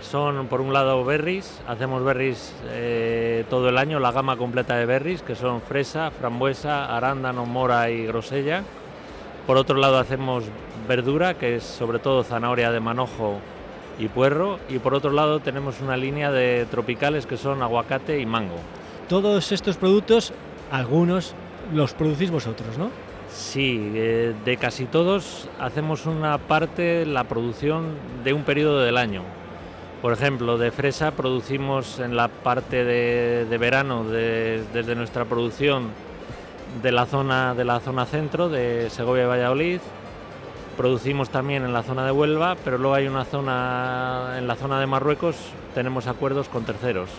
Son, 0.00 0.46
por 0.46 0.60
un 0.60 0.72
lado, 0.72 1.04
berries. 1.04 1.60
Hacemos 1.66 2.04
berries 2.04 2.54
eh, 2.68 3.44
todo 3.50 3.68
el 3.68 3.78
año, 3.78 3.98
la 3.98 4.12
gama 4.12 4.36
completa 4.36 4.76
de 4.76 4.86
berries, 4.86 5.22
que 5.22 5.34
son 5.34 5.60
fresa, 5.60 6.10
frambuesa, 6.10 6.96
arándano, 6.96 7.46
mora 7.46 7.90
y 7.90 8.06
grosella. 8.06 8.62
Por 9.46 9.56
otro 9.56 9.76
lado, 9.76 9.98
hacemos 9.98 10.44
verdura, 10.86 11.34
que 11.34 11.56
es 11.56 11.64
sobre 11.64 11.98
todo 11.98 12.22
zanahoria 12.22 12.70
de 12.70 12.80
manojo 12.80 13.40
y 13.98 14.08
puerro. 14.08 14.58
Y 14.68 14.78
por 14.78 14.94
otro 14.94 15.10
lado, 15.10 15.40
tenemos 15.40 15.80
una 15.80 15.96
línea 15.96 16.30
de 16.30 16.66
tropicales, 16.70 17.26
que 17.26 17.36
son 17.36 17.62
aguacate 17.62 18.20
y 18.20 18.26
mango. 18.26 18.56
Todos 19.08 19.52
estos 19.52 19.76
productos, 19.76 20.32
algunos 20.70 21.34
los 21.72 21.94
producís 21.94 22.30
vosotros, 22.30 22.78
¿no? 22.78 22.90
Sí, 23.28 23.92
eh, 23.94 24.34
de 24.44 24.56
casi 24.56 24.86
todos 24.86 25.48
hacemos 25.60 26.06
una 26.06 26.38
parte, 26.38 27.04
la 27.04 27.24
producción 27.24 27.94
de 28.24 28.32
un 28.32 28.44
periodo 28.44 28.80
del 28.80 28.96
año. 28.96 29.22
Por 30.00 30.12
ejemplo, 30.12 30.58
de 30.58 30.70
fresa 30.70 31.10
producimos 31.10 31.98
en 31.98 32.16
la 32.16 32.28
parte 32.28 32.84
de, 32.84 33.58
verano 33.58 34.04
desde 34.04 34.94
nuestra 34.94 35.24
producción 35.24 35.88
de 36.82 36.92
la 36.92 37.06
zona 37.06 37.54
de 37.54 37.64
la 37.64 37.80
zona 37.80 38.04
centro 38.06 38.48
de 38.48 38.90
Segovia 38.90 39.24
y 39.24 39.26
Valladolid. 39.26 39.80
Producimos 40.76 41.30
también 41.30 41.64
en 41.64 41.72
la 41.72 41.82
zona 41.82 42.04
de 42.04 42.12
Huelva, 42.12 42.56
pero 42.64 42.76
luego 42.76 42.94
hay 42.94 43.06
una 43.06 43.24
zona 43.24 44.34
en 44.36 44.46
la 44.46 44.56
zona 44.56 44.78
de 44.78 44.86
Marruecos 44.86 45.36
tenemos 45.74 46.06
acuerdos 46.06 46.48
con 46.48 46.64
terceros 46.64 47.10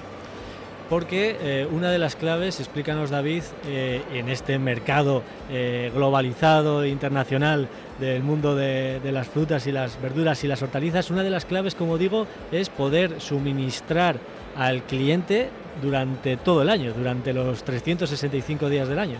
porque 0.89 1.37
eh, 1.41 1.67
una 1.71 1.91
de 1.91 1.97
las 1.97 2.15
claves, 2.15 2.59
explícanos 2.59 3.09
David, 3.09 3.43
eh, 3.65 4.01
en 4.13 4.29
este 4.29 4.57
mercado 4.59 5.23
eh, 5.51 5.91
globalizado 5.93 6.83
e 6.83 6.89
internacional 6.89 7.67
del 7.99 8.23
mundo 8.23 8.55
de, 8.55 8.99
de, 9.01 9.11
las 9.11 9.27
frutas 9.27 9.67
y 9.67 9.71
las 9.71 10.01
verduras 10.01 10.43
y 10.43 10.47
las 10.47 10.61
hortalizas, 10.61 11.11
una 11.11 11.23
de 11.23 11.29
las 11.29 11.45
claves, 11.45 11.75
como 11.75 11.97
digo, 11.97 12.27
es 12.51 12.69
poder 12.69 13.19
suministrar 13.19 14.17
al 14.55 14.83
cliente 14.83 15.49
durante 15.81 16.37
todo 16.37 16.61
el 16.61 16.69
año, 16.69 16.93
durante 16.93 17.33
los 17.33 17.63
365 17.63 18.69
días 18.69 18.87
del 18.87 18.99
año. 18.99 19.17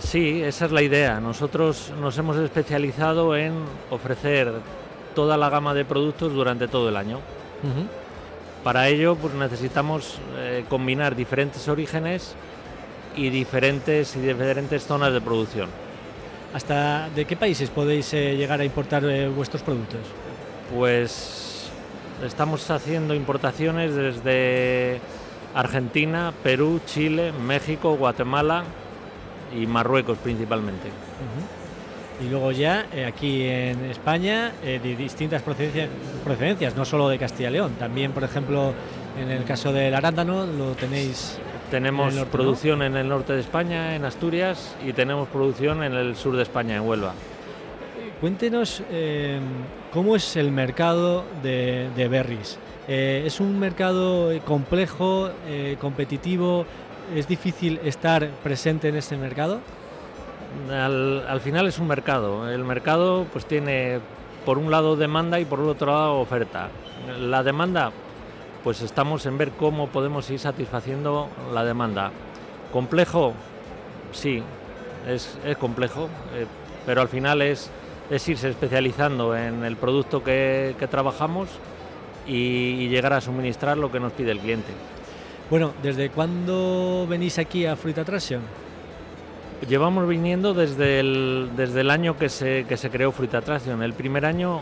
Sí, 0.00 0.42
esa 0.42 0.66
es 0.66 0.72
la 0.72 0.82
idea. 0.82 1.20
Nosotros 1.20 1.92
nos 2.00 2.18
hemos 2.18 2.36
especializado 2.36 3.36
en 3.36 3.54
ofrecer 3.90 4.52
toda 5.14 5.36
la 5.36 5.48
gama 5.48 5.74
de 5.74 5.84
productos 5.84 6.32
durante 6.32 6.68
todo 6.68 6.88
el 6.88 6.96
año. 6.96 7.18
Uh 7.18 7.68
-huh. 7.68 7.86
Para 8.64 8.88
ello 8.88 9.14
pues 9.14 9.34
necesitamos 9.34 10.18
eh, 10.36 10.64
combinar 10.68 11.14
diferentes 11.14 11.68
orígenes 11.68 12.34
y 13.16 13.30
diferentes, 13.30 14.16
y 14.16 14.20
diferentes 14.20 14.84
zonas 14.86 15.12
de 15.12 15.20
producción. 15.20 15.68
¿Hasta 16.52 17.08
de 17.10 17.24
qué 17.24 17.36
países 17.36 17.70
podéis 17.70 18.12
eh, 18.14 18.36
llegar 18.36 18.60
a 18.60 18.64
importar 18.64 19.04
eh, 19.04 19.28
vuestros 19.28 19.62
productos? 19.62 20.00
Pues 20.74 21.70
estamos 22.24 22.68
haciendo 22.70 23.14
importaciones 23.14 23.94
desde 23.94 25.00
Argentina, 25.54 26.32
Perú, 26.42 26.80
Chile, 26.86 27.32
México, 27.32 27.96
Guatemala 27.96 28.64
y 29.56 29.66
Marruecos 29.66 30.18
principalmente. 30.18 30.88
Uh 30.88 30.90
-huh 30.90 31.64
y 32.20 32.28
luego 32.28 32.52
ya 32.52 32.86
eh, 32.92 33.04
aquí 33.04 33.42
en 33.42 33.84
España 33.86 34.52
eh, 34.62 34.80
de 34.82 34.96
distintas 34.96 35.42
procedencias, 35.42 35.88
procedencias, 36.22 36.76
no 36.76 36.84
solo 36.84 37.08
de 37.08 37.18
Castilla 37.18 37.50
y 37.50 37.52
León, 37.52 37.72
también 37.78 38.12
por 38.12 38.24
ejemplo 38.24 38.72
en 39.20 39.30
el 39.30 39.44
caso 39.44 39.72
del 39.72 39.94
arándano 39.94 40.46
lo 40.46 40.72
tenéis. 40.74 41.38
Tenemos 41.70 42.12
en 42.12 42.20
norte, 42.20 42.30
producción 42.30 42.78
¿no? 42.80 42.84
en 42.84 42.96
el 42.96 43.08
norte 43.08 43.32
de 43.32 43.40
España, 43.40 43.96
en 43.96 44.04
Asturias, 44.04 44.76
y 44.86 44.92
tenemos 44.92 45.28
producción 45.28 45.82
en 45.82 45.94
el 45.94 46.14
sur 46.14 46.36
de 46.36 46.42
España, 46.42 46.76
en 46.76 46.82
Huelva. 46.82 47.14
Cuéntenos 48.20 48.82
eh, 48.90 49.40
cómo 49.92 50.14
es 50.14 50.36
el 50.36 50.52
mercado 50.52 51.24
de, 51.42 51.88
de 51.96 52.08
berries. 52.08 52.58
Eh, 52.86 53.22
¿Es 53.26 53.40
un 53.40 53.58
mercado 53.58 54.30
complejo, 54.44 55.30
eh, 55.48 55.76
competitivo? 55.80 56.66
¿Es 57.12 57.28
difícil 57.28 57.80
estar 57.84 58.28
presente 58.42 58.88
en 58.88 58.96
este 58.96 59.16
mercado? 59.16 59.60
al, 60.70 61.26
al, 61.28 61.40
final 61.40 61.66
es 61.66 61.78
un 61.78 61.86
mercado. 61.86 62.48
El 62.48 62.64
mercado 62.64 63.26
pues 63.32 63.44
tiene 63.44 64.00
por 64.44 64.58
un 64.58 64.70
lado 64.70 64.96
demanda 64.96 65.40
y 65.40 65.44
por 65.44 65.60
otro 65.60 65.92
lado 65.92 66.20
oferta. 66.20 66.68
La 67.18 67.42
demanda, 67.42 67.92
pues 68.62 68.80
estamos 68.82 69.26
en 69.26 69.38
ver 69.38 69.50
cómo 69.52 69.88
podemos 69.88 70.28
ir 70.30 70.38
satisfaciendo 70.38 71.28
la 71.52 71.64
demanda. 71.64 72.10
Complejo, 72.72 73.34
sí, 74.12 74.42
es, 75.08 75.38
complejo, 75.58 76.08
eh, 76.34 76.46
pero 76.86 77.00
al 77.00 77.08
final 77.08 77.42
es, 77.42 77.70
es, 78.10 78.28
irse 78.28 78.48
especializando 78.48 79.36
en 79.36 79.64
el 79.64 79.76
producto 79.76 80.22
que, 80.24 80.74
trabajamos 80.90 81.48
y 82.26 82.88
llegar 82.88 83.12
a 83.12 83.20
suministrar 83.20 83.76
lo 83.76 83.92
que 83.92 84.00
nos 84.00 84.12
pide 84.12 84.30
el 84.30 84.38
cliente. 84.38 84.72
Bueno, 85.50 85.72
¿desde 85.82 86.10
cuándo 86.10 87.06
venís 87.08 87.38
aquí 87.38 87.66
a 87.66 87.76
Fruit 87.76 87.98
Attraction? 87.98 88.40
Llevamos 89.68 90.08
viniendo 90.08 90.54
desde 90.54 91.00
el, 91.00 91.50
desde 91.56 91.82
el 91.82 91.90
año 91.90 92.16
que 92.16 92.28
se, 92.28 92.64
que 92.68 92.76
se 92.76 92.90
creó 92.90 93.12
Fruit 93.12 93.34
Attraction. 93.34 93.82
El 93.82 93.92
primer 93.92 94.24
año 94.24 94.60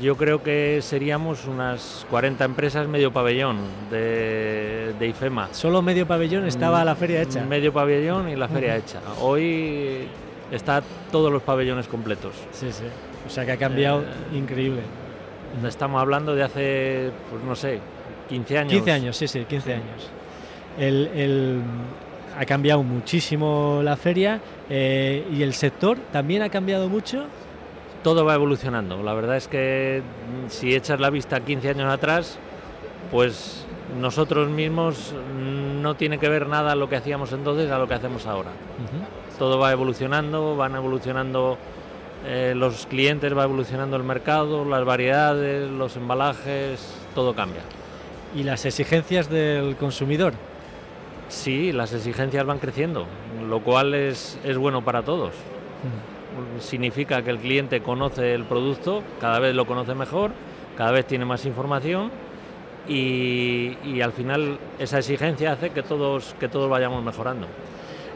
yo 0.00 0.16
creo 0.16 0.42
que 0.42 0.80
seríamos 0.80 1.46
unas 1.46 2.06
40 2.10 2.44
empresas 2.44 2.88
medio 2.88 3.12
pabellón 3.12 3.58
de, 3.90 4.94
de 4.98 5.06
IFEMA. 5.08 5.52
Solo 5.52 5.82
medio 5.82 6.06
pabellón 6.06 6.46
estaba 6.46 6.84
la 6.84 6.94
feria 6.94 7.22
hecha. 7.22 7.44
Medio 7.44 7.72
pabellón 7.72 8.28
y 8.28 8.36
la 8.36 8.48
feria 8.48 8.74
uh 8.74 8.76
-huh. 8.76 8.78
hecha. 8.78 9.00
Hoy 9.20 10.08
está 10.50 10.82
todos 11.10 11.32
los 11.32 11.42
pabellones 11.42 11.86
completos. 11.86 12.32
Sí, 12.52 12.72
sí. 12.72 12.84
O 13.26 13.30
sea 13.30 13.44
que 13.44 13.52
ha 13.52 13.56
cambiado 13.56 14.02
eh, 14.02 14.36
increíble. 14.36 14.82
Estamos 15.66 16.00
hablando 16.00 16.34
de 16.34 16.42
hace, 16.42 17.10
pues 17.30 17.42
no 17.44 17.54
sé, 17.54 17.78
15 18.32 18.58
años. 18.58 18.72
15 18.72 18.92
años, 18.92 19.16
sí, 19.16 19.28
sí, 19.28 19.44
15 19.44 19.72
años. 19.74 20.10
El, 20.78 21.10
el, 21.14 21.60
ha 22.38 22.46
cambiado 22.46 22.82
muchísimo 22.82 23.80
la 23.82 23.96
feria 23.96 24.40
eh, 24.70 25.26
y 25.30 25.42
el 25.42 25.52
sector 25.52 25.98
también 26.12 26.42
ha 26.42 26.48
cambiado 26.48 26.88
mucho. 26.88 27.24
Todo 28.02 28.24
va 28.24 28.34
evolucionando. 28.34 29.02
La 29.02 29.12
verdad 29.12 29.36
es 29.36 29.48
que 29.48 30.02
mm, 30.02 30.48
si 30.50 30.74
echas 30.74 30.98
la 30.98 31.10
vista 31.10 31.40
15 31.40 31.68
años 31.68 31.92
atrás, 31.92 32.38
pues 33.10 33.66
nosotros 34.00 34.48
mismos 34.48 35.12
mm, 35.12 35.82
no 35.82 35.94
tiene 35.94 36.18
que 36.18 36.28
ver 36.28 36.46
nada 36.46 36.74
lo 36.74 36.88
que 36.88 36.96
hacíamos 36.96 37.32
entonces 37.32 37.70
a 37.70 37.78
lo 37.78 37.86
que 37.86 37.94
hacemos 37.94 38.26
ahora. 38.26 38.50
Uh 38.50 38.96
-huh. 38.96 39.38
Todo 39.38 39.58
va 39.58 39.72
evolucionando, 39.72 40.56
van 40.56 40.74
evolucionando 40.74 41.58
eh, 42.26 42.54
los 42.56 42.86
clientes, 42.86 43.36
va 43.36 43.44
evolucionando 43.44 43.96
el 43.96 44.04
mercado, 44.04 44.64
las 44.64 44.84
variedades, 44.84 45.70
los 45.70 45.96
embalajes, 45.96 46.94
todo 47.14 47.34
cambia. 47.34 47.62
¿Y 48.34 48.44
las 48.44 48.64
exigencias 48.64 49.28
del 49.28 49.76
consumidor? 49.76 50.32
Sí, 51.28 51.72
las 51.72 51.92
exigencias 51.92 52.44
van 52.44 52.58
creciendo, 52.58 53.06
lo 53.48 53.60
cual 53.60 53.94
es, 53.94 54.38
es 54.44 54.56
bueno 54.56 54.84
para 54.84 55.02
todos. 55.02 55.30
Mm. 55.30 56.60
Significa 56.60 57.22
que 57.22 57.30
el 57.30 57.38
cliente 57.38 57.82
conoce 57.82 58.34
el 58.34 58.44
producto, 58.44 59.02
cada 59.20 59.38
vez 59.38 59.54
lo 59.54 59.66
conoce 59.66 59.94
mejor, 59.94 60.30
cada 60.76 60.92
vez 60.92 61.06
tiene 61.06 61.24
más 61.24 61.44
información 61.44 62.10
y, 62.88 63.76
y 63.84 64.00
al 64.00 64.12
final 64.12 64.58
esa 64.78 64.98
exigencia 64.98 65.52
hace 65.52 65.70
que 65.70 65.82
todos, 65.82 66.34
que 66.40 66.48
todos 66.48 66.70
vayamos 66.70 67.02
mejorando. 67.04 67.46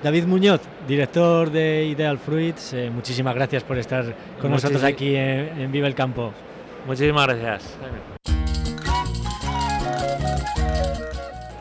David 0.02 0.24
Muñoz, 0.24 0.60
director 0.86 1.50
de 1.50 1.86
Ideal 1.86 2.18
Fruits, 2.18 2.74
eh, 2.74 2.90
muchísimas 2.90 3.34
gracias 3.34 3.64
por 3.64 3.78
estar 3.78 4.04
con 4.40 4.50
nosotros 4.50 4.82
aquí 4.84 5.14
en, 5.14 5.60
en 5.60 5.72
Viva 5.72 5.88
el 5.88 5.94
Campo. 5.94 6.32
Muchísimas 6.86 7.26
gracias. 7.26 8.35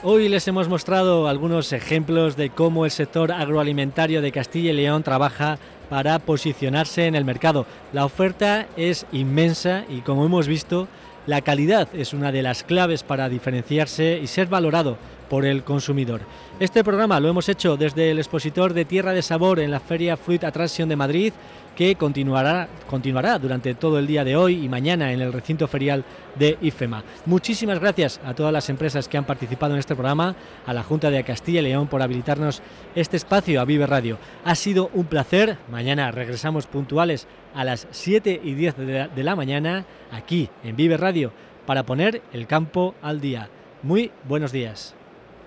Hoy 0.08 0.30
les 0.30 0.48
hemos 0.48 0.70
mostrado 0.70 1.28
algunos 1.28 1.74
ejemplos 1.74 2.38
de 2.38 2.52
cómo 2.52 2.86
el 2.86 2.92
sector 2.92 3.32
agroalimentario 3.32 4.22
de 4.22 4.32
Castilla 4.32 4.70
y 4.70 4.76
León 4.76 5.02
trabaja 5.02 5.58
para 5.90 6.20
posicionarse 6.20 7.08
en 7.08 7.16
el 7.16 7.26
mercado. 7.26 7.66
La 7.92 8.06
oferta 8.06 8.68
es 8.78 9.08
inmensa 9.12 9.84
y 9.90 10.02
como 10.02 10.24
hemos 10.24 10.48
visto, 10.48 10.88
la 11.26 11.42
calidad 11.42 11.88
es 11.96 12.14
una 12.14 12.32
de 12.32 12.44
las 12.44 12.62
claves 12.62 13.02
para 13.02 13.30
diferenciarse 13.30 14.20
y 14.22 14.28
ser 14.28 14.46
valorado 14.46 15.00
por 15.28 15.44
el 15.44 15.64
consumidor. 15.64 16.22
Este 16.60 16.84
programa 16.84 17.20
lo 17.20 17.30
hemos 17.30 17.50
hecho 17.50 17.76
desde 17.76 18.12
el 18.12 18.20
expositor 18.20 18.76
de 18.76 18.86
Tierra 18.86 19.12
de 19.12 19.24
Sabor 19.24 19.60
en 19.60 19.72
la 19.72 19.80
Feria 19.80 20.18
Fruit 20.18 20.44
Attraction 20.44 20.88
de 20.88 20.96
Madrid 20.96 21.34
que 21.76 21.96
continuará, 21.96 22.68
continuará 22.88 23.38
durante 23.38 23.76
todo 23.76 24.00
el 24.00 24.08
día 24.08 24.24
de 24.24 24.36
hoy 24.36 24.64
y 24.64 24.70
mañana 24.70 25.12
en 25.12 25.22
el 25.22 25.34
recinto 25.34 25.68
ferial 25.68 26.04
de 26.36 26.58
IFEMA. 26.62 27.04
Muchísimas 27.26 27.80
gracias 27.80 28.20
a 28.26 28.34
todas 28.34 28.54
las 28.54 28.70
empresas 28.70 29.08
que 29.08 29.18
han 29.18 29.26
participado 29.26 29.74
en 29.74 29.80
este 29.80 29.96
programa, 29.96 30.36
a 30.66 30.74
la 30.74 30.84
Junta 30.84 31.10
de 31.10 31.24
Castilla 31.24 31.60
y 31.60 31.64
León 31.64 31.88
por 31.88 32.02
habilitarnos 32.02 32.62
este 32.96 33.18
espacio 33.18 33.62
a 33.62 33.66
Vive 33.66 33.86
Radio. 33.86 34.18
Ha 34.44 34.56
sido 34.56 34.90
un 34.94 35.06
placer. 35.06 35.58
Mañana 35.70 36.12
regresamos 36.12 36.68
puntuales 36.68 37.28
a 37.54 37.64
las 37.64 37.88
7 37.92 38.42
y 38.44 38.54
10 38.54 38.78
de 38.78 39.24
la 39.24 39.36
mañana 39.36 39.86
aquí 40.12 40.50
en 40.64 40.76
Vive 40.76 40.98
Radio 40.98 41.32
para 41.66 41.86
poner 41.86 42.22
el 42.32 42.48
campo 42.48 42.96
al 43.02 43.20
día. 43.20 43.50
Muy 43.84 44.12
buenos 44.28 44.52
días. 44.52 44.95